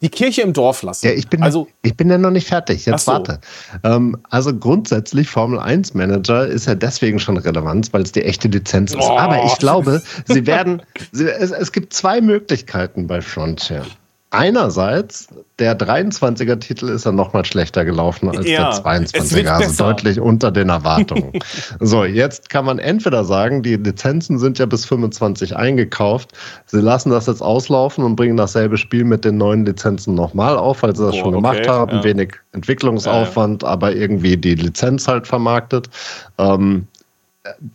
[0.00, 1.06] die Kirche im Dorf lassen.
[1.06, 2.86] Ja, ich bin, also, ich bin ja noch nicht fertig.
[2.86, 3.12] Jetzt so.
[3.12, 3.40] warte.
[3.84, 8.48] Ähm, also grundsätzlich Formel 1 Manager ist ja deswegen schon relevant, weil es die echte
[8.48, 9.00] Lizenz ist.
[9.00, 9.18] Oh.
[9.18, 10.82] Aber ich glaube, sie werden,
[11.12, 13.84] sie, es, es gibt zwei Möglichkeiten bei Frontier
[14.32, 15.28] einerseits,
[15.58, 20.50] der 23er-Titel ist ja noch mal schlechter gelaufen als ja, der 22er, also deutlich unter
[20.50, 21.32] den Erwartungen.
[21.80, 26.32] so, jetzt kann man entweder sagen, die Lizenzen sind ja bis 25 eingekauft,
[26.66, 30.82] sie lassen das jetzt auslaufen und bringen dasselbe Spiel mit den neuen Lizenzen nochmal auf,
[30.82, 32.04] weil sie das oh, schon gemacht okay, haben, ja.
[32.04, 35.90] wenig Entwicklungsaufwand, ja, aber irgendwie die Lizenz halt vermarktet.
[36.38, 36.86] Ähm,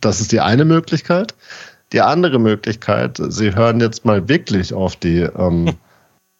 [0.00, 1.34] das ist die eine Möglichkeit.
[1.92, 5.74] Die andere Möglichkeit, sie hören jetzt mal wirklich auf die ähm,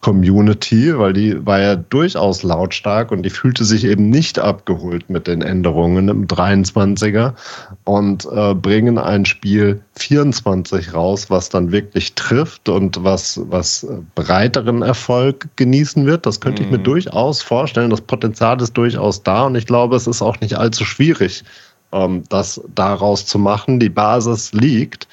[0.01, 5.27] Community, weil die war ja durchaus lautstark und die fühlte sich eben nicht abgeholt mit
[5.27, 7.35] den Änderungen im 23er
[7.83, 14.83] und äh, bringen ein Spiel 24 raus, was dann wirklich trifft und was, was breiteren
[14.83, 16.27] Erfolg genießen wird.
[16.27, 16.85] Das könnte ich mir mhm.
[16.85, 17.91] durchaus vorstellen.
[17.91, 21.43] Das Potenzial ist durchaus da und ich glaube, es ist auch nicht allzu schwierig,
[21.91, 23.81] ähm, das daraus zu machen.
[23.81, 25.09] Die Basis liegt.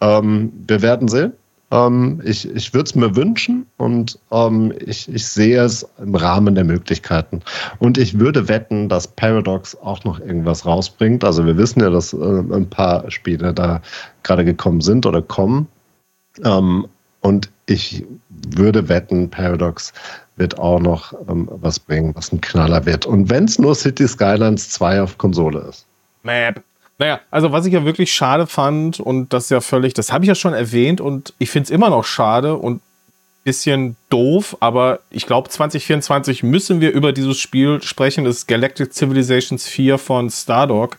[0.00, 1.34] Ähm, wir werden sehen.
[1.70, 6.54] Ähm, ich ich würde es mir wünschen und ähm, ich, ich sehe es im Rahmen
[6.54, 7.40] der Möglichkeiten.
[7.78, 11.24] Und ich würde wetten, dass Paradox auch noch irgendwas rausbringt.
[11.24, 13.80] Also wir wissen ja, dass äh, ein paar Spiele da
[14.22, 15.66] gerade gekommen sind oder kommen.
[16.44, 16.86] Ähm,
[17.20, 19.92] und ich würde wetten, Paradox
[20.36, 23.06] wird auch noch ähm, was bringen, was ein Knaller wird.
[23.06, 25.86] Und wenn es nur City Skylines 2 auf Konsole ist.
[26.22, 26.62] Map.
[26.98, 30.28] Naja, also was ich ja wirklich schade fand und das ja völlig, das habe ich
[30.28, 32.80] ja schon erwähnt und ich finde es immer noch schade und
[33.44, 38.92] bisschen doof, aber ich glaube 2024 müssen wir über dieses Spiel sprechen, das ist Galactic
[38.92, 40.98] Civilizations 4 von Stardog.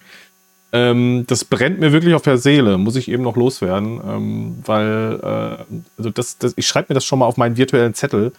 [0.71, 5.19] Ähm, das brennt mir wirklich auf der Seele, muss ich eben noch loswerden, ähm, weil,
[5.23, 8.31] äh, also das, das, ich schreibe mir das schon mal auf meinen virtuellen Zettel,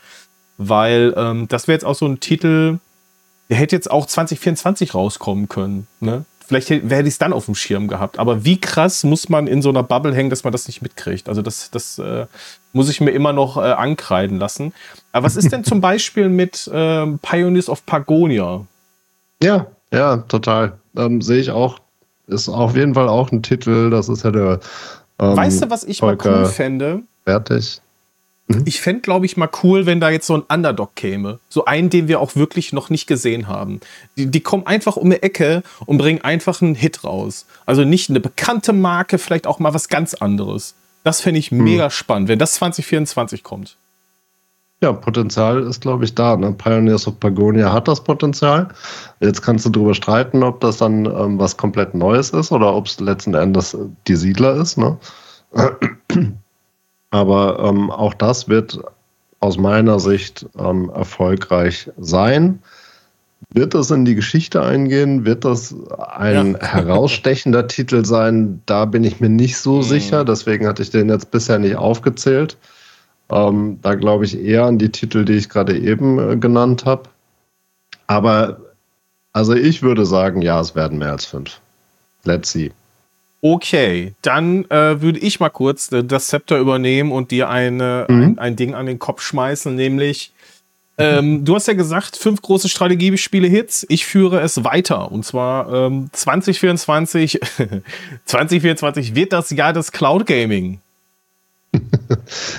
[0.56, 2.78] weil ähm, das wäre jetzt auch so ein Titel,
[3.48, 6.24] der hätte jetzt auch 2024 rauskommen können, ne?
[6.46, 8.18] Vielleicht hätte ich es dann auf dem Schirm gehabt.
[8.18, 11.28] Aber wie krass muss man in so einer Bubble hängen, dass man das nicht mitkriegt?
[11.28, 12.26] Also das, das äh,
[12.72, 14.72] muss ich mir immer noch äh, ankreiden lassen.
[15.12, 18.66] Aber was ist denn zum Beispiel mit äh, Pioneers of Pagonia?
[19.42, 20.78] Ja, ja, total.
[20.96, 21.78] Ähm, Sehe ich auch.
[22.26, 23.90] Ist auf jeden Fall auch ein Titel.
[23.90, 24.60] Das ist ja der.
[25.18, 27.02] Ähm, weißt du, was ich Volker mal cool fände?
[27.24, 27.80] Fertig.
[28.48, 28.62] Mhm.
[28.64, 31.40] Ich fände, glaube ich, mal cool, wenn da jetzt so ein Underdog käme.
[31.48, 33.80] So einen, den wir auch wirklich noch nicht gesehen haben.
[34.16, 37.46] Die, die kommen einfach um die Ecke und bringen einfach einen Hit raus.
[37.66, 40.74] Also nicht eine bekannte Marke, vielleicht auch mal was ganz anderes.
[41.02, 41.64] Das fände ich mhm.
[41.64, 43.76] mega spannend, wenn das 2024 kommt.
[44.82, 46.36] Ja, Potenzial ist, glaube ich, da.
[46.36, 46.52] Ne?
[46.52, 48.68] Pioneers of Pagonia hat das Potenzial.
[49.20, 52.86] Jetzt kannst du darüber streiten, ob das dann ähm, was komplett Neues ist oder ob
[52.86, 54.76] es letzten Endes die Siedler ist.
[54.76, 54.98] Ne?
[57.10, 58.80] Aber ähm, auch das wird
[59.40, 62.60] aus meiner Sicht ähm, erfolgreich sein.
[63.50, 65.24] Wird das in die Geschichte eingehen?
[65.24, 66.58] Wird das ein ja.
[66.66, 68.62] herausstechender Titel sein?
[68.66, 69.82] Da bin ich mir nicht so mhm.
[69.82, 70.24] sicher.
[70.24, 72.56] Deswegen hatte ich den jetzt bisher nicht aufgezählt.
[73.30, 77.08] Ähm, da glaube ich eher an die Titel, die ich gerade eben äh, genannt habe.
[78.06, 78.60] Aber
[79.32, 81.60] also ich würde sagen, ja, es werden mehr als fünf.
[82.24, 82.72] Let's see.
[83.48, 88.22] Okay, dann äh, würde ich mal kurz äh, das Zepter übernehmen und dir eine, mhm.
[88.22, 90.32] ein, ein, Ding an den Kopf schmeißen, nämlich
[90.98, 93.86] ähm, du hast ja gesagt, fünf große Strategiespiele-Hits.
[93.88, 95.12] Ich führe es weiter.
[95.12, 97.38] Und zwar ähm, 2024.
[98.24, 100.80] 2024 wird das Jahr des Cloud Gaming.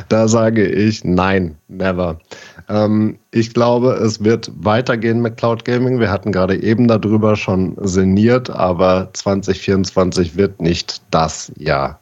[0.09, 2.19] da sage ich nein, never.
[2.69, 5.99] Ähm, ich glaube, es wird weitergehen mit Cloud Gaming.
[5.99, 11.99] Wir hatten gerade eben darüber schon sinniert, aber 2024 wird nicht das Jahr,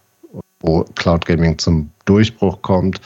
[0.59, 2.99] wo Cloud Gaming zum Durchbruch kommt.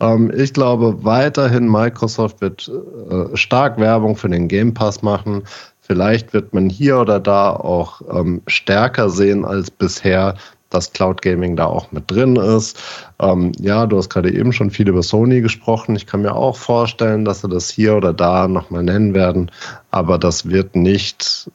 [0.00, 2.70] Ähm, ich glaube weiterhin, Microsoft wird
[3.10, 5.44] äh, stark Werbung für den Game Pass machen.
[5.80, 10.34] Vielleicht wird man hier oder da auch ähm, stärker sehen als bisher
[10.76, 12.78] dass Cloud Gaming da auch mit drin ist.
[13.18, 15.96] Ähm, ja, du hast gerade eben schon viel über Sony gesprochen.
[15.96, 19.50] Ich kann mir auch vorstellen, dass sie das hier oder da nochmal nennen werden,
[19.90, 21.50] aber das wird nicht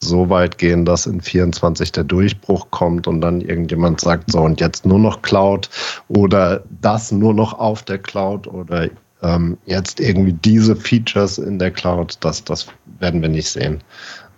[0.00, 4.60] so weit gehen, dass in 24 der Durchbruch kommt und dann irgendjemand sagt, so und
[4.60, 5.70] jetzt nur noch Cloud
[6.08, 8.90] oder das nur noch auf der Cloud oder
[9.22, 12.66] ähm, jetzt irgendwie diese Features in der Cloud, das, das
[12.98, 13.82] werden wir nicht sehen.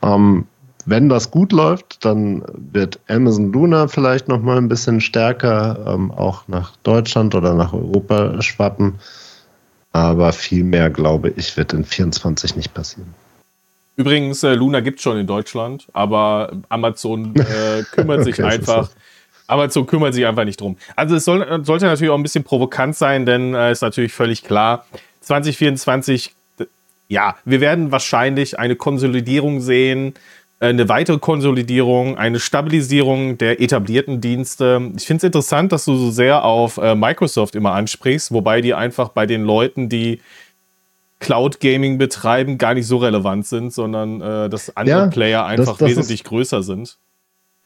[0.03, 0.47] Ähm,
[0.87, 6.13] wenn das gut läuft, dann wird Amazon Luna vielleicht noch mal ein bisschen stärker ähm,
[6.13, 8.95] auch nach Deutschland oder nach Europa schwappen.
[9.93, 13.13] Aber viel mehr, glaube ich, wird in 24 nicht passieren.
[13.97, 18.91] Übrigens, äh, Luna gibt es schon in Deutschland, aber Amazon äh, kümmert sich okay, einfach.
[19.49, 20.77] Amazon kümmert sich einfach nicht drum.
[20.95, 24.13] Also es soll, sollte natürlich auch ein bisschen provokant sein, denn es äh, ist natürlich
[24.13, 24.87] völlig klar,
[25.21, 26.35] 2024,
[27.09, 34.21] ja, wir werden wahrscheinlich eine Konsolidierung sehen äh, eine weitere Konsolidierung, eine Stabilisierung der etablierten
[34.21, 34.93] Dienste.
[34.97, 38.73] Ich finde es interessant, dass du so sehr auf äh, Microsoft immer ansprichst, wobei die
[38.73, 40.21] einfach bei den Leuten, die
[41.19, 45.73] Cloud Gaming betreiben, gar nicht so relevant sind, sondern äh, dass andere ja, Player einfach
[45.73, 46.99] das, das wesentlich größer sind.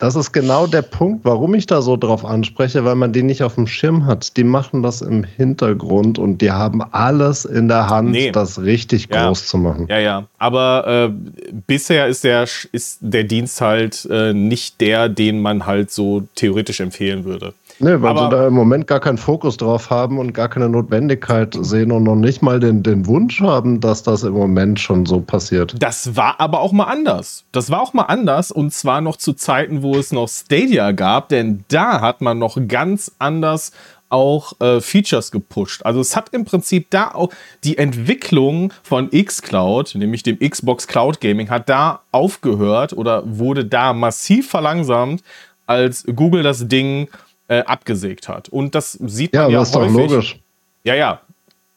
[0.01, 3.43] Das ist genau der Punkt, warum ich da so drauf anspreche, weil man den nicht
[3.43, 4.39] auf dem Schirm hat.
[4.39, 8.32] Die machen das im Hintergrund und die haben alles in der Hand, nee.
[8.32, 9.27] das richtig ja.
[9.27, 9.86] groß zu machen.
[9.90, 10.27] Ja, ja.
[10.39, 11.12] Aber äh,
[11.66, 16.81] bisher ist der, ist der Dienst halt äh, nicht der, den man halt so theoretisch
[16.81, 17.52] empfehlen würde.
[17.81, 20.69] Nee, weil aber, sie da im Moment gar keinen Fokus drauf haben und gar keine
[20.69, 25.07] Notwendigkeit sehen und noch nicht mal den, den Wunsch haben, dass das im Moment schon
[25.07, 25.74] so passiert.
[25.78, 27.44] Das war aber auch mal anders.
[27.52, 31.31] Das war auch mal anders und zwar noch zu Zeiten, wo es noch Stadia gab,
[31.31, 33.73] denn da hat man noch ganz anders
[34.11, 35.86] auch äh, Features gepusht.
[35.86, 37.31] Also es hat im Prinzip da auch
[37.65, 43.93] die Entwicklung von xCloud, nämlich dem Xbox Cloud Gaming, hat da aufgehört oder wurde da
[43.93, 45.23] massiv verlangsamt,
[45.66, 47.09] als Google das Ding
[47.51, 48.48] äh, abgesägt hat.
[48.48, 49.89] Und das sieht man ja, ja das häufig.
[49.89, 50.40] Ist doch logisch.
[50.85, 51.20] Ja, ja,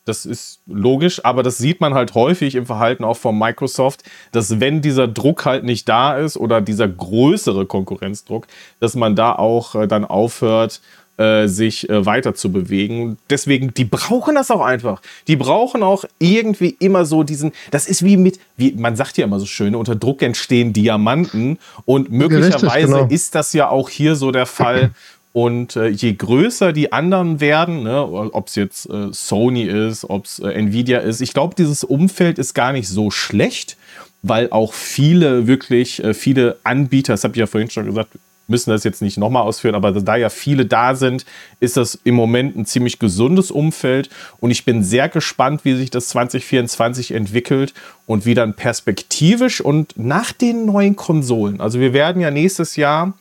[0.05, 4.59] das ist logisch, aber das sieht man halt häufig im Verhalten auch von Microsoft, dass
[4.59, 8.47] wenn dieser Druck halt nicht da ist oder dieser größere Konkurrenzdruck,
[8.79, 10.79] dass man da auch äh, dann aufhört,
[11.17, 13.17] äh, sich äh, weiter zu bewegen.
[13.29, 15.01] Deswegen, die brauchen das auch einfach.
[15.27, 19.25] Die brauchen auch irgendwie immer so diesen, das ist wie mit, wie man sagt ja
[19.25, 23.07] immer so schön, unter Druck entstehen Diamanten und möglicherweise Richtig, genau.
[23.07, 24.91] ist das ja auch hier so der Fall.
[25.33, 30.25] Und äh, je größer die anderen werden, ne, ob es jetzt äh, Sony ist, ob
[30.25, 33.75] es äh, Nvidia ist, ich glaube, dieses Umfeld ist gar nicht so schlecht,
[34.21, 38.11] weil auch viele, wirklich äh, viele Anbieter, das habe ich ja vorhin schon gesagt,
[38.47, 41.25] müssen das jetzt nicht nochmal ausführen, aber da ja viele da sind,
[41.59, 44.09] ist das im Moment ein ziemlich gesundes Umfeld.
[44.39, 47.73] Und ich bin sehr gespannt, wie sich das 2024 entwickelt
[48.05, 53.13] und wie dann perspektivisch und nach den neuen Konsolen, also wir werden ja nächstes Jahr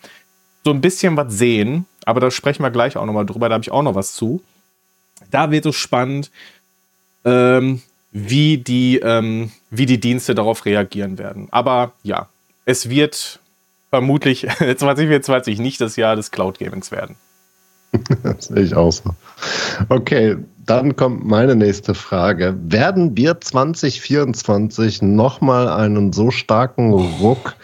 [0.65, 3.63] so ein bisschen was sehen, aber da sprechen wir gleich auch nochmal drüber, da habe
[3.63, 4.43] ich auch noch was zu.
[5.31, 6.31] Da wird es spannend,
[7.25, 11.49] ähm, wie, die, ähm, wie die Dienste darauf reagieren werden.
[11.51, 12.29] Aber ja,
[12.65, 13.41] es wird
[13.91, 17.17] vermutlich 2024 nicht das Jahr des Cloud Gamings werden.
[18.23, 19.15] das sehe ich auch so.
[19.89, 22.57] Okay, dann kommt meine nächste Frage.
[22.63, 27.55] Werden wir 2024 nochmal einen so starken Ruck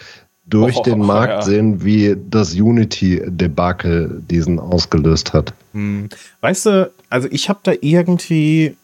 [0.49, 1.41] durch oh, den Markt ja.
[1.41, 5.53] sehen, wie das Unity-Debakel diesen ausgelöst hat.
[5.73, 6.09] Hm.
[6.41, 8.75] Weißt du, also ich habe da irgendwie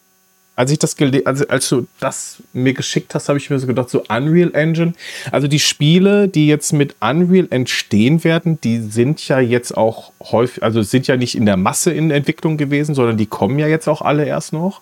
[0.55, 3.89] als ich das also als du das mir geschickt hast, habe ich mir so gedacht,
[3.89, 4.93] so Unreal Engine.
[5.31, 10.63] Also die Spiele, die jetzt mit Unreal entstehen werden, die sind ja jetzt auch häufig,
[10.63, 13.89] also sind ja nicht in der Masse in Entwicklung gewesen, sondern die kommen ja jetzt
[13.89, 14.81] auch alle erst noch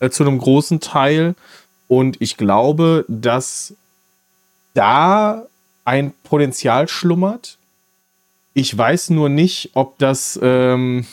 [0.00, 1.34] äh, zu einem großen Teil.
[1.86, 3.74] Und ich glaube, dass
[4.74, 5.46] da
[5.88, 7.58] ein Potenzial schlummert.
[8.54, 11.06] Ich weiß nur nicht, ob das ähm,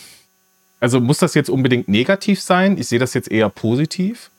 [0.80, 2.78] also muss das jetzt unbedingt negativ sein?
[2.78, 4.30] Ich sehe das jetzt eher positiv.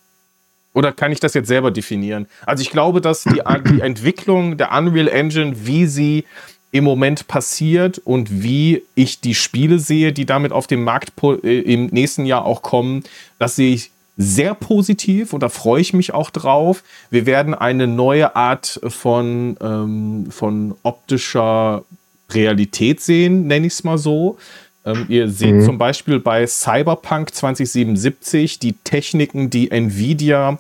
[0.75, 2.27] Oder kann ich das jetzt selber definieren?
[2.45, 6.25] Also ich glaube, dass die, die Entwicklung der Unreal Engine, wie sie
[6.71, 11.61] im Moment passiert und wie ich die Spiele sehe, die damit auf den Markt äh,
[11.61, 13.05] im nächsten Jahr auch kommen,
[13.39, 16.83] das sehe ich sehr positiv und da freue ich mich auch drauf.
[17.11, 21.85] Wir werden eine neue Art von, ähm, von optischer
[22.31, 24.39] Realität sehen, nenne ich es mal so.
[24.87, 25.65] Ähm, ihr seht mhm.
[25.65, 30.59] zum Beispiel bei Cyberpunk 2077 die Techniken, die Nvidia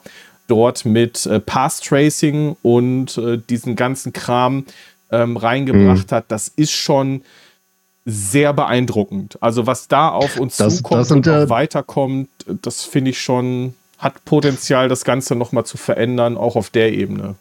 [0.49, 4.67] dort mit äh, Path Tracing und äh, diesen ganzen Kram
[5.11, 6.15] ähm, reingebracht mhm.
[6.15, 6.25] hat.
[6.29, 7.23] Das ist schon
[8.07, 9.37] sehr beeindruckend.
[9.43, 12.29] Also was da auf uns das, zukommt das und auch weiterkommt,
[12.63, 17.35] das finde ich schon, hat Potenzial, das Ganze nochmal zu verändern, auch auf der Ebene.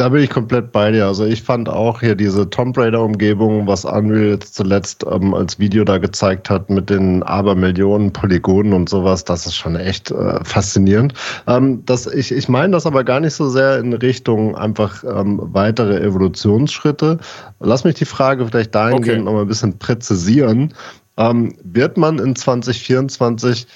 [0.00, 1.04] Da bin ich komplett bei dir.
[1.04, 5.84] Also ich fand auch hier diese Tomb Raider-Umgebung, was Unreal jetzt zuletzt ähm, als Video
[5.84, 11.12] da gezeigt hat mit den Abermillionen Polygonen und sowas, das ist schon echt äh, faszinierend.
[11.46, 15.38] Ähm, das, ich ich meine das aber gar nicht so sehr in Richtung einfach ähm,
[15.42, 17.18] weitere Evolutionsschritte.
[17.58, 19.24] Lass mich die Frage vielleicht dahingehend okay.
[19.26, 20.72] noch mal ein bisschen präzisieren.
[21.18, 23.66] Ähm, wird man in 2024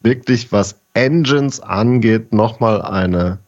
[0.00, 3.38] wirklich, was Engines angeht, nochmal eine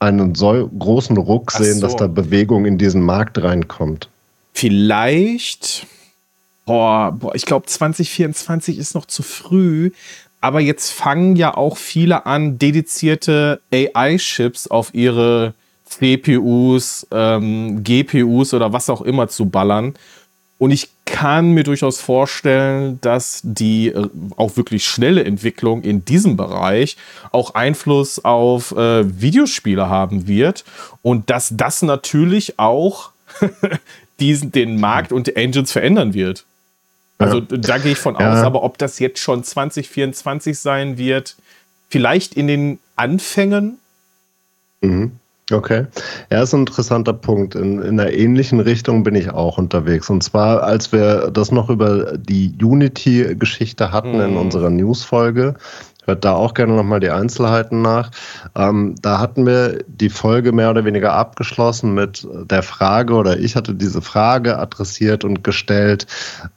[0.00, 1.82] einen so großen Ruck sehen, so.
[1.82, 4.08] dass da Bewegung in diesen Markt reinkommt?
[4.54, 5.86] Vielleicht.
[6.64, 9.92] Boah, boah ich glaube, 2024 ist noch zu früh.
[10.40, 15.52] Aber jetzt fangen ja auch viele an, dedizierte AI-Chips auf ihre
[15.84, 19.94] CPUs, ähm, GPUs oder was auch immer zu ballern.
[20.58, 26.36] Und ich kann mir durchaus vorstellen, dass die äh, auch wirklich schnelle Entwicklung in diesem
[26.36, 26.96] Bereich
[27.32, 30.64] auch Einfluss auf äh, Videospiele haben wird
[31.02, 33.10] und dass das natürlich auch
[34.20, 36.44] diesen, den Markt und die Engines verändern wird.
[37.18, 37.56] Also ja.
[37.58, 38.32] da gehe ich von ja.
[38.32, 41.36] aus, aber ob das jetzt schon 2024 sein wird,
[41.90, 43.78] vielleicht in den Anfängen.
[44.80, 45.19] Mhm.
[45.50, 45.86] Okay.
[46.30, 47.54] Ja, ist ein interessanter Punkt.
[47.54, 50.10] In, in einer ähnlichen Richtung bin ich auch unterwegs.
[50.10, 54.20] Und zwar, als wir das noch über die Unity-Geschichte hatten mhm.
[54.20, 55.54] in unserer News-Folge,
[56.06, 58.10] hört da auch gerne nochmal die Einzelheiten nach.
[58.56, 63.56] Ähm, da hatten wir die Folge mehr oder weniger abgeschlossen mit der Frage, oder ich
[63.56, 66.06] hatte diese Frage adressiert und gestellt,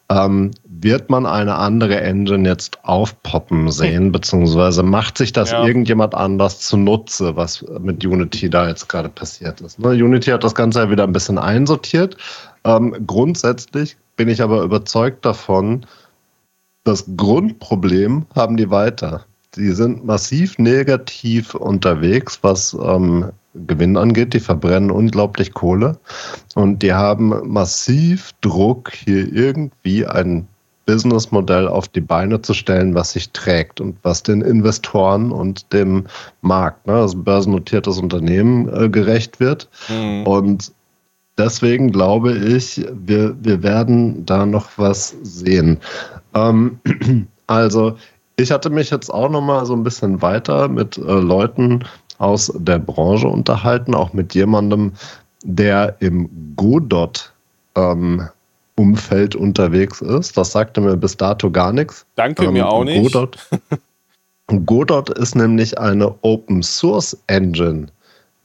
[0.09, 0.51] ähm,
[0.83, 5.65] wird man eine andere Engine jetzt aufpoppen sehen, beziehungsweise macht sich das ja.
[5.65, 9.79] irgendjemand anders zunutze, was mit Unity da jetzt gerade passiert ist.
[9.79, 9.89] Ne?
[9.89, 12.17] Unity hat das Ganze ja wieder ein bisschen einsortiert.
[12.65, 15.85] Ähm, grundsätzlich bin ich aber überzeugt davon,
[16.83, 19.25] das Grundproblem haben die weiter.
[19.55, 24.33] Die sind massiv negativ unterwegs, was ähm, Gewinn angeht.
[24.33, 25.97] Die verbrennen unglaublich Kohle
[26.55, 30.47] und die haben massiv Druck, hier irgendwie ein
[30.85, 36.05] Businessmodell auf die Beine zu stellen, was sich trägt und was den Investoren und dem
[36.41, 39.69] Markt, ne, also börsennotiertes Unternehmen, äh, gerecht wird.
[39.89, 40.27] Mhm.
[40.27, 40.71] Und
[41.37, 45.77] deswegen glaube ich, wir, wir werden da noch was sehen.
[46.33, 46.79] Ähm,
[47.47, 47.95] also,
[48.35, 51.83] ich hatte mich jetzt auch noch mal so ein bisschen weiter mit äh, Leuten
[52.17, 54.93] aus der Branche unterhalten, auch mit jemandem,
[55.43, 57.33] der im Godot
[57.75, 58.27] ähm,
[58.75, 60.37] Umfeld unterwegs ist.
[60.37, 62.05] Das sagte mir bis dato gar nichts.
[62.15, 63.03] Danke, ähm, mir auch nicht.
[63.03, 63.37] Godot,
[64.65, 67.87] Godot ist nämlich eine Open Source Engine,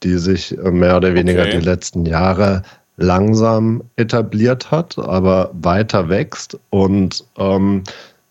[0.03, 1.59] die sich äh, mehr oder weniger okay.
[1.59, 2.63] die letzten Jahre
[2.97, 6.59] langsam etabliert hat, aber weiter wächst.
[6.71, 7.85] Und ähm,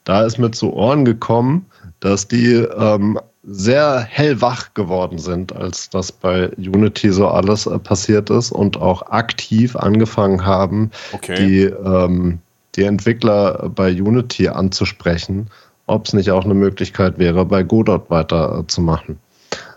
[0.03, 1.65] da ist mir zu Ohren gekommen,
[1.99, 3.19] dass die ähm,
[3.49, 9.03] sehr hellwach geworden sind, als das bei Unity so alles äh, passiert ist und auch
[9.03, 11.36] aktiv angefangen haben, okay.
[11.36, 12.40] die, ähm,
[12.76, 15.48] die Entwickler bei Unity anzusprechen,
[15.86, 19.18] ob es nicht auch eine Möglichkeit wäre, bei Godot weiterzumachen.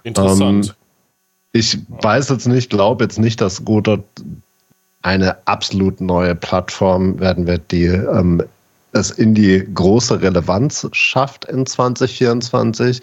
[0.02, 0.66] Äh, Interessant.
[0.66, 0.74] Ähm,
[1.52, 4.02] ich weiß jetzt nicht, glaube jetzt nicht, dass Godot
[5.02, 8.42] eine absolut neue Plattform werden wird, die ähm,
[8.92, 13.00] es in die große Relevanz schafft in 2024.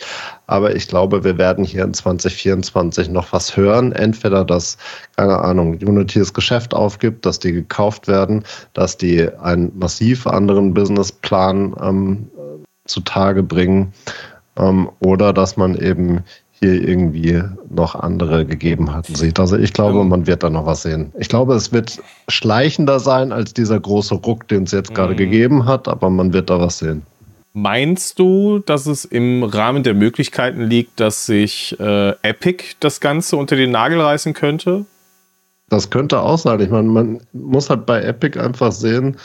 [0.48, 3.92] Aber ich glaube, wir werden hier in 2024 noch was hören.
[3.92, 4.78] Entweder, dass,
[5.16, 8.44] keine Ahnung, Unity das Geschäft aufgibt, dass die gekauft werden,
[8.74, 12.32] dass die einen massiv anderen Businessplan ähm,
[12.86, 13.94] zutage bringen.
[14.58, 16.24] ähm, oder dass man eben
[16.60, 19.40] hier irgendwie noch andere Gegebenheiten sieht.
[19.40, 21.12] Also ich glaube, man wird da noch was sehen.
[21.20, 25.18] Ich glaube, es wird schleichender sein als dieser große Ruck, den es jetzt gerade mhm.
[25.18, 27.04] gegeben hat, aber man wird da was sehen.
[27.54, 33.38] Meinst du, dass es im Rahmen der Möglichkeiten liegt, dass sich äh, Epic das Ganze
[33.38, 34.86] unter den Nagel reißen könnte?
[35.70, 36.60] Das könnte auch sein.
[36.60, 39.18] Ich meine, man muss halt bei Epic einfach sehen,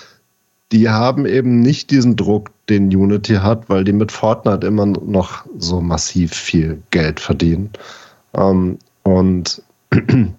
[0.73, 5.45] die haben eben nicht diesen Druck, den Unity hat, weil die mit Fortnite immer noch
[5.59, 7.71] so massiv viel Geld verdienen.
[8.35, 9.63] Ähm, und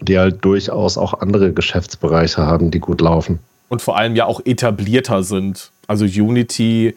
[0.00, 3.40] die halt durchaus auch andere Geschäftsbereiche haben, die gut laufen.
[3.68, 5.72] Und vor allem ja auch etablierter sind.
[5.88, 6.94] Also Unity,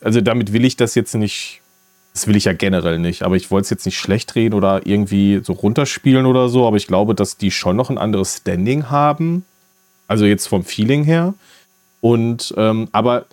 [0.00, 1.62] also damit will ich das jetzt nicht,
[2.12, 4.86] das will ich ja generell nicht, aber ich wollte es jetzt nicht schlecht reden oder
[4.86, 8.90] irgendwie so runterspielen oder so, aber ich glaube, dass die schon noch ein anderes Standing
[8.90, 9.44] haben.
[10.08, 11.34] Also jetzt vom Feeling her.
[12.00, 13.26] Und ähm, aber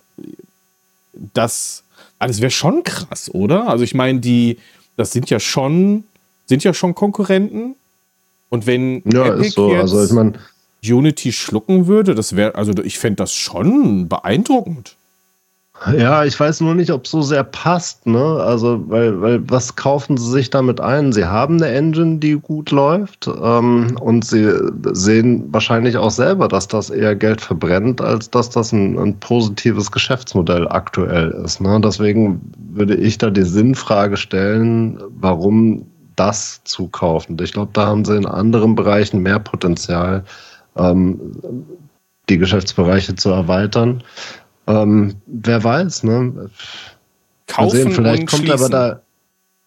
[1.12, 1.84] das,
[2.18, 3.68] ah, das wäre schon krass, oder?
[3.68, 4.58] Also ich meine, die,
[4.96, 6.04] das sind ja schon,
[6.46, 7.76] sind ja schon Konkurrenten.
[8.50, 9.70] Und wenn ja, Epic so.
[9.70, 10.38] jetzt also ich mein,
[10.84, 14.96] Unity schlucken würde, das wäre, also ich fände das schon beeindruckend.
[15.98, 18.22] Ja, ich weiß nur nicht, ob es so sehr passt, ne?
[18.40, 21.12] Also, weil, weil was kaufen sie sich damit ein?
[21.12, 24.50] Sie haben eine Engine, die gut läuft, ähm, und sie
[24.92, 29.90] sehen wahrscheinlich auch selber, dass das eher Geld verbrennt, als dass das ein, ein positives
[29.90, 31.60] Geschäftsmodell aktuell ist.
[31.60, 31.80] Ne?
[31.82, 32.40] Deswegen
[32.72, 35.86] würde ich da die Sinnfrage stellen, warum
[36.16, 37.36] das zukaufen.
[37.42, 40.24] Ich glaube, da haben sie in anderen Bereichen mehr Potenzial,
[40.76, 41.18] ähm,
[42.28, 44.02] die Geschäftsbereiche zu erweitern.
[44.66, 46.50] Ähm, wer weiß, ne?
[47.46, 48.64] Kaufen sehen, vielleicht kommt schließen.
[48.64, 49.00] aber da,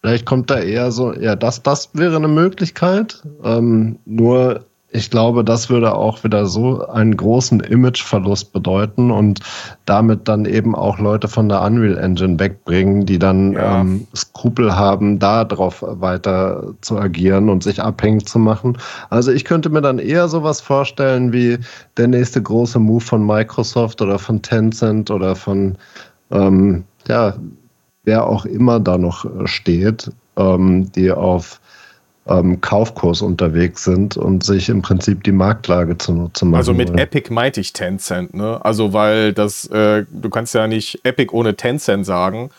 [0.00, 3.22] vielleicht kommt da eher so, ja, das, das wäre eine Möglichkeit.
[3.44, 9.40] Ähm, nur ich glaube, das würde auch wieder so einen großen Imageverlust bedeuten und
[9.84, 13.80] damit dann eben auch Leute von der Unreal Engine wegbringen, die dann ja.
[13.80, 18.78] ähm, Skrupel haben, darauf weiter zu agieren und sich abhängig zu machen.
[19.10, 21.58] Also ich könnte mir dann eher sowas vorstellen wie
[21.98, 25.76] der nächste große Move von Microsoft oder von Tencent oder von
[26.30, 27.34] ähm, ja,
[28.04, 31.60] wer auch immer da noch steht, ähm, die auf
[32.28, 36.56] ähm, Kaufkurs unterwegs sind und sich im Prinzip die Marktlage zunutze machen.
[36.56, 36.98] Also mit wollen.
[36.98, 38.64] Epic meinte ich Tencent, ne?
[38.64, 42.50] Also weil das, äh, du kannst ja nicht Epic ohne Tencent sagen.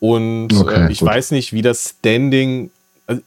[0.00, 1.08] Und okay, äh, ich gut.
[1.08, 2.70] weiß nicht, wie das Standing.
[3.06, 3.22] Also,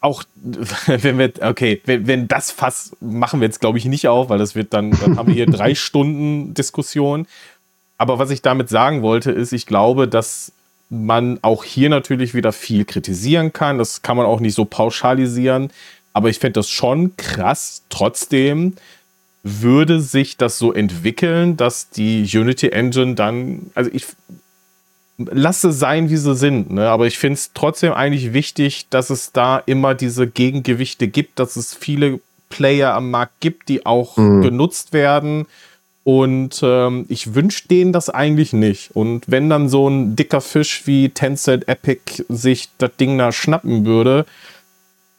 [0.00, 0.24] auch
[0.86, 4.38] wenn wir, okay, wenn, wenn das Fass machen wir jetzt, glaube ich, nicht auf, weil
[4.38, 7.26] das wird dann, dann haben wir hier drei Stunden Diskussion.
[7.98, 10.52] Aber was ich damit sagen wollte, ist, ich glaube, dass
[10.90, 13.78] man auch hier natürlich wieder viel kritisieren kann.
[13.78, 15.70] Das kann man auch nicht so pauschalisieren.
[16.12, 17.84] Aber ich fände das schon krass.
[17.88, 18.74] Trotzdem
[19.44, 24.06] würde sich das so entwickeln, dass die Unity Engine dann, also ich
[25.16, 26.88] lasse sein, wie sie sind, ne?
[26.88, 31.56] aber ich finde es trotzdem eigentlich wichtig, dass es da immer diese Gegengewichte gibt, dass
[31.56, 34.42] es viele Player am Markt gibt, die auch mhm.
[34.42, 35.46] genutzt werden
[36.10, 38.90] und ähm, ich wünsche denen das eigentlich nicht.
[38.96, 43.84] Und wenn dann so ein dicker Fisch wie Tencent Epic sich das Ding da schnappen
[43.86, 44.26] würde,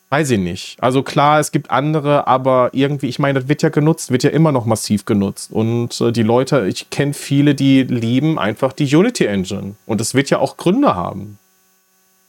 [0.09, 0.83] weiß ich nicht.
[0.83, 4.31] Also klar, es gibt andere, aber irgendwie, ich meine, das wird ja genutzt, wird ja
[4.31, 5.53] immer noch massiv genutzt.
[5.53, 9.75] Und äh, die Leute, ich kenne viele, die lieben einfach die Unity Engine.
[9.85, 11.39] Und das wird ja auch Gründe haben.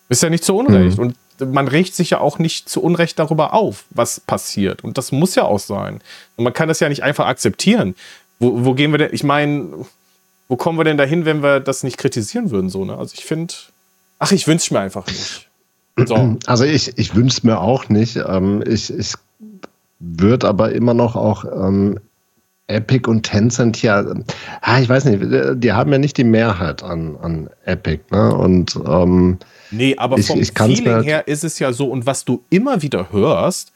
[0.08, 0.98] Ist ja nicht zu Unrecht.
[0.98, 1.02] Mhm.
[1.02, 1.16] Und
[1.52, 4.84] man regt sich ja auch nicht zu Unrecht darüber auf, was passiert.
[4.84, 6.00] Und das muss ja auch sein.
[6.36, 7.94] Und man kann das ja nicht einfach akzeptieren.
[8.38, 9.10] Wo, wo gehen wir denn?
[9.12, 9.86] Ich meine,
[10.48, 12.68] wo kommen wir denn dahin, wenn wir das nicht kritisieren würden?
[12.68, 12.96] So, ne?
[12.96, 13.54] Also ich finde,
[14.18, 15.48] ach, ich wünsche mir einfach nicht.
[16.06, 16.36] So.
[16.46, 18.16] Also ich, ich wünsche es mir auch nicht.
[18.16, 19.14] Ähm, ich ich
[19.98, 21.98] würde aber immer noch auch ähm,
[22.66, 24.24] Epic und Tencent hier,
[24.60, 28.02] ah, ich weiß nicht, die haben ja nicht die Mehrheit an, an Epic.
[28.10, 28.34] Ne?
[28.34, 29.38] Und, ähm,
[29.70, 32.82] nee, aber vom ich, ich Feeling her ist es ja so, und was du immer
[32.82, 33.72] wieder hörst,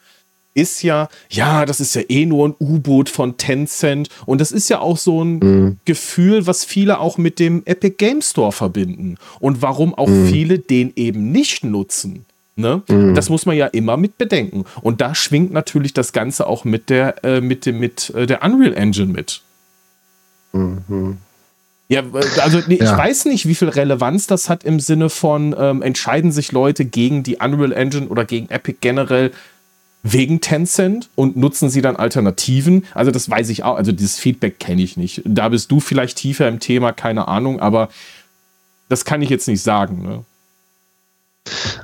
[0.56, 4.08] ist ja, ja, das ist ja eh nur ein U-Boot von Tencent.
[4.24, 5.76] Und das ist ja auch so ein mhm.
[5.84, 9.16] Gefühl, was viele auch mit dem Epic Game Store verbinden.
[9.38, 10.28] Und warum auch mhm.
[10.28, 12.24] viele den eben nicht nutzen.
[12.56, 12.82] Ne?
[12.88, 13.14] Mhm.
[13.14, 14.64] Das muss man ja immer mit bedenken.
[14.80, 18.42] Und da schwingt natürlich das Ganze auch mit der, äh, mit, dem, mit äh, der
[18.42, 19.42] Unreal Engine mit.
[20.52, 21.18] Mhm.
[21.88, 22.02] Ja,
[22.42, 22.84] also nee, ja.
[22.92, 26.84] ich weiß nicht, wie viel Relevanz das hat im Sinne von, ähm, entscheiden sich Leute
[26.84, 29.30] gegen die Unreal Engine oder gegen Epic generell
[30.12, 32.84] wegen Tencent und nutzen sie dann Alternativen?
[32.94, 35.22] Also das weiß ich auch, also dieses Feedback kenne ich nicht.
[35.24, 37.88] Da bist du vielleicht tiefer im Thema, keine Ahnung, aber
[38.88, 40.02] das kann ich jetzt nicht sagen.
[40.02, 40.24] Ne?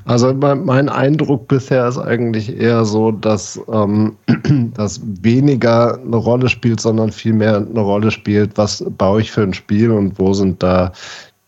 [0.05, 4.16] Also mein Eindruck bisher ist eigentlich eher so, dass ähm,
[4.74, 9.55] das weniger eine Rolle spielt, sondern vielmehr eine Rolle spielt, was baue ich für ein
[9.55, 10.93] Spiel und wo sind da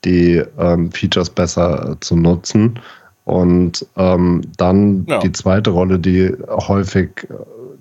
[0.04, 2.78] die ähm, Features besser äh, zu nutzen.
[3.24, 5.18] Und ähm, dann ja.
[5.18, 7.34] die zweite Rolle, die häufig äh,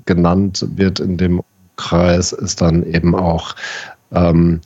[0.05, 1.41] genannt wird in dem
[1.75, 3.55] Kreis, ist dann eben auch,
[4.13, 4.61] ähm,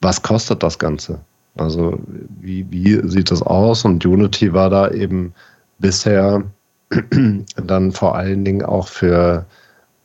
[0.00, 1.18] was kostet das Ganze?
[1.56, 1.98] Also
[2.40, 3.84] wie, wie sieht das aus?
[3.84, 5.34] Und Unity war da eben
[5.78, 6.44] bisher
[7.56, 9.44] dann vor allen Dingen auch für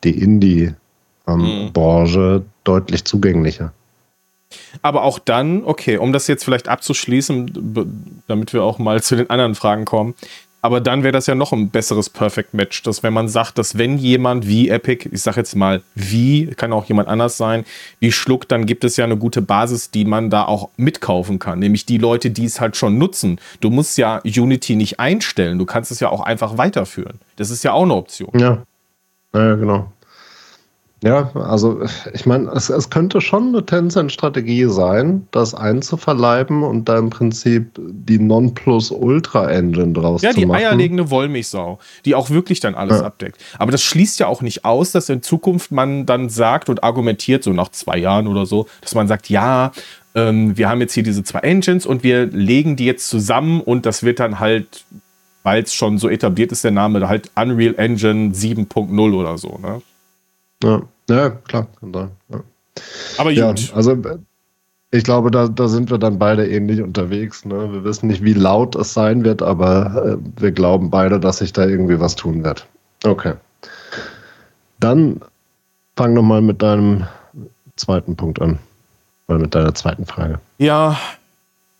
[0.04, 2.44] die Indie-Branche ähm, mhm.
[2.64, 3.72] deutlich zugänglicher.
[4.82, 9.30] Aber auch dann, okay, um das jetzt vielleicht abzuschließen, damit wir auch mal zu den
[9.30, 10.14] anderen Fragen kommen,
[10.60, 13.78] aber dann wäre das ja noch ein besseres Perfect Match, dass wenn man sagt, dass
[13.78, 17.64] wenn jemand wie Epic, ich sage jetzt mal wie, kann auch jemand anders sein,
[18.00, 21.60] wie schluckt, dann gibt es ja eine gute Basis, die man da auch mitkaufen kann.
[21.60, 23.40] Nämlich die Leute, die es halt schon nutzen.
[23.60, 27.20] Du musst ja Unity nicht einstellen, du kannst es ja auch einfach weiterführen.
[27.36, 28.36] Das ist ja auch eine Option.
[28.36, 28.64] Ja,
[29.34, 29.92] ja genau.
[31.02, 31.80] Ja, also
[32.12, 37.70] ich meine, es, es könnte schon eine Tencent-Strategie sein, das einzuverleiben und da im Prinzip
[37.78, 40.50] die Nonplus-Ultra-Engine draus ja, zu machen.
[40.50, 43.06] Ja, die eierlegende Wollmilchsau, die auch wirklich dann alles ja.
[43.06, 43.38] abdeckt.
[43.58, 47.44] Aber das schließt ja auch nicht aus, dass in Zukunft man dann sagt und argumentiert,
[47.44, 49.70] so nach zwei Jahren oder so, dass man sagt, ja,
[50.16, 53.86] ähm, wir haben jetzt hier diese zwei Engines und wir legen die jetzt zusammen und
[53.86, 54.84] das wird dann halt,
[55.44, 59.80] weil es schon so etabliert ist, der Name, halt Unreal Engine 7.0 oder so, ne?
[60.62, 62.10] Ja, ja klar, kann sein.
[62.28, 62.40] Ja.
[63.18, 63.38] Aber gut.
[63.38, 63.96] Ja, also
[64.90, 67.44] ich glaube, da, da sind wir dann beide ähnlich unterwegs.
[67.44, 67.72] Ne?
[67.72, 71.52] Wir wissen nicht, wie laut es sein wird, aber äh, wir glauben beide, dass sich
[71.52, 72.66] da irgendwie was tun wird.
[73.04, 73.34] Okay.
[74.80, 75.20] Dann
[75.96, 77.06] fang nochmal mit deinem
[77.76, 78.58] zweiten Punkt an.
[79.26, 80.40] Oder mit deiner zweiten Frage.
[80.56, 80.98] Ja,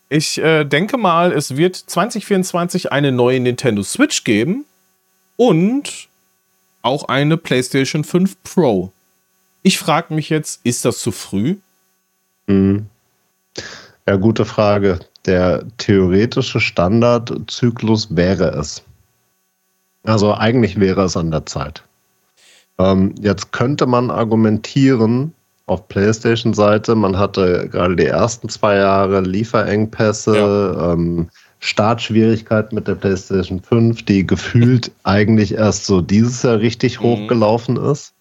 [0.07, 4.65] ich äh, denke mal, es wird 2024 eine neue Nintendo Switch geben.
[5.35, 6.08] Und
[6.81, 8.91] auch eine PlayStation 5 Pro.
[9.63, 11.57] Ich frage mich jetzt, ist das zu früh?
[12.47, 12.87] Mhm.
[14.07, 14.99] Ja, gute Frage.
[15.25, 18.83] Der theoretische Standardzyklus wäre es.
[20.03, 21.83] Also eigentlich wäre es an der Zeit.
[22.79, 25.33] Ähm, jetzt könnte man argumentieren
[25.65, 30.93] auf PlayStation-Seite, man hatte gerade die ersten zwei Jahre Lieferengpässe, ja.
[30.93, 37.03] ähm, Startschwierigkeiten mit der PlayStation 5, die gefühlt eigentlich erst so dieses Jahr richtig mhm.
[37.03, 38.13] hochgelaufen ist.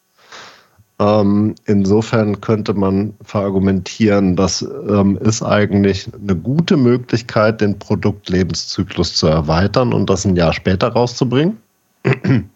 [1.01, 9.29] Ähm, insofern könnte man verargumentieren, das ähm, ist eigentlich eine gute Möglichkeit, den Produktlebenszyklus zu
[9.29, 11.59] erweitern und das ein Jahr später rauszubringen.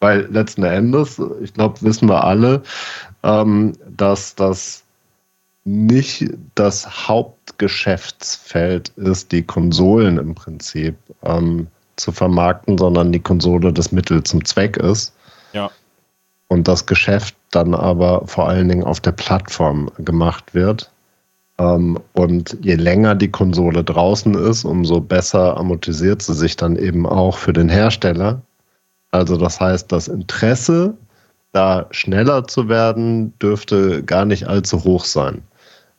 [0.00, 2.62] Weil letzten Endes, ich glaube, wissen wir alle,
[3.24, 4.83] ähm, dass das
[5.64, 11.66] nicht das Hauptgeschäftsfeld ist, die Konsolen im Prinzip ähm,
[11.96, 15.14] zu vermarkten, sondern die Konsole das Mittel zum Zweck ist.
[15.52, 15.70] Ja.
[16.48, 20.90] Und das Geschäft dann aber vor allen Dingen auf der Plattform gemacht wird.
[21.58, 27.06] Ähm, und je länger die Konsole draußen ist, umso besser amortisiert sie sich dann eben
[27.06, 28.42] auch für den Hersteller.
[29.12, 30.94] Also das heißt, das Interesse,
[31.52, 35.42] da schneller zu werden, dürfte gar nicht allzu hoch sein.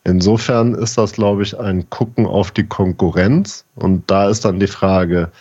[0.06, 3.65] Insofern ist das, glaube ich, ein Gucken auf die Konkurrenz.
[3.76, 5.32] Und da ist dann die Frage,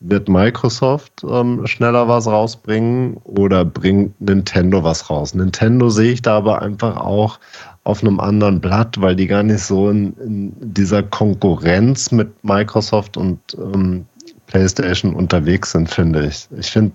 [0.00, 5.34] wird Microsoft ähm, schneller was rausbringen oder bringt Nintendo was raus?
[5.34, 7.38] Nintendo sehe ich da aber einfach auch
[7.84, 13.16] auf einem anderen Blatt, weil die gar nicht so in, in dieser Konkurrenz mit Microsoft
[13.16, 14.04] und ähm,
[14.46, 16.48] PlayStation unterwegs sind, finde ich.
[16.58, 16.92] Ich finde,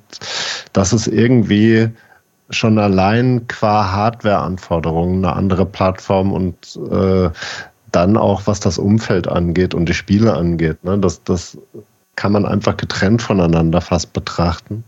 [0.74, 1.90] das ist irgendwie
[2.49, 7.30] schon allein qua Hardware-Anforderungen eine andere Plattform und äh,
[7.91, 10.84] dann auch, was das Umfeld angeht und die Spiele angeht.
[10.84, 10.98] Ne?
[10.98, 11.57] Das, das
[12.15, 14.84] kann man einfach getrennt voneinander fast betrachten.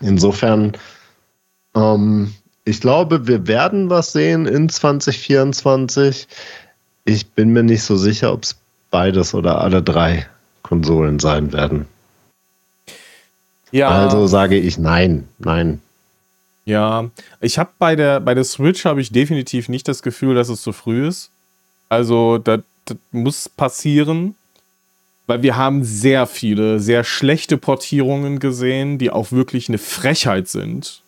[0.00, 0.72] Insofern,
[1.74, 2.32] ähm,
[2.64, 6.28] ich glaube, wir werden was sehen in 2024.
[7.04, 8.56] Ich bin mir nicht so sicher, ob es
[8.90, 10.26] beides oder alle drei
[10.62, 11.86] Konsolen sein werden.
[13.72, 13.88] Ja.
[13.88, 15.80] Also sage ich nein, nein.
[16.64, 17.10] Ja,
[17.40, 20.62] ich habe bei der, bei der Switch habe ich definitiv nicht das Gefühl, dass es
[20.62, 21.30] zu früh ist.
[21.88, 24.36] Also, das, das muss passieren,
[25.26, 31.02] weil wir haben sehr viele, sehr schlechte Portierungen gesehen, die auch wirklich eine Frechheit sind.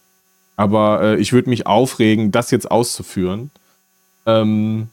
[0.56, 3.50] Aber äh, ich würde mich aufregen, das jetzt auszuführen.
[4.26, 4.88] Ähm,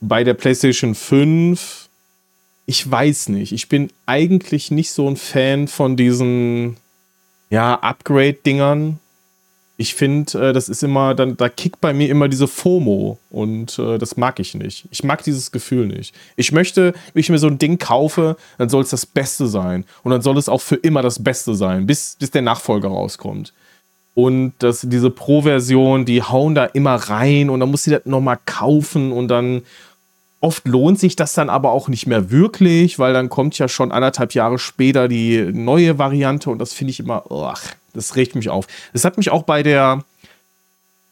[0.00, 1.88] bei der PlayStation 5,
[2.66, 3.52] ich weiß nicht.
[3.52, 6.76] Ich bin eigentlich nicht so ein Fan von diesen
[7.48, 8.98] ja, Upgrade-Dingern
[9.76, 13.78] ich finde, äh, das ist immer, dann, da kickt bei mir immer diese FOMO und
[13.78, 14.86] äh, das mag ich nicht.
[14.90, 16.14] Ich mag dieses Gefühl nicht.
[16.36, 19.84] Ich möchte, wenn ich mir so ein Ding kaufe, dann soll es das Beste sein.
[20.02, 23.52] Und dann soll es auch für immer das Beste sein, bis, bis der Nachfolger rauskommt.
[24.14, 28.38] Und das, diese Pro-Version, die hauen da immer rein und dann muss sie das nochmal
[28.46, 29.62] kaufen und dann,
[30.38, 33.90] Oft lohnt sich das dann aber auch nicht mehr wirklich, weil dann kommt ja schon
[33.90, 38.48] anderthalb Jahre später die neue Variante und das finde ich immer, ach, das regt mich
[38.48, 38.66] auf.
[38.92, 40.04] Das hat mich auch bei der,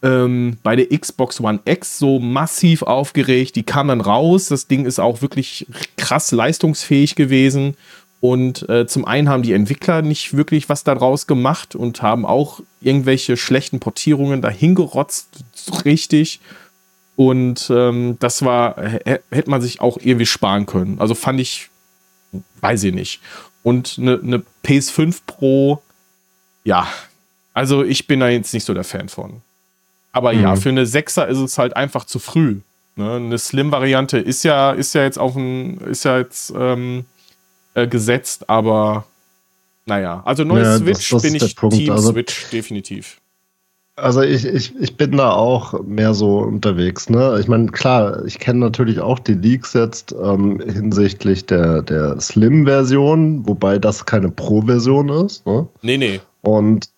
[0.03, 3.57] ähm, bei der Xbox One X so massiv aufgeregt.
[3.57, 4.47] Die kam dann raus.
[4.47, 5.67] Das Ding ist auch wirklich
[5.97, 7.77] krass leistungsfähig gewesen.
[8.25, 12.61] Und äh, zum einen haben die Entwickler nicht wirklich was daraus gemacht und haben auch
[12.81, 15.45] irgendwelche schlechten Portierungen dahingerotzt,
[15.85, 16.41] richtig.
[17.17, 21.01] Und ähm, das war, hätte man sich auch irgendwie sparen können.
[21.01, 21.69] Also fand ich,
[22.63, 23.21] weiß ich nicht.
[23.63, 25.83] Und eine ne PS5 Pro,
[26.65, 26.89] ja,
[27.55, 29.41] also ich bin da jetzt nicht so der Fan von.
[30.13, 30.43] Aber mhm.
[30.43, 32.61] ja, für eine 6er ist es halt einfach zu früh.
[32.97, 33.15] Ne?
[33.15, 37.05] Eine Slim-Variante ist ja, ist ja jetzt auf ein, ist ja jetzt ähm,
[37.75, 39.07] äh, gesetzt, aber
[39.87, 43.21] naja, also neues ja, Switch das, das bin ich Team also, Switch definitiv.
[43.97, 47.09] Also ich, ich, ich bin da auch mehr so unterwegs.
[47.09, 47.37] Ne?
[47.39, 53.47] Ich meine, klar, ich kenne natürlich auch die Leaks jetzt ähm, hinsichtlich der, der Slim-Version,
[53.47, 55.47] wobei das keine Pro-Version ist.
[55.47, 55.69] Ne?
[55.83, 56.21] Nee, nee.
[56.43, 56.89] Und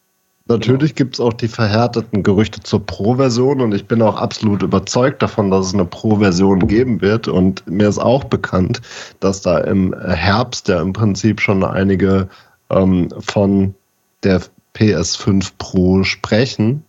[0.48, 1.04] natürlich genau.
[1.04, 5.50] gibt es auch die verhärteten Gerüchte zur Pro-Version und ich bin auch absolut überzeugt davon,
[5.50, 7.28] dass es eine Pro-Version geben wird.
[7.28, 8.80] Und mir ist auch bekannt,
[9.20, 12.26] dass da im Herbst ja im Prinzip schon einige
[12.70, 13.74] ähm, von
[14.22, 14.40] der
[14.74, 16.85] PS5 Pro sprechen.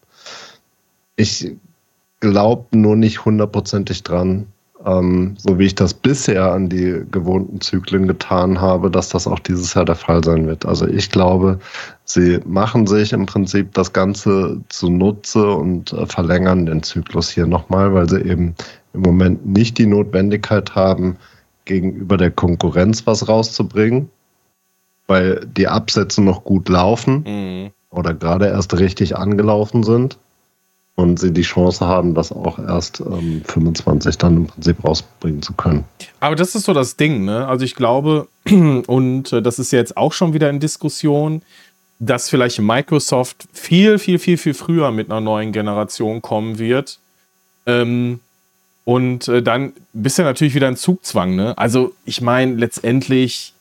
[1.18, 1.52] Ich
[2.20, 4.48] glaube nur nicht hundertprozentig dran,
[4.86, 9.40] ähm, so wie ich das bisher an die gewohnten Zyklen getan habe, dass das auch
[9.40, 10.66] dieses Jahr der Fall sein wird.
[10.66, 11.60] Also ich glaube,
[12.06, 17.94] sie machen sich im Prinzip das Ganze zunutze und äh, verlängern den Zyklus hier nochmal,
[17.94, 18.56] weil sie eben
[18.94, 21.18] im Moment nicht die Notwendigkeit haben,
[21.66, 24.10] gegenüber der Konkurrenz was rauszubringen,
[25.08, 27.72] weil die Absätze noch gut laufen mhm.
[27.90, 30.18] oder gerade erst richtig angelaufen sind
[30.98, 35.54] und sie die Chance haben, das auch erst ähm, 25 dann im Prinzip rausbringen zu
[35.54, 35.86] können.
[36.20, 37.48] Aber das ist so das Ding, ne?
[37.48, 41.44] Also ich glaube, und äh, das ist jetzt auch schon wieder in Diskussion,
[42.00, 47.00] dass vielleicht Microsoft viel, viel, viel, viel früher mit einer neuen Generation kommen wird.
[47.68, 48.20] Ähm,
[48.84, 51.56] und äh, dann bist du natürlich wieder ein Zugzwang, ne?
[51.60, 53.54] Also ich meine, letztendlich,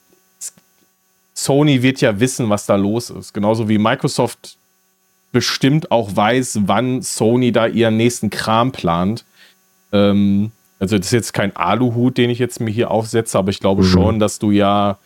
[1.34, 3.34] Sony wird ja wissen, was da los ist.
[3.34, 4.56] Genauso wie Microsoft
[5.36, 9.26] bestimmt auch weiß, wann Sony da ihren nächsten Kram plant.
[9.92, 13.60] Ähm, also das ist jetzt kein Aluhut, den ich jetzt mir hier aufsetze, aber ich
[13.60, 13.86] glaube mhm.
[13.86, 14.96] schon, dass du ja,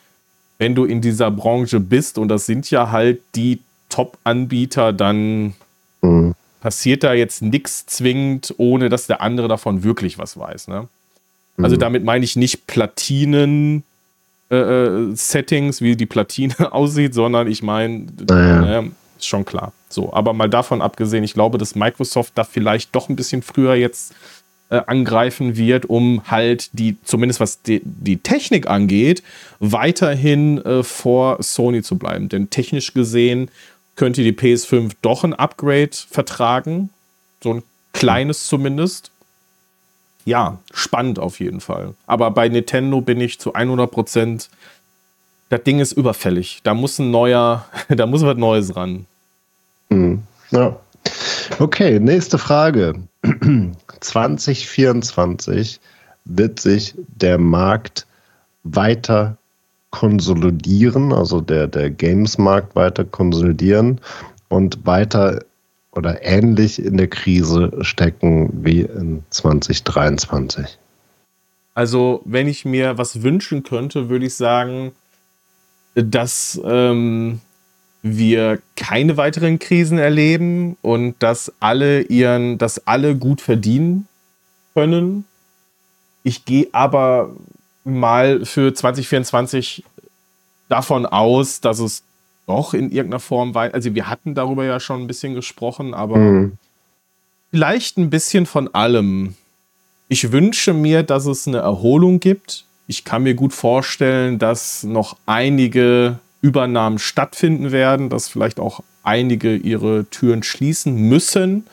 [0.58, 3.58] wenn du in dieser Branche bist, und das sind ja halt die
[3.88, 5.54] Top-Anbieter, dann
[6.00, 6.36] mhm.
[6.60, 10.68] passiert da jetzt nichts zwingend, ohne dass der andere davon wirklich was weiß.
[10.68, 10.86] Ne?
[11.58, 11.80] Also mhm.
[11.80, 13.82] damit meine ich nicht Platinen.
[14.48, 18.78] Äh, äh Settings, wie die Platine aussieht, sondern ich meine, naja.
[18.82, 18.90] äh,
[19.20, 19.72] ist schon klar.
[19.88, 23.74] So, aber mal davon abgesehen, ich glaube, dass Microsoft da vielleicht doch ein bisschen früher
[23.74, 24.14] jetzt
[24.70, 29.22] äh, angreifen wird, um halt die, zumindest was die, die Technik angeht,
[29.58, 32.28] weiterhin äh, vor Sony zu bleiben.
[32.28, 33.50] Denn technisch gesehen
[33.96, 36.90] könnte die PS5 doch ein Upgrade vertragen.
[37.42, 39.10] So ein kleines zumindest.
[40.24, 41.94] Ja, spannend auf jeden Fall.
[42.06, 44.50] Aber bei Nintendo bin ich zu 100 Prozent
[45.50, 46.60] das Ding ist überfällig.
[46.62, 49.04] Da muss ein neuer, da muss was Neues ran.
[49.90, 50.22] Hm.
[50.50, 50.76] Ja.
[51.58, 52.94] Okay, nächste Frage.
[54.00, 55.80] 2024
[56.24, 58.06] wird sich der Markt
[58.62, 59.36] weiter
[59.90, 64.00] konsolidieren, also der, der Games-Markt weiter konsolidieren
[64.48, 65.40] und weiter
[65.92, 70.78] oder ähnlich in der Krise stecken wie in 2023?
[71.74, 74.92] Also, wenn ich mir was wünschen könnte, würde ich sagen,
[76.04, 77.40] dass ähm,
[78.02, 84.08] wir keine weiteren Krisen erleben und dass alle ihren, dass alle gut verdienen
[84.74, 85.24] können.
[86.22, 87.30] Ich gehe aber
[87.84, 89.84] mal für 2024
[90.68, 92.02] davon aus, dass es
[92.46, 96.16] doch in irgendeiner Form weiter, also wir hatten darüber ja schon ein bisschen gesprochen, aber
[96.16, 96.52] mhm.
[97.50, 99.34] vielleicht ein bisschen von allem.
[100.08, 102.64] Ich wünsche mir, dass es eine Erholung gibt.
[102.90, 109.54] Ich kann mir gut vorstellen, dass noch einige Übernahmen stattfinden werden, dass vielleicht auch einige
[109.54, 111.68] ihre Türen schließen müssen.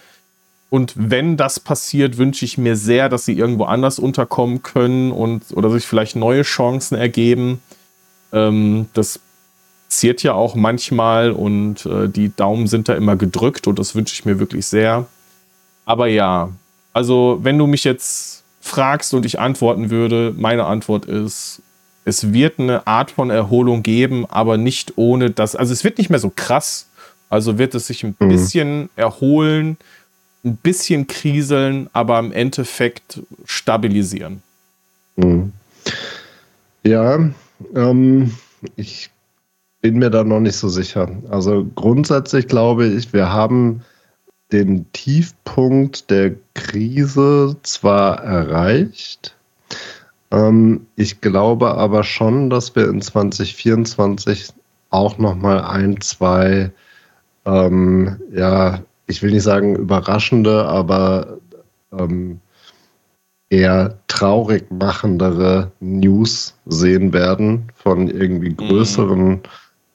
[0.69, 5.41] Und wenn das passiert, wünsche ich mir sehr, dass sie irgendwo anders unterkommen können und
[5.56, 7.64] oder sich vielleicht neue Chancen ergeben.
[8.31, 9.19] Ähm, das
[9.89, 14.14] passiert ja auch manchmal und äh, die Daumen sind da immer gedrückt und das wünsche
[14.14, 15.07] ich mir wirklich sehr.
[15.84, 16.52] Aber ja,
[16.94, 21.61] also wenn du mich jetzt fragst und ich antworten würde, meine Antwort ist
[22.07, 25.57] es wird eine Art von Erholung geben, aber nicht ohne das.
[25.57, 26.88] Also es wird nicht mehr so krass.
[27.29, 28.29] Also wird es sich ein mhm.
[28.29, 29.75] bisschen erholen,
[30.45, 34.41] ein bisschen kriseln, aber im Endeffekt stabilisieren.
[35.17, 35.51] Mhm.
[36.84, 37.29] Ja,
[37.75, 38.34] ähm,
[38.77, 39.09] ich
[39.81, 41.11] bin mir da noch nicht so sicher.
[41.29, 43.81] Also grundsätzlich glaube ich, wir haben
[44.52, 49.38] den Tiefpunkt der Krise zwar erreicht,
[50.32, 54.49] ähm, ich glaube aber schon, dass wir in 2024
[54.90, 56.72] auch noch mal ein, zwei,
[57.45, 61.38] ähm, ja, ich will nicht sagen überraschende, aber
[61.98, 62.40] ähm,
[63.49, 68.57] eher traurig machendere News sehen werden von irgendwie mhm.
[68.57, 69.41] größeren mhm.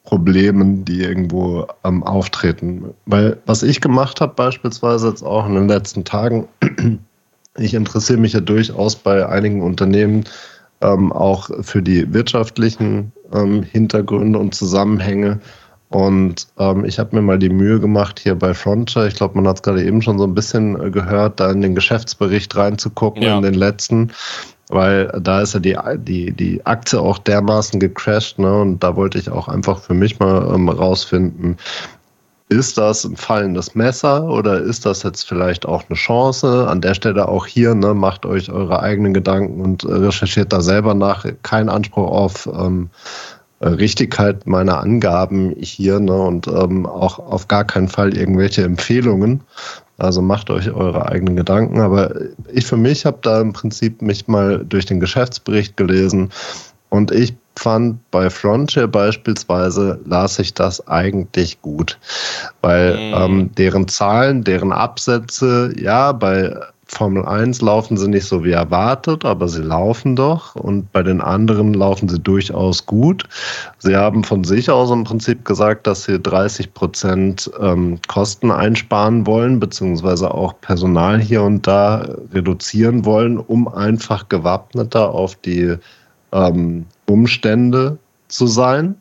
[0.03, 2.93] Problemen, die irgendwo ähm, auftreten.
[3.05, 6.47] Weil was ich gemacht habe, beispielsweise jetzt auch in den letzten Tagen,
[7.57, 10.25] ich interessiere mich ja durchaus bei einigen Unternehmen
[10.81, 15.39] ähm, auch für die wirtschaftlichen ähm, Hintergründe und Zusammenhänge.
[15.93, 19.47] Und ähm, ich habe mir mal die Mühe gemacht, hier bei Frontier, ich glaube, man
[19.47, 23.21] hat es gerade eben schon so ein bisschen äh, gehört, da in den Geschäftsbericht reinzugucken,
[23.21, 23.37] ja.
[23.37, 24.11] in den letzten,
[24.69, 28.61] weil da ist ja die, die, die Aktie auch dermaßen gecrashed, ne?
[28.61, 31.57] Und da wollte ich auch einfach für mich mal ähm, rausfinden,
[32.49, 36.67] ist das ein fallendes Messer oder ist das jetzt vielleicht auch eine Chance?
[36.67, 40.61] An der Stelle auch hier, ne, macht euch eure eigenen Gedanken und äh, recherchiert da
[40.61, 41.25] selber nach.
[41.41, 42.89] Kein Anspruch auf ähm,
[43.59, 49.41] äh, Richtigkeit meiner Angaben hier ne, und ähm, auch auf gar keinen Fall irgendwelche Empfehlungen.
[50.03, 51.79] Also macht euch eure eigenen Gedanken.
[51.79, 52.13] Aber
[52.51, 56.29] ich für mich habe da im Prinzip mich mal durch den Geschäftsbericht gelesen
[56.89, 61.97] und ich fand bei Frontier beispielsweise las ich das eigentlich gut,
[62.61, 63.13] weil mhm.
[63.15, 66.55] ähm, deren Zahlen, deren Absätze, ja, bei
[66.93, 71.21] Formel 1 laufen sie nicht so wie erwartet, aber sie laufen doch und bei den
[71.21, 73.23] anderen laufen sie durchaus gut.
[73.79, 79.25] Sie haben von sich aus im Prinzip gesagt, dass sie 30 Prozent ähm, Kosten einsparen
[79.25, 85.75] wollen, beziehungsweise auch Personal hier und da reduzieren wollen, um einfach gewappneter auf die
[86.31, 87.97] ähm, Umstände
[88.27, 88.95] zu sein.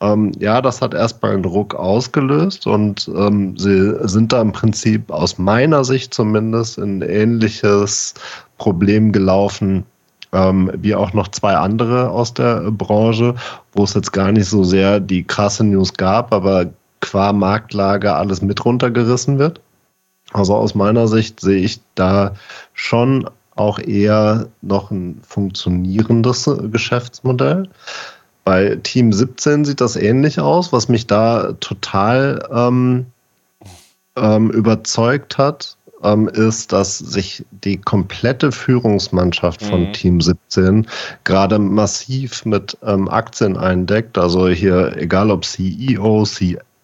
[0.00, 5.10] Ähm, ja, das hat erstmal einen Druck ausgelöst und ähm, sie sind da im Prinzip
[5.10, 8.14] aus meiner Sicht zumindest in ein ähnliches
[8.56, 9.84] Problem gelaufen,
[10.32, 13.34] ähm, wie auch noch zwei andere aus der Branche,
[13.72, 16.66] wo es jetzt gar nicht so sehr die krasse News gab, aber
[17.00, 19.60] qua Marktlage alles mit runtergerissen wird.
[20.32, 22.34] Also aus meiner Sicht sehe ich da
[22.72, 27.68] schon auch eher noch ein funktionierendes Geschäftsmodell.
[28.50, 33.06] Bei Team 17 sieht das ähnlich aus, was mich da total ähm,
[34.16, 39.92] ähm, überzeugt hat, ähm, ist, dass sich die komplette Führungsmannschaft von mhm.
[39.92, 40.88] Team 17
[41.22, 44.18] gerade massiv mit ähm, Aktien eindeckt.
[44.18, 46.24] Also hier, egal ob CEO,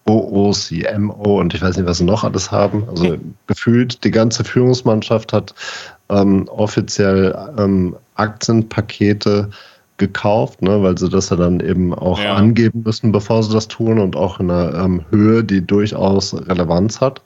[0.05, 2.87] COO, CMO und ich weiß nicht, was sie noch alles haben.
[2.87, 3.17] Also
[3.47, 5.53] gefühlt die ganze Führungsmannschaft hat
[6.07, 9.49] ähm, offiziell ähm, Aktienpakete
[9.97, 12.35] gekauft, ne, weil sie das ja dann eben auch ja.
[12.35, 17.01] angeben müssen, bevor sie das tun und auch in einer ähm, Höhe, die durchaus Relevanz
[17.01, 17.21] hat.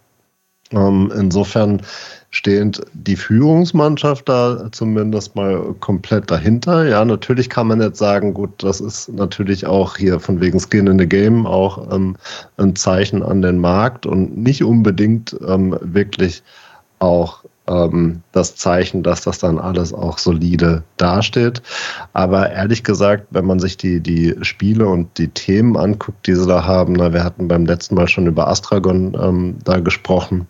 [0.71, 1.81] Ähm, insofern
[2.29, 6.87] stehend die Führungsmannschaft da zumindest mal komplett dahinter.
[6.87, 10.87] Ja, natürlich kann man jetzt sagen, gut, das ist natürlich auch hier von wegen Skin
[10.87, 12.15] in the Game auch ähm,
[12.55, 16.41] ein Zeichen an den Markt und nicht unbedingt ähm, wirklich
[16.99, 21.61] auch ähm, das Zeichen, dass das dann alles auch solide dasteht.
[22.13, 26.47] Aber ehrlich gesagt, wenn man sich die, die Spiele und die Themen anguckt, die sie
[26.47, 30.47] da haben, na, wir hatten beim letzten Mal schon über Astragon ähm, da gesprochen.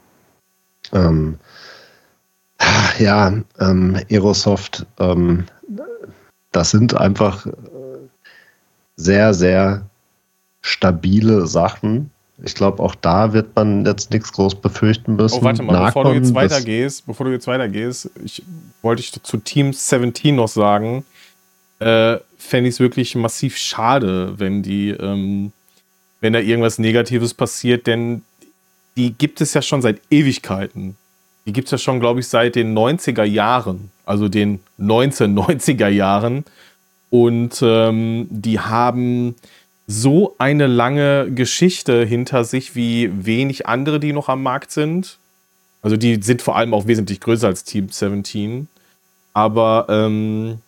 [0.93, 1.37] Ähm,
[2.99, 5.45] ja, ähm, Aerosoft, ähm,
[6.51, 7.51] das sind einfach äh,
[8.95, 9.83] sehr, sehr
[10.61, 12.11] stabile Sachen,
[12.43, 15.39] ich glaube, auch da wird man jetzt nichts groß befürchten müssen.
[15.39, 18.43] Oh, warte mal, Narcon, bevor du jetzt weitergehst, bevor du jetzt weitergehst, ich,
[18.81, 21.05] wollte ich zu Team 17 noch sagen,
[21.79, 25.51] äh, fände ich es wirklich massiv schade, wenn die, ähm,
[26.19, 28.23] wenn da irgendwas Negatives passiert, denn
[28.97, 30.95] die gibt es ja schon seit Ewigkeiten.
[31.45, 36.45] Die gibt es ja schon, glaube ich, seit den 90er Jahren, also den 1990er Jahren.
[37.09, 39.35] Und ähm, die haben
[39.87, 45.17] so eine lange Geschichte hinter sich wie wenig andere, die noch am Markt sind.
[45.81, 48.67] Also die sind vor allem auch wesentlich größer als Team 17.
[49.33, 50.59] Aber ähm,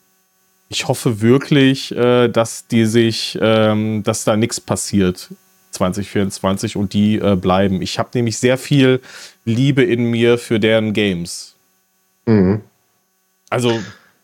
[0.69, 5.29] ich hoffe wirklich, äh, dass die sich, ähm, dass da nichts passiert
[5.71, 7.81] 2024 und die äh, bleiben.
[7.81, 9.01] Ich habe nämlich sehr viel
[9.45, 11.55] Liebe in mir für deren Games.
[12.25, 12.61] Mhm.
[13.49, 13.79] Also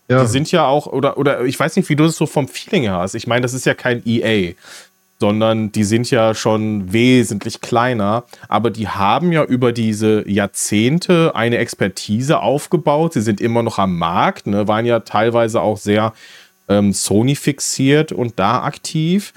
[0.09, 0.21] ja.
[0.21, 2.89] die sind ja auch, oder, oder ich weiß nicht, wie du es so vom Feeling
[2.89, 3.15] hast.
[3.15, 4.53] Ich meine, das ist ja kein EA.
[5.19, 8.23] sondern die sind ja schon wesentlich kleiner.
[8.47, 13.13] Aber die haben ja über diese Jahrzehnte eine Expertise aufgebaut.
[13.13, 16.13] Sie sind immer noch am Markt, ne, waren ja teilweise auch sehr
[16.69, 19.33] ähm, Sony fixiert und da aktiv.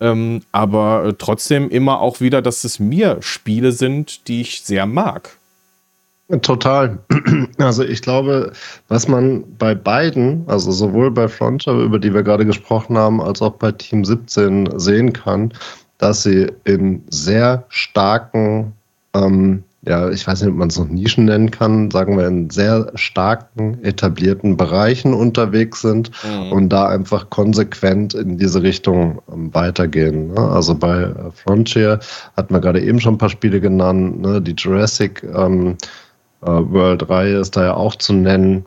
[0.00, 4.86] Ähm, aber äh, trotzdem immer auch wieder, dass es mir Spiele sind, die ich sehr
[4.86, 5.36] mag.
[6.42, 6.98] Total.
[7.58, 8.52] Also ich glaube,
[8.88, 13.40] was man bei beiden, also sowohl bei Frontier, über die wir gerade gesprochen haben, als
[13.40, 15.52] auch bei Team 17 sehen kann,
[15.98, 18.72] dass sie in sehr starken
[19.14, 22.48] ähm, ja, ich weiß nicht, ob man es noch Nischen nennen kann, sagen wir in
[22.48, 26.52] sehr starken, etablierten Bereichen unterwegs sind mhm.
[26.52, 30.32] und da einfach konsequent in diese Richtung ähm, weitergehen.
[30.32, 30.40] Ne?
[30.40, 32.00] Also bei äh, Frontier
[32.36, 34.40] hatten wir gerade eben schon ein paar Spiele genannt, ne?
[34.40, 35.76] die Jurassic ähm,
[36.44, 38.66] äh, World Reihe ist da ja auch zu nennen.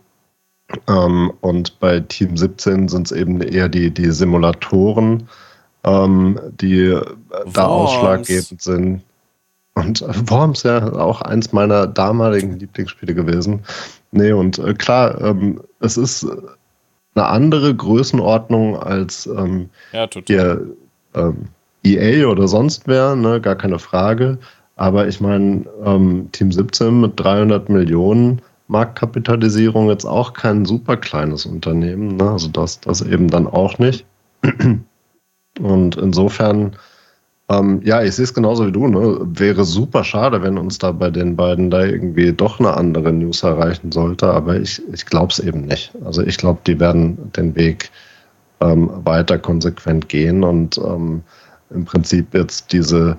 [0.87, 5.29] Ähm, und bei Team 17 sind es eben eher die, die Simulatoren,
[5.83, 7.03] ähm, die äh,
[7.53, 9.01] da ausschlaggebend sind.
[9.75, 13.61] Und Worms ja auch eins meiner damaligen Lieblingsspiele gewesen.
[14.11, 16.25] Nee, und äh, klar, ähm, es ist
[17.13, 20.65] eine andere Größenordnung als ähm, ja, hier,
[21.13, 21.47] ähm,
[21.83, 24.39] EA oder sonst wer, ne, gar keine Frage.
[24.77, 31.45] Aber ich meine, ähm, Team 17 mit 300 Millionen Marktkapitalisierung jetzt auch kein super kleines
[31.45, 32.17] Unternehmen.
[32.17, 32.31] Ne?
[32.31, 34.05] Also das, das eben dann auch nicht.
[35.59, 36.75] Und insofern
[37.49, 38.87] ähm, ja, ich sehe es genauso wie du.
[38.87, 39.19] Ne?
[39.21, 43.43] Wäre super schade, wenn uns da bei den beiden da irgendwie doch eine andere News
[43.43, 45.93] erreichen sollte, aber ich, ich glaube es eben nicht.
[46.03, 47.89] Also ich glaube, die werden den Weg
[48.59, 51.21] ähm, weiter konsequent gehen und ähm,
[51.69, 53.17] im Prinzip jetzt diese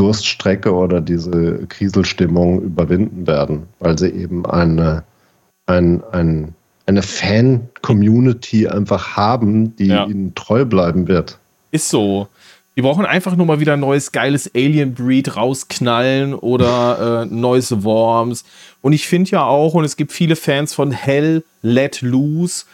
[0.00, 5.04] Durststrecke oder diese Kriselstimmung überwinden werden, weil sie eben eine,
[5.66, 6.54] ein, ein,
[6.86, 10.06] eine Fan-Community einfach haben, die ja.
[10.06, 11.38] ihnen treu bleiben wird.
[11.70, 12.28] Ist so.
[12.76, 17.84] Die brauchen einfach nur mal wieder ein neues geiles Alien Breed rausknallen oder äh, neues
[17.84, 18.44] Worms.
[18.80, 22.64] Und ich finde ja auch, und es gibt viele Fans von Hell Let Loose.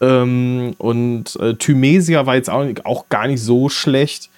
[0.00, 4.30] Ähm, und äh, Thymesia war jetzt auch, auch gar nicht so schlecht.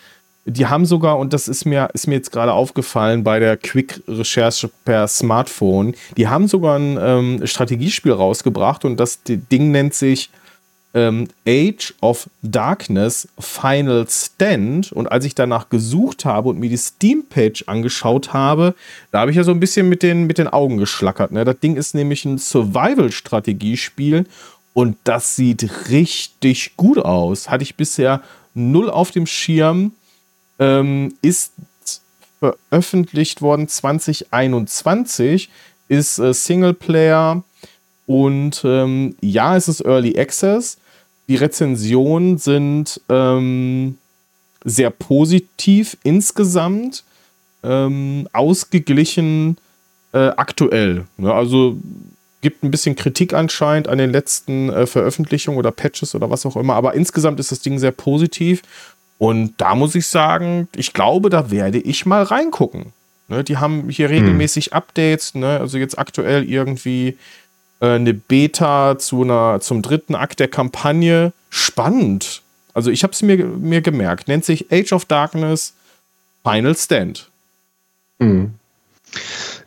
[0.44, 4.70] Die haben sogar, und das ist mir, ist mir jetzt gerade aufgefallen bei der Quick-Recherche
[4.84, 10.30] per Smartphone, die haben sogar ein ähm, Strategiespiel rausgebracht und das Ding nennt sich
[10.94, 14.92] ähm, Age of Darkness Final Stand.
[14.92, 18.74] Und als ich danach gesucht habe und mir die Steam-Page angeschaut habe,
[19.10, 21.32] da habe ich ja so ein bisschen mit den, mit den Augen geschlackert.
[21.32, 21.44] Ne?
[21.44, 24.26] Das Ding ist nämlich ein Survival-Strategiespiel
[24.74, 27.48] und das sieht richtig gut aus.
[27.48, 28.22] Hatte ich bisher
[28.54, 29.92] null auf dem Schirm.
[30.62, 31.52] Ähm, ist
[32.38, 35.50] veröffentlicht worden 2021.
[35.88, 37.42] Ist äh, Singleplayer.
[38.06, 40.78] Und ähm, ja, es ist Early Access.
[41.28, 43.96] Die Rezensionen sind ähm,
[44.64, 47.04] sehr positiv insgesamt,
[47.62, 49.56] ähm, ausgeglichen
[50.12, 51.06] äh, aktuell.
[51.18, 51.76] Ja, also
[52.42, 56.56] gibt ein bisschen Kritik anscheinend an den letzten äh, Veröffentlichungen oder Patches oder was auch
[56.56, 58.62] immer, aber insgesamt ist das Ding sehr positiv.
[59.22, 62.86] Und da muss ich sagen, ich glaube, da werde ich mal reingucken.
[63.28, 64.16] Ne, die haben hier hm.
[64.16, 64.72] regelmäßig hm.
[64.72, 67.16] Updates, ne, also jetzt aktuell irgendwie
[67.78, 71.32] äh, eine Beta zu einer, zum dritten Akt der Kampagne.
[71.50, 72.42] Spannend.
[72.74, 74.26] Also ich habe es mir, mir gemerkt.
[74.26, 75.74] Nennt sich Age of Darkness
[76.42, 77.30] Final Stand.
[78.18, 78.54] Mhm.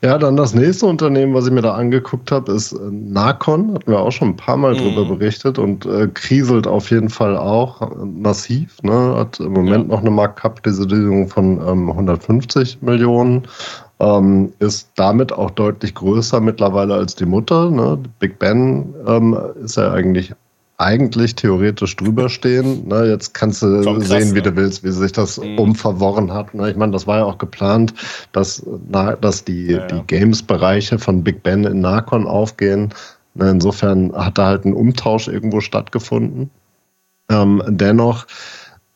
[0.01, 3.73] Ja, dann das nächste Unternehmen, was ich mir da angeguckt habe, ist äh, Nakon.
[3.73, 4.79] Hatten wir auch schon ein paar Mal mhm.
[4.79, 8.81] drüber berichtet und äh, kriselt auf jeden Fall auch äh, massiv.
[8.83, 9.15] Ne?
[9.15, 9.95] Hat im Moment ja.
[9.95, 13.43] noch eine Marktkapitalisierung von ähm, 150 Millionen
[13.99, 17.69] ähm, ist damit auch deutlich größer mittlerweile als die Mutter.
[17.69, 17.97] Ne?
[18.19, 20.33] Big Ben ähm, ist ja eigentlich
[20.77, 22.87] eigentlich theoretisch drüber stehen.
[22.87, 25.57] Ne, jetzt kannst du krass, sehen, wie du willst, wie sich das mhm.
[25.57, 26.53] umverworren hat.
[26.53, 27.93] Ne, ich meine, das war ja auch geplant,
[28.31, 29.87] dass, na, dass die, ja, ja.
[29.87, 32.93] die Games-Bereiche von Big Ben in Narcon aufgehen.
[33.35, 36.49] Ne, insofern hat da halt ein Umtausch irgendwo stattgefunden.
[37.29, 38.27] Ähm, dennoch,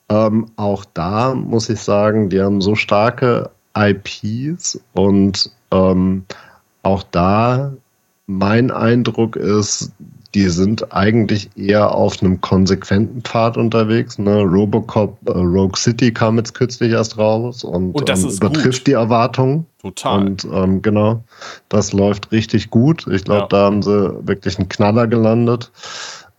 [0.10, 6.26] ähm, auch da muss ich sagen, die haben so starke IPs und ähm,
[6.84, 7.74] auch da
[8.28, 9.92] mein Eindruck ist,
[10.36, 14.20] die sind eigentlich eher auf einem konsequenten Pfad unterwegs.
[14.20, 14.42] Ne?
[14.42, 18.88] Robocop äh, Rogue City kam jetzt kürzlich erst raus und, und ähm, übertrifft gut.
[18.88, 19.66] die Erwartungen.
[19.82, 20.20] Total.
[20.20, 21.24] Und ähm, genau,
[21.70, 23.08] das läuft richtig gut.
[23.08, 23.48] Ich glaube, ja.
[23.48, 25.72] da haben sie wirklich einen Knaller gelandet.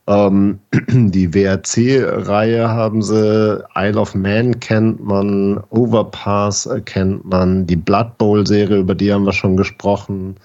[0.06, 0.58] Ähm,
[0.88, 8.78] die WRC-Reihe haben sie, Isle of Man kennt man, Overpass kennt man, die Blood Bowl-Serie,
[8.78, 10.36] über die haben wir schon gesprochen.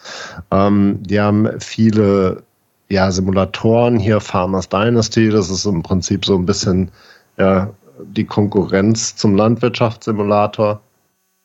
[0.52, 2.44] Ähm, die haben viele
[2.90, 6.92] ja, Simulatoren, hier Farmers Dynasty, das ist im Prinzip so ein bisschen
[7.38, 10.82] ja, die Konkurrenz zum Landwirtschaftssimulator.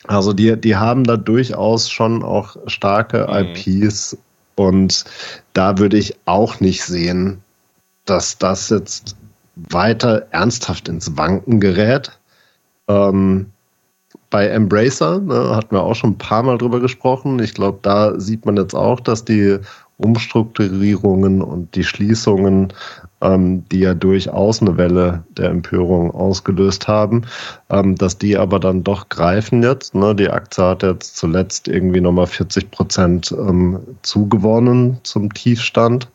[0.07, 3.55] Also die, die haben da durchaus schon auch starke mhm.
[3.55, 4.17] IPs
[4.57, 5.05] und
[5.53, 7.43] da würde ich auch nicht sehen,
[8.05, 9.17] dass das jetzt
[9.57, 12.19] weiter ernsthaft ins Wanken gerät.
[12.89, 13.51] Ähm,
[14.31, 17.39] bei Embracer ne, hatten wir auch schon ein paar Mal drüber gesprochen.
[17.41, 19.59] Ich glaube, da sieht man jetzt auch, dass die
[20.01, 22.73] Umstrukturierungen und die Schließungen,
[23.21, 27.23] ähm, die ja durchaus eine Welle der Empörung ausgelöst haben,
[27.69, 29.95] ähm, dass die aber dann doch greifen jetzt.
[29.95, 30.15] Ne?
[30.15, 36.09] Die Aktie hat jetzt zuletzt irgendwie nochmal 40 Prozent ähm, zugewonnen zum Tiefstand.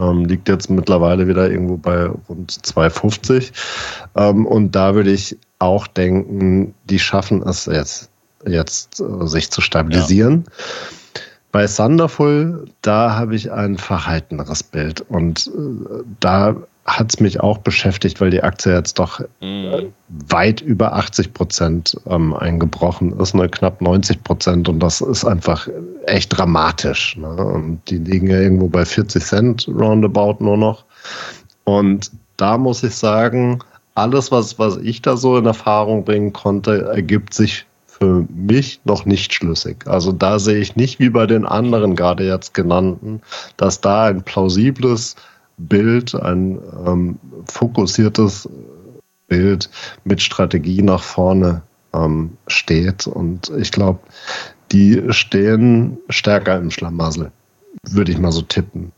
[0.00, 3.52] Ähm, liegt jetzt mittlerweile wieder irgendwo bei rund 2,50.
[4.16, 8.10] Ähm, und da würde ich auch denken, die schaffen es jetzt,
[8.46, 10.44] jetzt äh, sich zu stabilisieren.
[10.46, 10.52] Ja.
[11.52, 15.02] Bei Thunderful, da habe ich ein verhalteneres Bild.
[15.02, 16.56] Und äh, da
[16.86, 19.92] hat es mich auch beschäftigt, weil die Aktie jetzt doch mhm.
[20.08, 23.48] weit über 80 Prozent ähm, eingebrochen ist, ne?
[23.50, 24.68] knapp 90 Prozent.
[24.68, 25.68] Und das ist einfach
[26.06, 27.16] echt dramatisch.
[27.18, 27.28] Ne?
[27.28, 30.84] Und die liegen ja irgendwo bei 40 Cent roundabout nur noch.
[31.64, 33.60] Und da muss ich sagen,
[33.94, 37.66] alles, was, was ich da so in Erfahrung bringen konnte, ergibt sich
[38.02, 39.86] für mich noch nicht schlüssig.
[39.86, 43.20] Also da sehe ich nicht wie bei den anderen gerade jetzt genannten,
[43.56, 45.14] dass da ein plausibles
[45.56, 48.48] Bild, ein ähm, fokussiertes
[49.28, 49.70] Bild
[50.02, 51.62] mit Strategie nach vorne
[51.94, 53.06] ähm, steht.
[53.06, 54.00] Und ich glaube,
[54.72, 57.30] die stehen stärker im Schlamassel,
[57.88, 58.90] würde ich mal so tippen.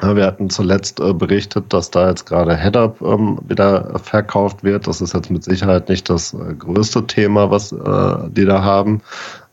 [0.00, 4.86] Wir hatten zuletzt äh, berichtet, dass da jetzt gerade Head-Up ähm, wieder verkauft wird.
[4.86, 9.02] Das ist jetzt mit Sicherheit nicht das äh, größte Thema, was äh, die da haben,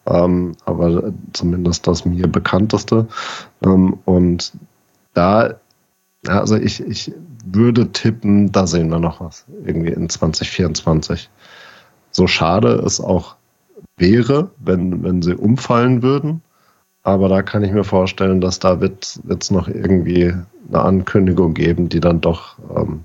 [0.06, 3.08] ähm, aber zumindest das mir bekannteste.
[3.64, 4.54] Ähm, und
[5.16, 5.56] da
[6.28, 7.12] also ich, ich
[7.46, 9.46] würde tippen, da sehen wir noch was.
[9.66, 11.30] Irgendwie in 2024.
[12.12, 13.36] So schade es auch
[13.98, 16.42] wäre, wenn, wenn sie umfallen würden.
[17.06, 20.34] Aber da kann ich mir vorstellen, dass da wird es noch irgendwie
[20.68, 23.04] eine Ankündigung geben, die dann doch ähm,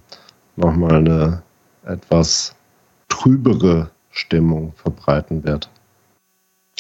[0.56, 1.42] nochmal eine
[1.84, 2.54] etwas
[3.10, 5.68] trübere Stimmung verbreiten wird.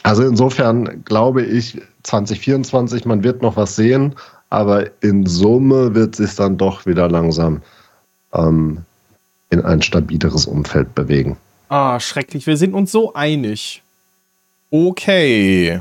[0.02, 4.14] Also insofern glaube ich, 2024, man wird noch was sehen,
[4.48, 7.60] aber in Summe wird sich dann doch wieder langsam
[8.32, 8.78] ähm,
[9.50, 11.36] in ein stabileres Umfeld bewegen.
[11.68, 12.46] Ah, schrecklich.
[12.46, 13.82] Wir sind uns so einig.
[14.70, 15.80] Okay.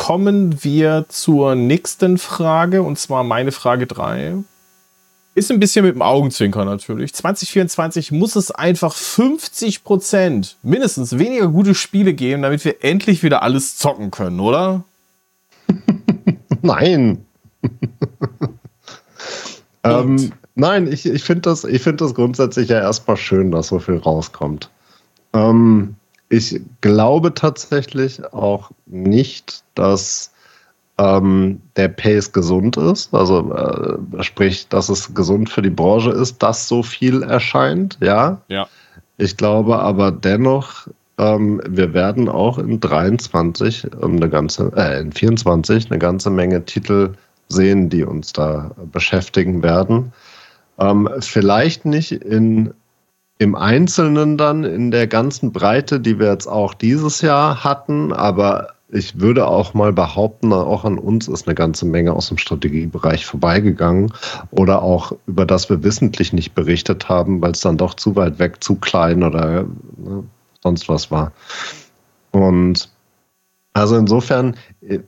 [0.00, 4.36] Kommen wir zur nächsten Frage, und zwar meine Frage 3.
[5.34, 7.12] Ist ein bisschen mit dem Augenzwinkern natürlich.
[7.12, 13.42] 2024 muss es einfach 50 Prozent mindestens weniger gute Spiele geben, damit wir endlich wieder
[13.42, 14.84] alles zocken können, oder?
[16.62, 17.26] Nein.
[19.84, 23.98] ähm, nein, ich, ich finde das, find das grundsätzlich ja erstmal schön, dass so viel
[23.98, 24.70] rauskommt.
[25.34, 25.96] Ähm,
[26.30, 30.32] ich glaube tatsächlich auch nicht, dass
[30.96, 33.12] ähm, der Pace gesund ist.
[33.12, 38.40] Also äh, sprich, dass es gesund für die Branche ist, dass so viel erscheint, ja.
[38.48, 38.68] Ja.
[39.16, 40.86] Ich glaube aber dennoch,
[41.18, 46.64] ähm, wir werden auch in 23 ähm, eine ganze, äh, in 24 eine ganze Menge
[46.64, 47.14] Titel
[47.48, 50.12] sehen, die uns da beschäftigen werden.
[50.78, 52.72] Ähm, vielleicht nicht in,
[53.40, 58.74] im Einzelnen dann in der ganzen Breite, die wir jetzt auch dieses Jahr hatten, aber
[58.90, 63.24] ich würde auch mal behaupten, auch an uns ist eine ganze Menge aus dem Strategiebereich
[63.24, 64.12] vorbeigegangen
[64.50, 68.38] oder auch über das wir wissentlich nicht berichtet haben, weil es dann doch zu weit
[68.38, 69.64] weg, zu klein oder
[69.96, 70.24] ne,
[70.62, 71.32] sonst was war.
[72.32, 72.90] Und
[73.72, 74.54] also insofern,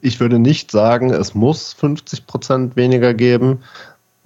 [0.01, 3.59] ich würde nicht sagen, es muss 50 Prozent weniger geben.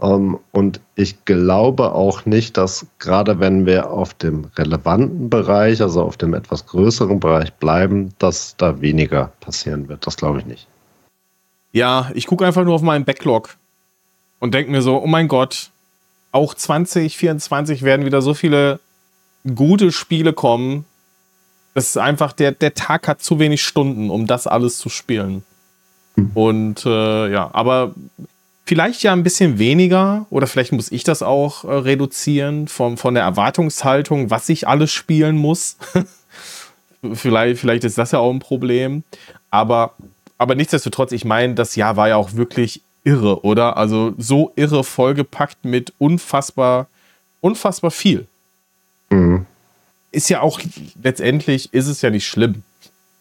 [0.00, 6.02] Ähm, und ich glaube auch nicht, dass gerade wenn wir auf dem relevanten Bereich, also
[6.02, 10.06] auf dem etwas größeren Bereich bleiben, dass da weniger passieren wird.
[10.06, 10.66] Das glaube ich nicht.
[11.72, 13.56] Ja, ich gucke einfach nur auf meinen Backlog
[14.38, 15.70] und denke mir so, oh mein Gott,
[16.32, 18.80] auch 2024 werden wieder so viele
[19.54, 20.84] gute Spiele kommen,
[21.76, 25.44] das ist einfach, der, der Tag hat zu wenig Stunden, um das alles zu spielen.
[26.16, 26.30] Mhm.
[26.32, 27.94] Und äh, ja, aber
[28.66, 33.14] vielleicht ja ein bisschen weniger oder vielleicht muss ich das auch äh, reduzieren vom, von
[33.14, 35.76] der Erwartungshaltung, was ich alles spielen muss.
[37.14, 39.04] vielleicht, vielleicht ist das ja auch ein Problem.
[39.50, 39.94] Aber,
[40.36, 43.76] aber nichtsdestotrotz, ich meine, das Jahr war ja auch wirklich irre, oder?
[43.76, 46.88] Also so irre vollgepackt mit unfassbar,
[47.40, 48.26] unfassbar viel.
[49.08, 49.46] Mhm
[50.16, 50.60] ist ja auch
[51.02, 52.62] letztendlich ist es ja nicht schlimm,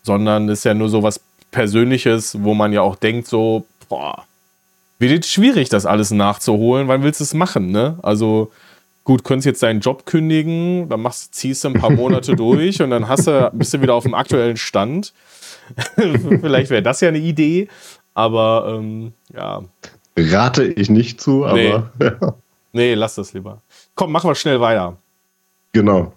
[0.04, 1.20] sondern ist ja nur so was
[1.52, 4.26] Persönliches, wo man ja auch denkt, so, boah,
[5.00, 6.88] wird jetzt schwierig, das alles nachzuholen.
[6.88, 7.98] Wann willst du es machen, ne?
[8.02, 8.52] Also,
[9.04, 12.90] gut, könntest jetzt deinen Job kündigen, dann machst, ziehst du ein paar Monate durch und
[12.90, 15.14] dann hast du, bist du wieder auf dem aktuellen Stand.
[15.96, 17.68] Vielleicht wäre das ja eine Idee,
[18.14, 19.64] aber ähm, ja.
[20.18, 21.92] Rate ich nicht zu, aber.
[22.00, 22.10] Nee.
[22.76, 23.62] Nee, lass das lieber.
[23.96, 24.98] Komm, machen wir schnell weiter.
[25.72, 26.12] Genau.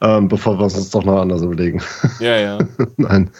[0.00, 1.82] Ähm, bevor wir uns doch noch anders überlegen.
[2.20, 2.58] Ja, ja.
[2.96, 3.32] Nein.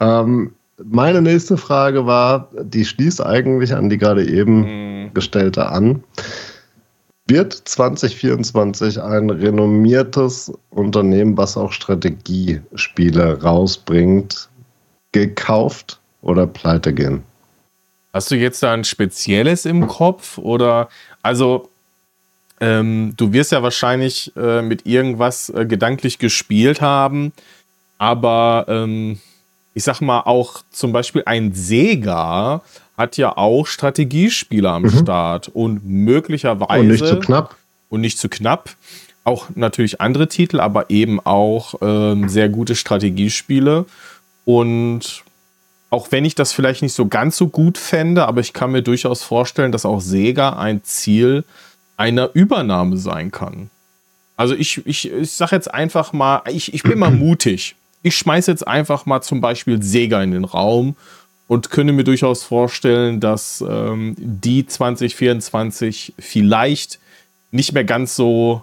[0.00, 0.54] Ähm,
[0.84, 5.14] meine nächste Frage war, die schließt eigentlich an die gerade eben mhm.
[5.14, 6.02] gestellte an.
[7.26, 14.48] Wird 2024 ein renommiertes Unternehmen, was auch Strategiespiele rausbringt,
[15.12, 17.22] gekauft oder pleite gehen?
[18.12, 20.88] Hast du jetzt da ein spezielles im Kopf oder
[21.22, 21.70] also
[22.60, 27.32] ähm, du wirst ja wahrscheinlich äh, mit irgendwas äh, gedanklich gespielt haben,
[27.98, 29.18] aber ähm,
[29.74, 32.62] ich sag mal auch zum Beispiel ein Sega
[32.96, 34.90] hat ja auch Strategiespiele am mhm.
[34.90, 36.80] Start und möglicherweise.
[36.80, 37.56] Und nicht zu knapp.
[37.88, 38.70] Und nicht zu knapp.
[39.24, 43.86] Auch natürlich andere Titel, aber eben auch ähm, sehr gute Strategiespiele.
[44.44, 45.22] Und
[45.90, 48.82] auch wenn ich das vielleicht nicht so ganz so gut fände, aber ich kann mir
[48.82, 51.44] durchaus vorstellen, dass auch Sega ein Ziel
[51.96, 53.70] einer Übernahme sein kann.
[54.36, 57.76] Also ich, ich, ich sage jetzt einfach mal, ich, ich bin mal mutig.
[58.02, 60.96] Ich schmeiße jetzt einfach mal zum Beispiel Sega in den Raum
[61.46, 66.98] und könnte mir durchaus vorstellen, dass ähm, die 2024 vielleicht
[67.50, 68.62] nicht mehr ganz so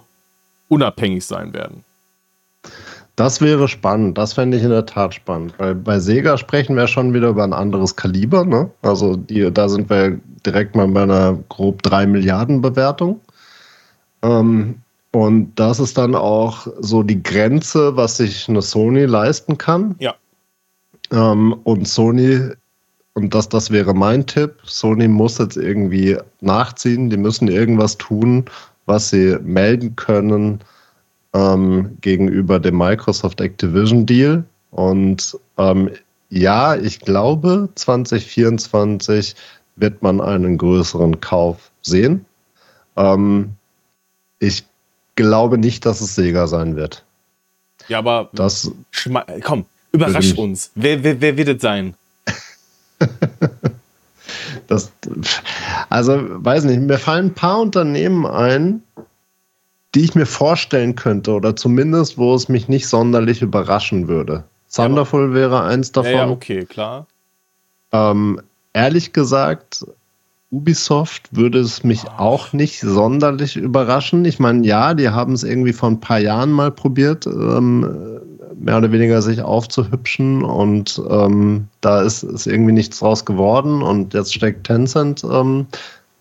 [0.68, 1.84] unabhängig sein werden.
[3.16, 6.86] Das wäre spannend, das fände ich in der Tat spannend, weil bei Sega sprechen wir
[6.86, 8.44] schon wieder über ein anderes Kaliber.
[8.44, 8.70] Ne?
[8.82, 13.20] Also die, da sind wir direkt mal bei einer grob 3 Milliarden Bewertung.
[14.22, 14.76] Ähm,
[15.12, 19.96] und das ist dann auch so die Grenze, was sich eine Sony leisten kann.
[19.98, 20.14] Ja.
[21.10, 22.52] Ähm, und Sony
[23.14, 24.56] und das, das wäre mein Tipp.
[24.64, 27.10] Sony muss jetzt irgendwie nachziehen.
[27.10, 28.44] Die müssen irgendwas tun,
[28.86, 30.60] was sie melden können
[31.32, 34.44] ähm, gegenüber dem Microsoft Activision Deal.
[34.70, 35.90] Und ähm,
[36.28, 39.34] ja, ich glaube, 2024
[39.74, 42.24] wird man einen größeren Kauf sehen.
[42.96, 43.50] Ähm,
[44.38, 44.64] ich
[45.20, 47.04] glaube nicht, dass es Sega sein wird.
[47.88, 48.70] Ja, aber das
[49.42, 50.70] komm, überrasch uns.
[50.74, 51.94] Wer, wer, wer wird es sein?
[54.66, 54.92] das,
[55.88, 58.82] also, weiß nicht, mir fallen ein paar Unternehmen ein,
[59.94, 64.44] die ich mir vorstellen könnte oder zumindest, wo es mich nicht sonderlich überraschen würde.
[64.72, 66.12] Thunderful ja, wäre eins davon.
[66.12, 67.06] Ja, okay, klar.
[67.92, 68.40] Ähm,
[68.72, 69.84] ehrlich gesagt,
[70.50, 74.24] Ubisoft würde es mich auch nicht sonderlich überraschen.
[74.24, 77.26] Ich meine, ja, die haben es irgendwie vor ein paar Jahren mal probiert.
[77.26, 78.20] Ähm,
[78.60, 84.14] mehr oder weniger sich aufzuhübschen und ähm, da ist, ist irgendwie nichts draus geworden und
[84.14, 85.66] jetzt steckt Tencent, ähm,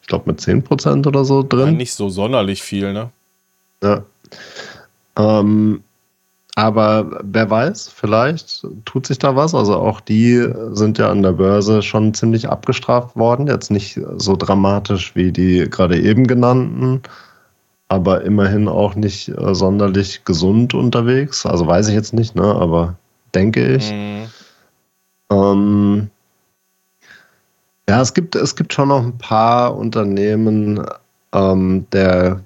[0.02, 1.66] ich glaube, mit 10% oder so drin.
[1.66, 3.10] Ja, nicht so sonderlich viel, ne?
[3.84, 4.04] Ja.
[5.18, 5.84] Ähm,
[6.64, 9.56] aber wer weiß, vielleicht tut sich da was.
[9.56, 13.48] Also auch die sind ja an der Börse schon ziemlich abgestraft worden.
[13.48, 17.02] Jetzt nicht so dramatisch wie die gerade eben genannten
[17.90, 21.46] aber immerhin auch nicht äh, sonderlich gesund unterwegs.
[21.46, 22.44] Also weiß ich jetzt nicht, ne?
[22.44, 22.96] aber
[23.34, 23.92] denke ich.
[23.92, 24.28] Mhm.
[25.32, 26.10] Ähm,
[27.90, 30.86] ja, es gibt, es gibt schon noch ein paar Unternehmen
[31.34, 32.42] ähm, der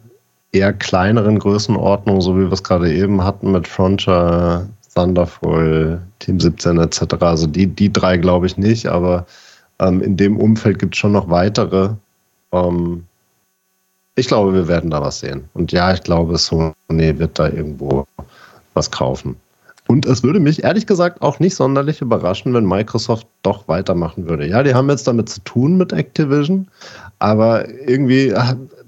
[0.54, 6.78] eher kleineren Größenordnung, so wie wir es gerade eben hatten mit Frontier, Thunderful, Team 17
[6.78, 7.16] etc.
[7.20, 9.26] Also die, die drei glaube ich nicht, aber
[9.80, 11.90] ähm, in dem Umfeld gibt es schon noch weitere.
[12.52, 13.04] Ähm,
[14.16, 15.50] ich glaube, wir werden da was sehen.
[15.56, 16.74] Und ja, ich glaube, Sony
[17.18, 18.06] wird da irgendwo
[18.76, 19.36] was kaufen.
[19.88, 24.48] Und es würde mich ehrlich gesagt auch nicht sonderlich überraschen, wenn Microsoft doch weitermachen würde.
[24.48, 26.68] Ja, die haben jetzt damit zu tun mit Activision,
[27.20, 28.34] aber irgendwie,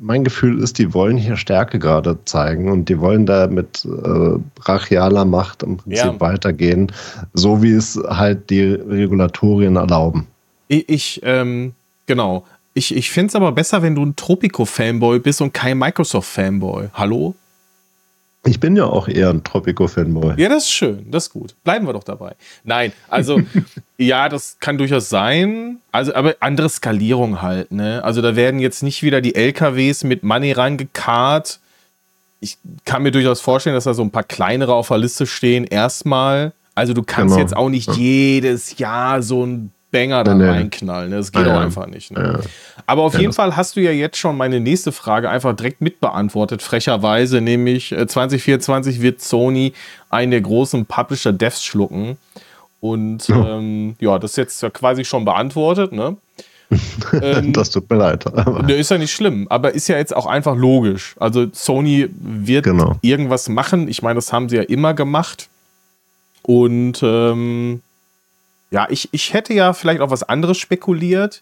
[0.05, 4.37] mein Gefühl ist, die wollen hier Stärke gerade zeigen und die wollen da mit äh,
[4.53, 6.21] brachialer Macht im Prinzip ja.
[6.21, 6.91] weitergehen,
[7.33, 10.27] so wie es halt die Regulatorien erlauben.
[10.67, 11.73] Ich, ich ähm,
[12.05, 12.45] genau.
[12.75, 16.89] Ich, ich finde es aber besser, wenn du ein Tropico-Fanboy bist und kein Microsoft-Fanboy.
[16.93, 17.33] Hallo?
[18.47, 20.35] Ich bin ja auch eher ein Tropico-Fanboy.
[20.37, 21.55] Ja, das ist schön, das ist gut.
[21.63, 22.35] Bleiben wir doch dabei.
[22.63, 23.41] Nein, also
[23.97, 25.77] ja, das kann durchaus sein.
[25.91, 28.03] Also, aber andere Skalierung halt, ne?
[28.03, 31.59] Also da werden jetzt nicht wieder die LKWs mit Money reingekarrt.
[32.39, 35.63] Ich kann mir durchaus vorstellen, dass da so ein paar kleinere auf der Liste stehen.
[35.63, 36.53] Erstmal.
[36.75, 37.41] Also du kannst genau.
[37.41, 40.45] jetzt auch nicht jedes Jahr so ein Banger da nee.
[40.45, 41.09] reinknallen.
[41.09, 41.17] Ne?
[41.17, 42.11] Das geht ja, auch einfach nicht.
[42.11, 42.39] Ne?
[42.43, 42.49] Ja.
[42.85, 45.81] Aber auf ja, jeden Fall hast du ja jetzt schon meine nächste Frage einfach direkt
[45.81, 49.73] mitbeantwortet, frecherweise, nämlich 2024 äh, wird Sony
[50.09, 52.17] einen der großen Publisher Devs schlucken.
[52.81, 55.91] Und ähm, ja, das ist jetzt quasi schon beantwortet.
[55.91, 56.17] Ne?
[57.21, 58.25] Ähm, das tut mir leid.
[58.63, 61.15] Ne, ist ja nicht schlimm, aber ist ja jetzt auch einfach logisch.
[61.19, 62.95] Also Sony wird genau.
[63.01, 63.87] irgendwas machen.
[63.87, 65.47] Ich meine, das haben sie ja immer gemacht.
[66.41, 67.81] Und ähm,
[68.75, 71.41] ja, ich, ich hätte ja vielleicht auch was anderes spekuliert.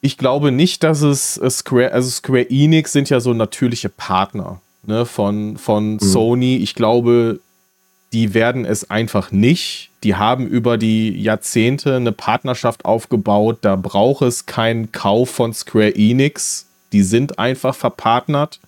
[0.00, 4.60] Ich glaube nicht, dass es äh, Square, also Square Enix sind ja so natürliche Partner
[4.84, 5.98] ne, von, von mhm.
[5.98, 6.58] Sony.
[6.58, 7.40] Ich glaube,
[8.12, 9.90] die werden es einfach nicht.
[10.04, 13.58] Die haben über die Jahrzehnte eine Partnerschaft aufgebaut.
[13.62, 16.66] Da braucht es keinen Kauf von Square Enix.
[16.92, 18.60] Die sind einfach verpartnert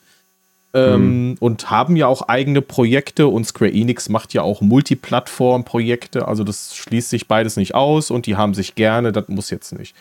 [0.77, 1.37] ähm, mhm.
[1.41, 3.29] und haben ja auch eigene Projekte.
[3.29, 6.29] Und Square Enix macht ja auch Multiplattform-Projekte.
[6.29, 9.13] Also das schließt sich beides nicht aus und die haben sich gerne.
[9.13, 9.95] Das muss jetzt nicht.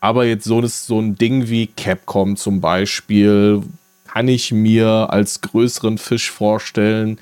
[0.00, 3.62] Aber jetzt so, das, so ein Ding wie Capcom zum Beispiel
[4.06, 7.18] kann ich mir als größeren Fisch vorstellen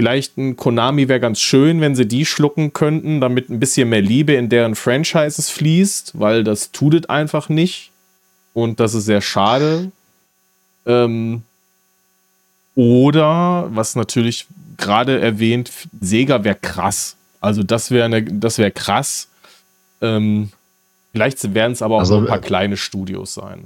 [0.00, 4.00] Vielleicht ein Konami wäre ganz schön, wenn sie die schlucken könnten, damit ein bisschen mehr
[4.00, 7.90] Liebe in deren Franchises fließt, weil das tut es einfach nicht.
[8.54, 9.92] Und das ist sehr schade.
[10.86, 11.42] Ähm,
[12.80, 14.46] oder, was natürlich
[14.78, 15.70] gerade erwähnt,
[16.00, 17.14] Sega wäre krass.
[17.42, 19.28] Also das wäre das wäre krass.
[20.00, 20.48] Ähm,
[21.12, 23.64] vielleicht werden es aber auch also, ein paar äh, kleine Studios sein.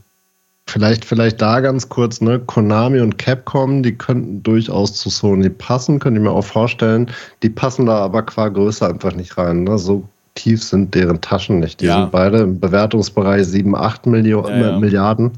[0.67, 2.41] Vielleicht, vielleicht da ganz kurz, ne?
[2.41, 7.09] Konami und Capcom, die könnten durchaus zu Sony passen, könnte ich mir auch vorstellen.
[7.45, 9.63] Die passen da aber qua Größe einfach nicht rein.
[9.63, 9.79] Ne?
[9.79, 11.81] So tief sind deren Taschen nicht.
[11.81, 12.01] Die ja.
[12.01, 14.79] sind beide im Bewertungsbereich 7, 8 Millio ja, ja.
[14.81, 15.33] Milliarden.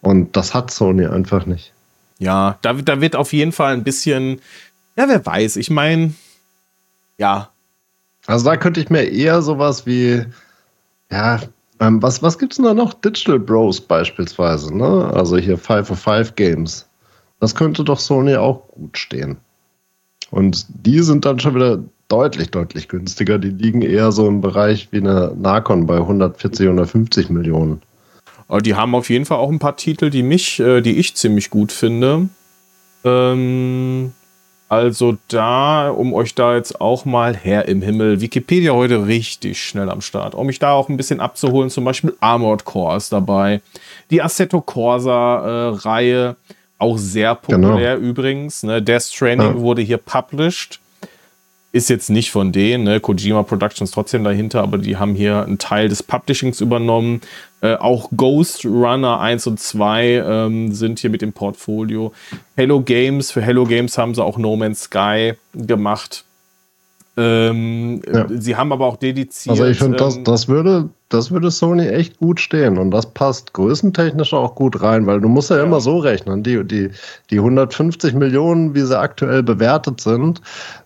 [0.00, 1.74] Und das hat Sony einfach nicht.
[2.20, 4.40] Ja, da, da wird auf jeden Fall ein bisschen,
[4.94, 6.12] ja, wer weiß, ich meine,
[7.18, 7.50] ja.
[8.26, 10.24] Also da könnte ich mir eher sowas wie,
[11.10, 11.40] ja,
[11.80, 12.92] ähm, was was gibt es denn da noch?
[12.92, 15.10] Digital Bros beispielsweise, ne?
[15.14, 16.86] Also hier 505 Games.
[17.40, 19.38] Das könnte doch Sony auch gut stehen.
[20.30, 23.38] Und die sind dann schon wieder deutlich, deutlich günstiger.
[23.38, 27.80] Die liegen eher so im Bereich wie eine Narcon bei 140, 150 Millionen.
[28.50, 31.14] Aber die haben auf jeden Fall auch ein paar Titel, die mich, äh, die ich
[31.14, 32.28] ziemlich gut finde.
[33.04, 34.12] Ähm,
[34.68, 39.88] also da, um euch da jetzt auch mal her im Himmel, Wikipedia heute richtig schnell
[39.88, 40.34] am Start.
[40.34, 43.60] Um mich da auch ein bisschen abzuholen, zum Beispiel Armored Core ist dabei.
[44.10, 48.08] Die Assetto Corsa-Reihe, äh, auch sehr populär genau.
[48.08, 48.64] übrigens.
[48.64, 48.82] Ne?
[48.82, 49.60] Death Stranding ja.
[49.60, 50.80] wurde hier published.
[51.72, 52.98] Ist jetzt nicht von denen, ne?
[52.98, 57.20] Kojima Productions trotzdem dahinter, aber die haben hier einen Teil des Publishings übernommen.
[57.62, 62.12] Äh, auch Ghost Runner 1 und 2 ähm, sind hier mit dem Portfolio.
[62.56, 66.24] Hello Games, für Hello Games haben sie auch No Man's Sky gemacht.
[67.16, 68.26] Ähm, ja.
[68.30, 69.50] Sie haben aber auch dediziert.
[69.50, 73.12] Also ich finde, das, ähm, das, würde, das würde Sony echt gut stehen und das
[73.12, 75.64] passt größentechnisch auch gut rein, weil du musst ja, ja.
[75.64, 76.90] immer so rechnen, die, die,
[77.28, 80.40] die 150 Millionen, wie sie aktuell bewertet sind,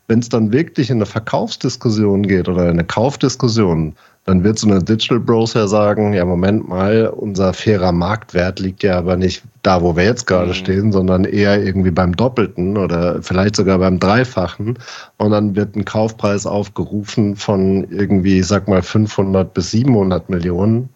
[0.08, 3.94] wenn es dann wirklich in eine Verkaufsdiskussion geht oder eine Kaufdiskussion,
[4.24, 8.82] dann wird so eine Digital Bros ja sagen, ja, Moment mal, unser fairer Marktwert liegt
[8.82, 10.54] ja aber nicht da, wo wir jetzt gerade mhm.
[10.54, 14.78] stehen, sondern eher irgendwie beim Doppelten oder vielleicht sogar beim Dreifachen.
[15.18, 20.88] Und dann wird ein Kaufpreis aufgerufen von irgendwie, ich sag mal, 500 bis 700 Millionen,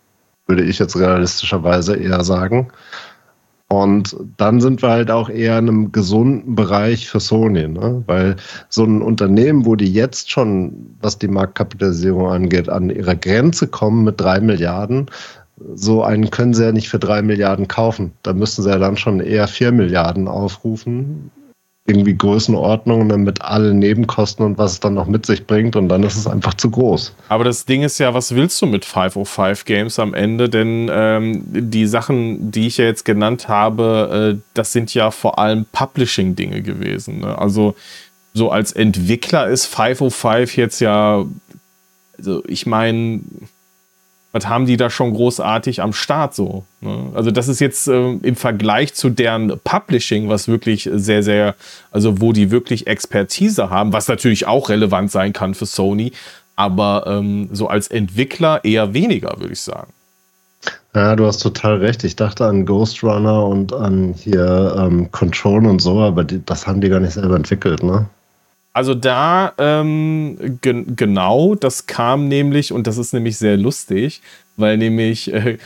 [0.46, 2.68] würde ich jetzt realistischerweise eher sagen.
[3.70, 8.02] Und dann sind wir halt auch eher in einem gesunden Bereich für Sony, ne?
[8.06, 8.36] weil
[8.70, 14.04] so ein Unternehmen, wo die jetzt schon, was die Marktkapitalisierung angeht, an ihre Grenze kommen
[14.04, 15.10] mit drei Milliarden,
[15.74, 18.12] so einen können sie ja nicht für drei Milliarden kaufen.
[18.22, 21.30] Da müssten sie ja dann schon eher vier Milliarden aufrufen,
[21.88, 25.88] irgendwie Größenordnungen ne, mit allen Nebenkosten und was es dann noch mit sich bringt und
[25.88, 27.14] dann ist es einfach zu groß.
[27.28, 30.48] Aber das Ding ist ja, was willst du mit 505 Games am Ende?
[30.48, 35.38] Denn ähm, die Sachen, die ich ja jetzt genannt habe, äh, das sind ja vor
[35.38, 37.20] allem Publishing-Dinge gewesen.
[37.20, 37.38] Ne?
[37.38, 37.74] Also
[38.34, 41.24] so als Entwickler ist 505 jetzt ja,
[42.18, 43.20] also ich meine,
[44.32, 46.64] was haben die da schon großartig am Start so?
[46.80, 47.10] Ne?
[47.14, 51.54] Also das ist jetzt äh, im Vergleich zu deren Publishing, was wirklich sehr, sehr,
[51.90, 56.12] also wo die wirklich Expertise haben, was natürlich auch relevant sein kann für Sony,
[56.56, 59.92] aber ähm, so als Entwickler eher weniger, würde ich sagen.
[60.94, 62.02] Ja, du hast total recht.
[62.04, 66.66] Ich dachte an Ghost Runner und an hier ähm, Control und so, aber die, das
[66.66, 68.08] haben die gar nicht selber entwickelt, ne?
[68.78, 74.22] Also da, ähm, gen genau, das kam nämlich, und das ist nämlich sehr lustig,
[74.56, 75.58] weil nämlich äh,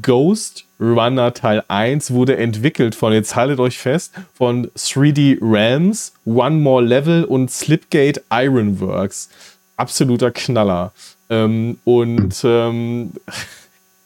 [0.00, 6.56] Ghost Runner Teil 1 wurde entwickelt von, jetzt haltet euch fest, von 3D Realms, One
[6.56, 9.28] More Level und Slipgate Ironworks.
[9.76, 10.94] Absoluter Knaller.
[11.28, 13.12] Ähm, und ähm,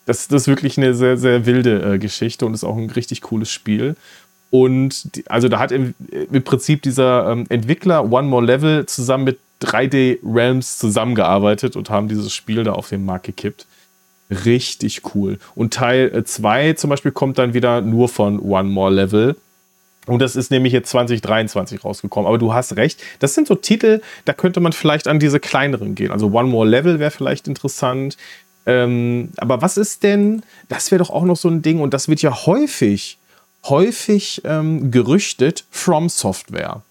[0.05, 3.21] das, das ist wirklich eine sehr, sehr wilde äh, Geschichte und ist auch ein richtig
[3.21, 3.95] cooles Spiel.
[4.51, 9.25] Und die, also da hat im, im Prinzip dieser ähm, Entwickler One More Level zusammen
[9.25, 13.67] mit 3D Realms zusammengearbeitet und haben dieses Spiel da auf den Markt gekippt.
[14.31, 15.39] Richtig cool.
[15.55, 19.37] Und Teil 2 zum Beispiel kommt dann wieder nur von One More Level.
[20.07, 22.27] Und das ist nämlich jetzt 2023 rausgekommen.
[22.27, 25.95] Aber du hast recht, das sind so Titel, da könnte man vielleicht an diese kleineren
[25.95, 26.11] gehen.
[26.11, 28.17] Also One More Level wäre vielleicht interessant.
[28.65, 32.09] Ähm, aber was ist denn, das wäre doch auch noch so ein Ding, und das
[32.09, 33.19] wird ja häufig,
[33.65, 36.83] häufig ähm, gerüchtet, From Software.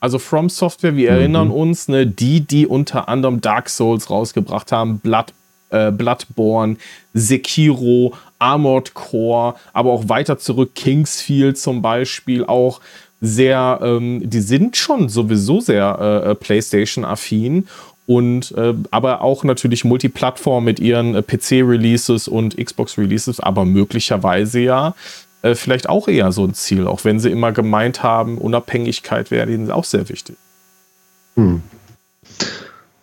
[0.00, 1.18] Also From Software, wir mhm.
[1.18, 5.32] erinnern uns, ne, die, die unter anderem Dark Souls rausgebracht haben, Blood,
[5.70, 6.76] äh, Bloodborne,
[7.14, 12.80] Sekiro, Armored Core, aber auch weiter zurück, Kingsfield zum Beispiel, auch
[13.20, 17.66] sehr, ähm, die sind schon sowieso sehr äh, äh PlayStation-affin
[18.06, 24.94] und äh, aber auch natürlich Multiplattform mit ihren äh, PC-Releases und Xbox-Releases, aber möglicherweise ja
[25.46, 29.50] äh, vielleicht auch eher so ein Ziel, auch wenn sie immer gemeint haben, Unabhängigkeit wäre
[29.50, 30.36] ihnen auch sehr wichtig.
[31.36, 31.62] Hm.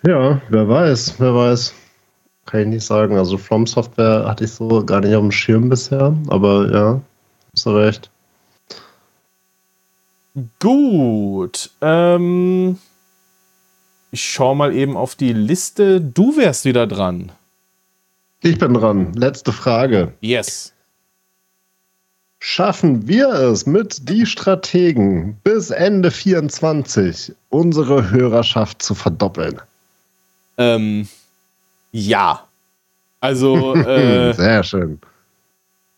[0.05, 1.73] Ja, wer weiß, wer weiß.
[2.45, 3.17] Kann ich nicht sagen.
[3.17, 7.01] Also From Software hatte ich so gar nicht auf dem Schirm bisher, aber ja,
[7.53, 8.09] hast du recht.
[10.59, 11.69] Gut.
[11.81, 12.77] Ähm,
[14.11, 16.01] ich schaue mal eben auf die Liste.
[16.01, 17.31] Du wärst wieder dran.
[18.41, 19.13] Ich bin dran.
[19.13, 20.13] Letzte Frage.
[20.19, 20.72] Yes.
[22.45, 29.61] Schaffen wir es mit die Strategen bis Ende 24 unsere Hörerschaft zu verdoppeln?
[30.57, 31.07] Ähm,
[31.93, 32.43] ja.
[33.21, 34.99] Also, äh, sehr schön.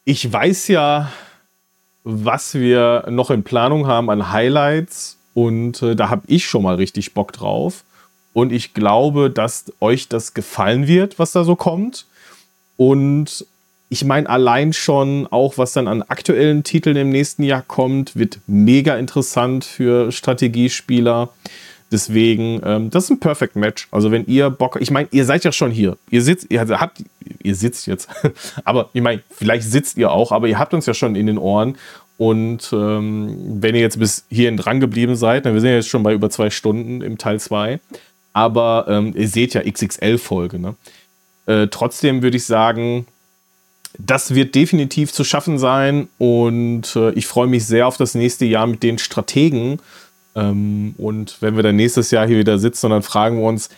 [0.04, 1.12] Ich weiß ja,
[2.04, 6.76] was wir noch in Planung haben an Highlights und äh, da habe ich schon mal
[6.76, 7.84] richtig Bock drauf.
[8.34, 12.06] Und ich glaube, dass euch das gefallen wird, was da so kommt.
[12.78, 13.48] Und
[13.96, 18.40] ich meine, allein schon auch, was dann an aktuellen Titeln im nächsten Jahr kommt, wird
[18.46, 21.30] mega interessant für Strategiespieler.
[21.94, 23.88] Deswegen, ähm, das ist ein Perfect Match.
[23.92, 25.98] Also wenn ihr Bock, ich meine, ihr seid ja schon hier.
[26.10, 27.06] Ihr sitzt, ihr habt,
[27.42, 28.10] ihr sitzt jetzt.
[28.66, 31.38] aber ich meine, vielleicht sitzt ihr auch, aber ihr habt uns ja schon in den
[31.38, 31.78] Ohren.
[32.18, 35.88] Und ähm, wenn ihr jetzt bis hierhin dran geblieben seid, dann wir sind ja jetzt
[35.88, 37.80] schon bei über zwei Stunden im Teil 2.
[38.34, 40.60] Aber ähm, ihr seht ja XXL-Folge.
[40.60, 40.76] Ne?
[41.46, 43.06] Äh, trotzdem würde ich sagen,
[43.98, 46.08] das wird definitiv zu schaffen sein.
[46.18, 49.80] Und äh, ich freue mich sehr auf das nächste Jahr mit den Strategen
[50.36, 53.70] ähm, und wenn wir dann nächstes Jahr hier wieder sitzen, dann fragen wir uns,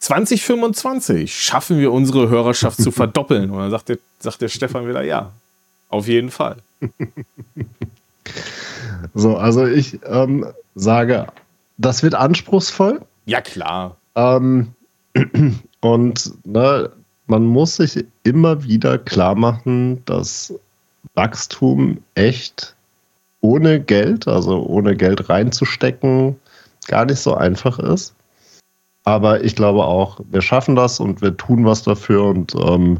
[0.00, 3.50] 2025 schaffen wir unsere Hörerschaft zu verdoppeln.
[3.50, 5.32] Und dann sagt der, sagt der Stefan wieder, ja,
[5.88, 6.56] auf jeden Fall.
[9.14, 11.28] So, also ich ähm, sage,
[11.78, 13.00] das wird anspruchsvoll.
[13.24, 13.96] Ja, klar.
[14.16, 14.72] Ähm,
[15.80, 16.90] und ne,
[17.26, 20.54] man muss sich immer wieder klar machen, dass
[21.14, 22.76] Wachstum echt
[23.40, 26.36] ohne Geld, also ohne Geld reinzustecken,
[26.88, 28.14] gar nicht so einfach ist.
[29.04, 32.98] Aber ich glaube auch, wir schaffen das und wir tun was dafür und ähm,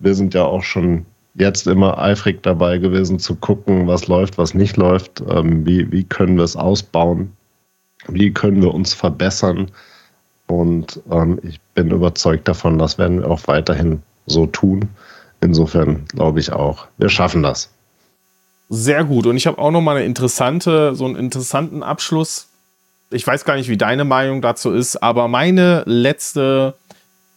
[0.00, 4.54] wir sind ja auch schon jetzt immer eifrig dabei gewesen zu gucken, was läuft, was
[4.54, 7.32] nicht läuft, ähm, wie, wie können wir es ausbauen,
[8.08, 9.70] wie können wir uns verbessern.
[10.46, 14.88] Und ähm, ich bin überzeugt davon, das werden wir auch weiterhin so tun.
[15.40, 17.70] Insofern glaube ich auch, wir schaffen das.
[18.68, 19.26] Sehr gut.
[19.26, 22.48] Und ich habe auch noch mal eine interessante, so einen interessanten Abschluss.
[23.10, 26.74] Ich weiß gar nicht, wie deine Meinung dazu ist, aber meine letzte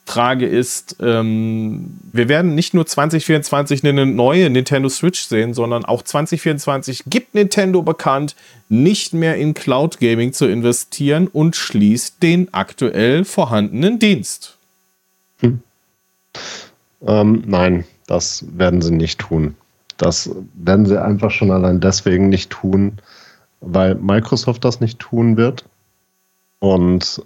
[0.10, 6.02] Frage ist, ähm, wir werden nicht nur 2024 eine neue Nintendo Switch sehen, sondern auch
[6.02, 8.36] 2024 gibt Nintendo bekannt,
[8.70, 14.58] nicht mehr in Cloud Gaming zu investieren und schließt den aktuell vorhandenen Dienst.
[15.42, 15.62] Hm.
[17.06, 19.56] Ähm, nein, das werden sie nicht tun.
[19.98, 22.94] Das werden sie einfach schon allein deswegen nicht tun,
[23.62, 25.66] weil Microsoft das nicht tun wird.
[26.58, 27.22] Und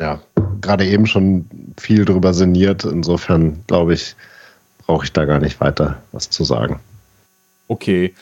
[0.00, 0.22] ja,
[0.60, 1.46] gerade eben schon
[1.78, 2.84] viel drüber sinniert.
[2.84, 4.16] Insofern glaube ich,
[4.78, 6.80] brauche ich da gar nicht weiter was zu sagen.
[7.68, 8.14] Okay.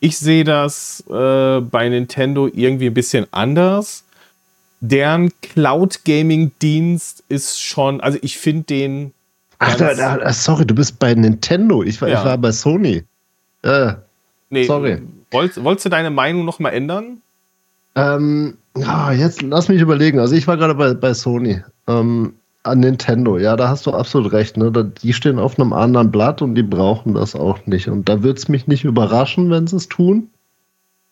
[0.00, 4.04] Ich sehe das äh, bei Nintendo irgendwie ein bisschen anders.
[4.80, 9.14] Deren Cloud Gaming Dienst ist schon, also ich finde den.
[9.58, 11.82] Ach, da, da, sorry, du bist bei Nintendo.
[11.82, 12.18] Ich war, ja.
[12.18, 13.02] ich war bei Sony.
[13.62, 13.94] Äh,
[14.50, 15.00] nee, sorry.
[15.30, 17.22] Wolltest, wolltest du deine Meinung noch mal ändern?
[17.94, 20.18] Ähm, ja, jetzt lass mich überlegen.
[20.18, 21.62] Also ich war gerade bei, bei Sony.
[21.86, 22.34] Ähm,
[22.64, 24.56] an Nintendo, ja, da hast du absolut recht.
[24.56, 24.72] Ne?
[25.02, 27.88] Die stehen auf einem anderen Blatt und die brauchen das auch nicht.
[27.88, 30.30] Und da würde es mich nicht überraschen, wenn sie es tun.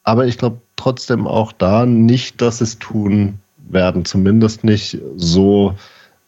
[0.02, 3.38] Aber ich glaube trotzdem auch da nicht, dass sie es tun
[3.68, 4.04] werden.
[4.04, 5.74] Zumindest nicht so,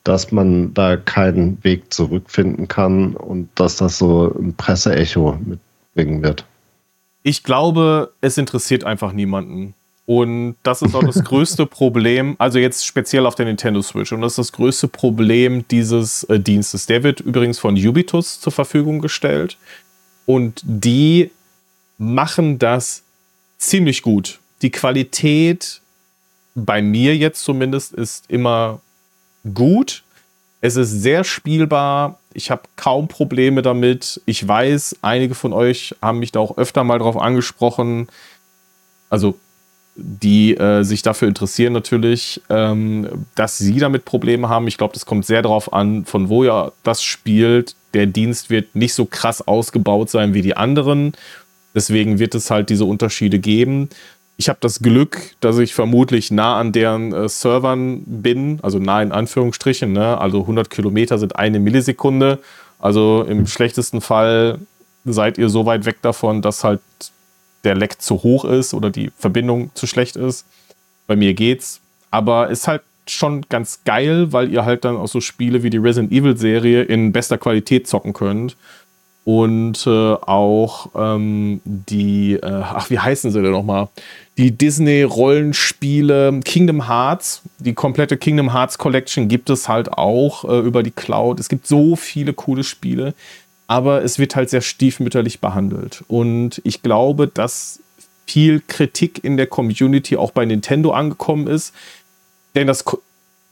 [0.04, 5.58] dass man da keinen Weg zurückfinden kann und dass das so ein Presseecho mit
[5.94, 6.44] bringen wird.
[7.22, 9.74] Ich glaube, es interessiert einfach niemanden.
[10.06, 14.12] Und das ist auch das größte Problem, also jetzt speziell auf der Nintendo Switch.
[14.12, 16.86] Und das ist das größte Problem dieses äh, Dienstes.
[16.86, 19.56] Der wird übrigens von Ubitus zur Verfügung gestellt.
[20.26, 21.30] Und die
[21.98, 23.02] machen das
[23.58, 24.40] ziemlich gut.
[24.62, 25.80] Die Qualität
[26.54, 28.80] bei mir jetzt zumindest ist immer
[29.54, 30.04] gut.
[30.60, 32.18] Es ist sehr spielbar.
[32.32, 34.20] Ich habe kaum Probleme damit.
[34.26, 38.08] Ich weiß, einige von euch haben mich da auch öfter mal drauf angesprochen.
[39.10, 39.38] Also
[39.96, 44.66] die äh, sich dafür interessieren natürlich, ähm, dass sie damit Probleme haben.
[44.66, 47.76] Ich glaube, das kommt sehr darauf an, von wo ihr das spielt.
[47.94, 51.12] Der Dienst wird nicht so krass ausgebaut sein wie die anderen.
[51.74, 53.88] Deswegen wird es halt diese Unterschiede geben.
[54.36, 59.00] Ich habe das Glück, dass ich vermutlich nah an deren äh, Servern bin, also nah
[59.00, 59.92] in Anführungsstrichen.
[59.92, 60.18] Ne?
[60.18, 62.40] Also 100 Kilometer sind eine Millisekunde.
[62.80, 64.58] Also im schlechtesten Fall
[65.04, 66.80] seid ihr so weit weg davon, dass halt
[67.64, 70.46] der Leck zu hoch ist oder die Verbindung zu schlecht ist.
[71.06, 71.80] Bei mir geht's.
[72.10, 75.78] Aber ist halt schon ganz geil, weil ihr halt dann auch so Spiele wie die
[75.78, 78.56] Resident Evil Serie in bester Qualität zocken könnt.
[79.24, 83.88] Und äh, auch ähm, die, äh, ach, wie heißen sie denn nochmal?
[84.36, 90.82] Die Disney-Rollenspiele Kingdom Hearts, die komplette Kingdom Hearts Collection gibt es halt auch äh, über
[90.82, 91.40] die Cloud.
[91.40, 93.14] Es gibt so viele coole Spiele
[93.66, 96.04] aber es wird halt sehr stiefmütterlich behandelt.
[96.08, 97.80] Und ich glaube, dass
[98.26, 101.74] viel Kritik in der Community auch bei Nintendo angekommen ist,
[102.54, 102.84] denn das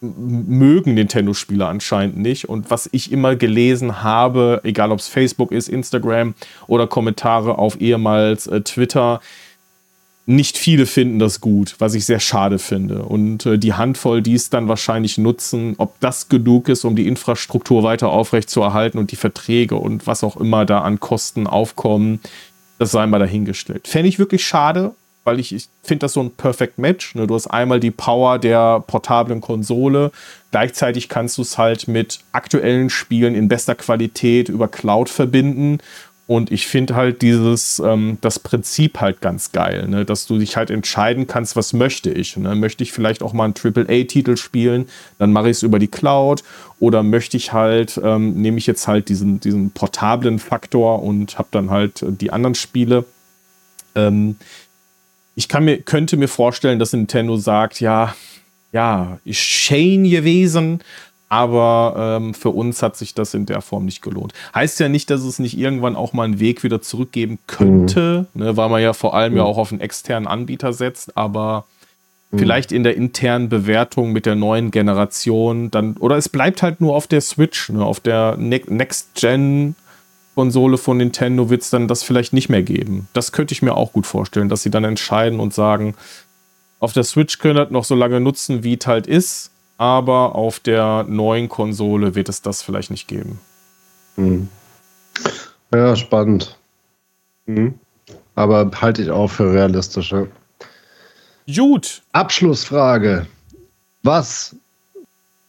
[0.01, 2.48] mögen Nintendo-Spieler anscheinend nicht.
[2.48, 6.34] Und was ich immer gelesen habe, egal ob es Facebook ist, Instagram
[6.66, 9.20] oder Kommentare auf ehemals äh, Twitter,
[10.24, 13.02] nicht viele finden das gut, was ich sehr schade finde.
[13.02, 17.08] Und äh, die Handvoll, die es dann wahrscheinlich nutzen, ob das genug ist, um die
[17.08, 22.20] Infrastruktur weiter aufrechtzuerhalten und die Verträge und was auch immer da an Kosten aufkommen,
[22.78, 23.88] das sei mal dahingestellt.
[23.88, 24.94] Fände ich wirklich schade,
[25.24, 27.14] weil ich, ich finde das so ein Perfect Match.
[27.14, 27.26] Ne?
[27.26, 30.12] Du hast einmal die Power der portablen Konsole,
[30.52, 35.78] gleichzeitig kannst du es halt mit aktuellen Spielen in bester Qualität über Cloud verbinden
[36.28, 40.04] und ich finde halt dieses, ähm, das Prinzip halt ganz geil, ne?
[40.04, 42.36] dass du dich halt entscheiden kannst, was möchte ich.
[42.36, 42.54] Ne?
[42.54, 44.88] Möchte ich vielleicht auch mal einen AAA-Titel spielen,
[45.18, 46.44] dann mache ich es über die Cloud.
[46.78, 51.48] Oder möchte ich halt, ähm, nehme ich jetzt halt diesen, diesen portablen Faktor und habe
[51.50, 53.04] dann halt die anderen Spiele.
[53.94, 54.36] Ähm,
[55.34, 58.14] ich kann mir, könnte mir vorstellen, dass Nintendo sagt, ja,
[58.72, 60.82] ja, ist Shane gewesen,
[61.32, 64.34] aber ähm, für uns hat sich das in der Form nicht gelohnt.
[64.54, 68.42] Heißt ja nicht, dass es nicht irgendwann auch mal einen Weg wieder zurückgeben könnte, mhm.
[68.42, 69.38] ne, weil man ja vor allem mhm.
[69.38, 71.64] ja auch auf einen externen Anbieter setzt, aber
[72.32, 72.38] mhm.
[72.38, 76.94] vielleicht in der internen Bewertung mit der neuen Generation dann, oder es bleibt halt nur
[76.94, 79.74] auf der Switch, ne, auf der ne Next-Gen.
[80.34, 83.09] Konsole von Nintendo wird es dann das vielleicht nicht mehr geben.
[83.14, 85.94] Das könnte ich mir auch gut vorstellen, dass sie dann entscheiden und sagen,
[86.78, 90.60] auf der Switch können das noch so lange nutzen, wie es halt ist aber auf
[90.60, 93.40] der neuen Konsole wird es das vielleicht nicht geben.
[94.16, 94.48] Hm.
[95.74, 96.58] Ja, spannend.
[97.46, 97.78] Hm.
[98.34, 100.28] Aber halte ich auch für realistische.
[101.54, 102.02] Gut.
[102.12, 103.26] Abschlussfrage.
[104.02, 104.56] Was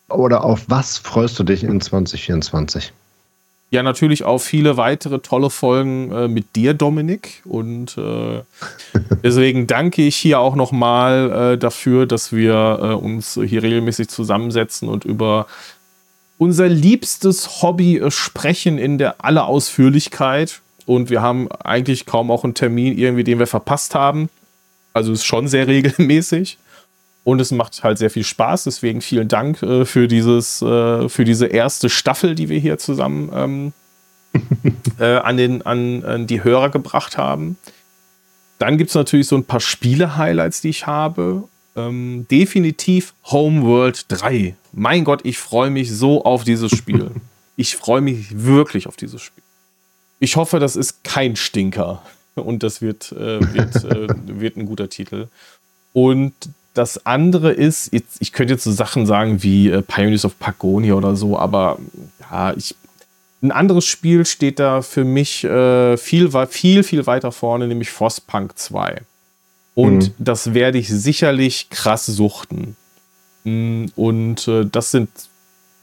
[0.09, 2.93] oder auf was freust du dich in 2024?
[3.73, 7.41] Ja natürlich auch viele weitere tolle Folgen äh, mit dir, Dominik.
[7.43, 8.41] Und äh,
[9.23, 14.87] deswegen danke ich hier auch nochmal äh, dafür, dass wir äh, uns hier regelmäßig zusammensetzen
[14.87, 15.47] und über
[16.37, 20.61] unser liebstes Hobby äh, sprechen in der aller Ausführlichkeit.
[20.85, 24.29] Und wir haben eigentlich kaum auch einen Termin irgendwie, den wir verpasst haben.
[24.93, 26.59] Also ist schon sehr regelmäßig.
[27.23, 28.65] Und es macht halt sehr viel Spaß.
[28.65, 33.29] Deswegen vielen Dank äh, für, dieses, äh, für diese erste Staffel, die wir hier zusammen
[33.33, 33.73] ähm,
[34.99, 37.57] äh, an, den, an, an, die Hörer gebracht haben.
[38.59, 41.47] Dann gibt es natürlich so ein paar Spiele-Highlights, die ich habe.
[41.75, 44.55] Ähm, definitiv Homeworld 3.
[44.73, 47.09] Mein Gott, ich freue mich so auf dieses Spiel.
[47.55, 49.43] ich freue mich wirklich auf dieses Spiel.
[50.19, 52.01] Ich hoffe, das ist kein Stinker.
[52.35, 54.07] Und das wird, äh, wird, äh,
[54.39, 55.27] wird ein guter Titel.
[55.93, 56.33] Und
[56.73, 60.95] das andere ist, jetzt, ich könnte jetzt so Sachen sagen wie äh, Pioneers of Pagonia
[60.95, 61.77] oder so, aber
[62.19, 62.75] ja, ich,
[63.41, 68.57] ein anderes Spiel steht da für mich äh, viel, viel, viel weiter vorne, nämlich Frostpunk
[68.57, 69.01] 2.
[69.75, 70.13] Und mhm.
[70.17, 72.75] das werde ich sicherlich krass suchten.
[73.43, 75.09] Mm, und äh, das sind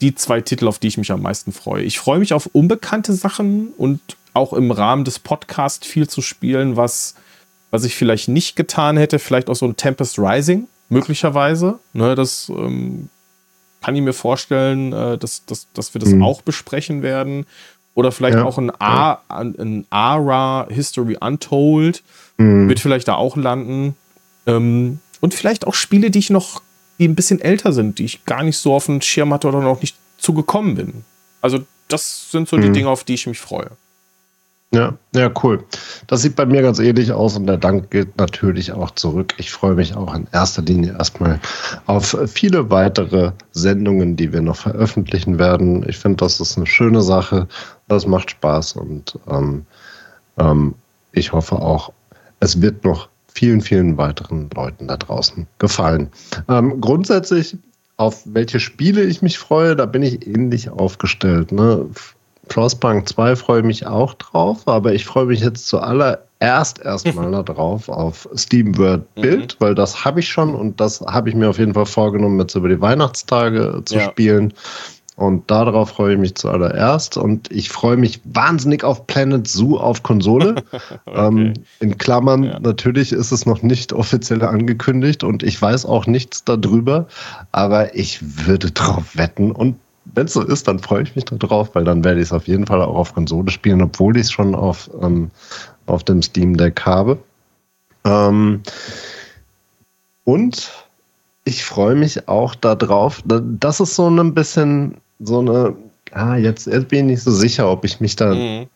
[0.00, 1.82] die zwei Titel, auf die ich mich am meisten freue.
[1.82, 4.00] Ich freue mich auf unbekannte Sachen und
[4.32, 7.14] auch im Rahmen des Podcasts viel zu spielen, was,
[7.70, 9.18] was ich vielleicht nicht getan hätte.
[9.18, 11.78] Vielleicht auch so ein Tempest Rising möglicherweise.
[11.92, 13.08] Ne, das ähm,
[13.82, 16.22] kann ich mir vorstellen, äh, dass, dass, dass wir das mhm.
[16.22, 17.46] auch besprechen werden.
[17.94, 18.44] Oder vielleicht ja.
[18.44, 22.02] auch ein, A, ein ARA History Untold
[22.36, 22.68] mhm.
[22.68, 23.96] wird vielleicht da auch landen.
[24.46, 26.62] Ähm, und vielleicht auch Spiele, die ich noch,
[26.98, 29.60] die ein bisschen älter sind, die ich gar nicht so auf dem Schirm hatte oder
[29.60, 31.04] noch nicht zugekommen bin.
[31.42, 32.74] Also, das sind so die Mhm.
[32.74, 33.70] Dinge, auf die ich mich freue.
[34.72, 35.64] Ja, ja, cool.
[36.06, 39.34] Das sieht bei mir ganz ähnlich aus und der Dank geht natürlich auch zurück.
[39.38, 41.40] Ich freue mich auch in erster Linie erstmal
[41.86, 45.84] auf viele weitere Sendungen, die wir noch veröffentlichen werden.
[45.88, 47.48] Ich finde, das ist eine schöne Sache.
[47.88, 49.66] Das macht Spaß und ähm,
[50.38, 50.74] ähm,
[51.10, 51.92] ich hoffe auch,
[52.38, 56.10] es wird noch vielen, vielen weiteren Leuten da draußen gefallen.
[56.48, 57.56] Ähm, grundsätzlich,
[57.97, 61.51] auf welche Spiele ich mich freue, da bin ich ähnlich aufgestellt.
[61.51, 61.88] Ne?
[62.51, 67.89] Frostpunk 2 freue ich mich auch drauf, aber ich freue mich jetzt zuallererst erstmal darauf
[67.89, 71.59] auf Steam World Build, weil das habe ich schon und das habe ich mir auf
[71.59, 74.10] jeden Fall vorgenommen, jetzt über die Weihnachtstage zu Ja.
[74.10, 74.52] spielen.
[75.16, 77.18] Und darauf freue ich mich zuallererst.
[77.18, 80.55] Und ich freue mich wahnsinnig auf Planet Zoo auf Konsole.
[81.06, 82.59] ähm, in Klammern, Ja.
[82.59, 87.06] natürlich ist es noch nicht offiziell angekündigt und ich weiß auch nichts darüber,
[87.52, 89.52] aber ich würde drauf wetten.
[89.52, 89.77] Und
[90.15, 92.47] wenn es so ist, dann freue ich mich darauf, weil dann werde ich es auf
[92.47, 95.31] jeden Fall auch auf Konsole spielen, obwohl ich es schon auf, ähm,
[95.87, 97.19] auf dem Steam Deck habe.
[98.05, 98.62] Ähm,
[100.24, 100.70] und
[101.45, 103.23] ich freue mich auch darauf.
[103.24, 105.74] da- Das ist so ein bisschen so eine.
[106.12, 108.66] Ah, jetzt, jetzt bin ich nicht so sicher, ob ich mich da Mhm.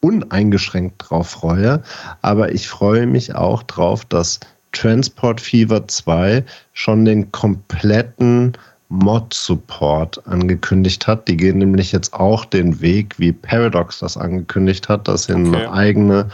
[0.00, 1.82] uneingeschränkt drauf freue.
[2.22, 4.40] Aber ich freue mich auch drauf, dass
[4.72, 8.52] Transport Fever 2 schon den kompletten
[8.90, 11.26] Mod-Support angekündigt hat.
[11.28, 15.56] Die gehen nämlich jetzt auch den Weg, wie Paradox das angekündigt hat, dass sie Okay.
[15.56, 16.28] eine eigene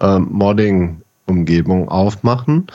[0.00, 2.66] ähm, Modding-Umgebung aufmachen.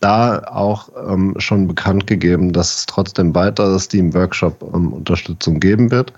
[0.00, 6.12] Da auch ähm, schon bekannt gegeben, dass es trotzdem weitere Steam Workshop-Unterstützung geben wird.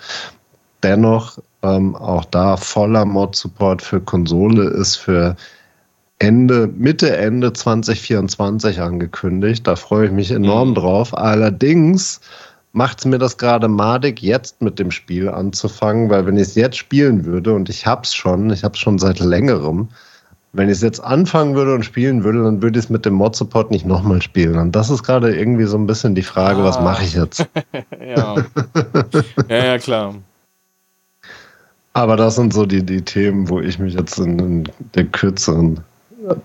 [0.82, 5.34] Dennoch ähm, auch da voller Mod-Support für Konsole ist für
[6.18, 9.66] Ende, Mitte, Ende 2024 angekündigt.
[9.66, 10.74] Da freue ich mich enorm Mhm.
[10.74, 11.16] drauf.
[11.16, 12.20] Allerdings
[12.72, 16.54] macht es mir das gerade madig, jetzt mit dem Spiel anzufangen, weil wenn ich es
[16.54, 19.88] jetzt spielen würde, und ich hab's schon, ich hab's schon seit längerem,
[20.52, 23.14] wenn ich es jetzt anfangen würde und spielen würde, dann würde ich es mit dem
[23.14, 24.56] Mod-Support nicht nochmal spielen.
[24.56, 26.82] Und das ist gerade irgendwie so ein bisschen die Frage, was Ah.
[26.82, 27.46] mache ich jetzt?
[28.00, 28.34] Ja.
[29.48, 30.14] ja, ja, klar.
[31.92, 35.80] Aber das sind so die, die Themen, wo ich mich jetzt in, in der kürzeren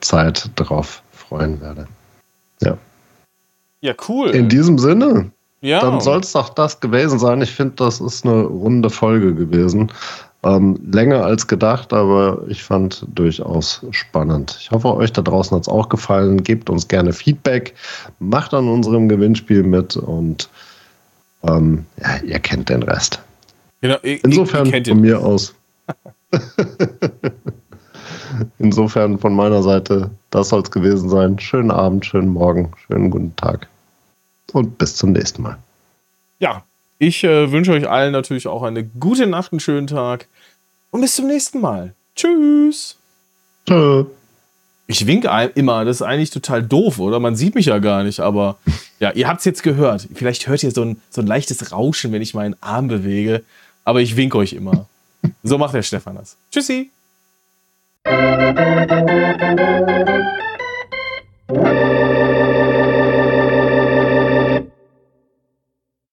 [0.01, 1.87] Zeit drauf freuen werde.
[3.81, 4.31] Ja, cool.
[4.31, 5.31] In diesem Sinne,
[5.65, 5.79] ja.
[5.81, 7.41] dann soll es doch das gewesen sein.
[7.41, 9.91] Ich finde, das ist eine runde Folge gewesen.
[10.43, 14.57] Ähm, länger als gedacht, aber ich fand durchaus spannend.
[14.61, 16.43] Ich hoffe, euch da draußen hat es auch gefallen.
[16.43, 17.73] Gebt uns gerne Feedback,
[18.19, 20.47] macht an unserem Gewinnspiel mit und
[21.43, 23.19] ähm, ja, ihr kennt den Rest.
[23.81, 25.55] Genau, ihr- Insofern kennt von mir aus.
[28.59, 31.39] Insofern von meiner Seite, das soll es gewesen sein.
[31.39, 33.67] Schönen Abend, schönen Morgen, schönen guten Tag.
[34.55, 35.57] Und bis zum nächsten Mal.
[36.39, 36.63] Ja,
[36.97, 40.29] ich äh, wünsche euch allen natürlich auch eine gute Nacht, einen schönen Tag
[40.91, 41.93] und bis zum nächsten Mal.
[42.15, 42.95] Tschüss.
[43.67, 44.05] Tschö.
[44.87, 47.19] Ich winke immer, das ist eigentlich total doof, oder?
[47.19, 48.57] Man sieht mich ja gar nicht, aber
[49.01, 50.07] ja, ihr habt es jetzt gehört.
[50.13, 53.43] Vielleicht hört ihr so ein, so ein leichtes Rauschen, wenn ich meinen Arm bewege,
[53.83, 54.87] aber ich winke euch immer.
[55.43, 56.37] So macht der Stefan das.
[56.49, 56.91] Tschüssi.
[61.47, 62.64] Thank you.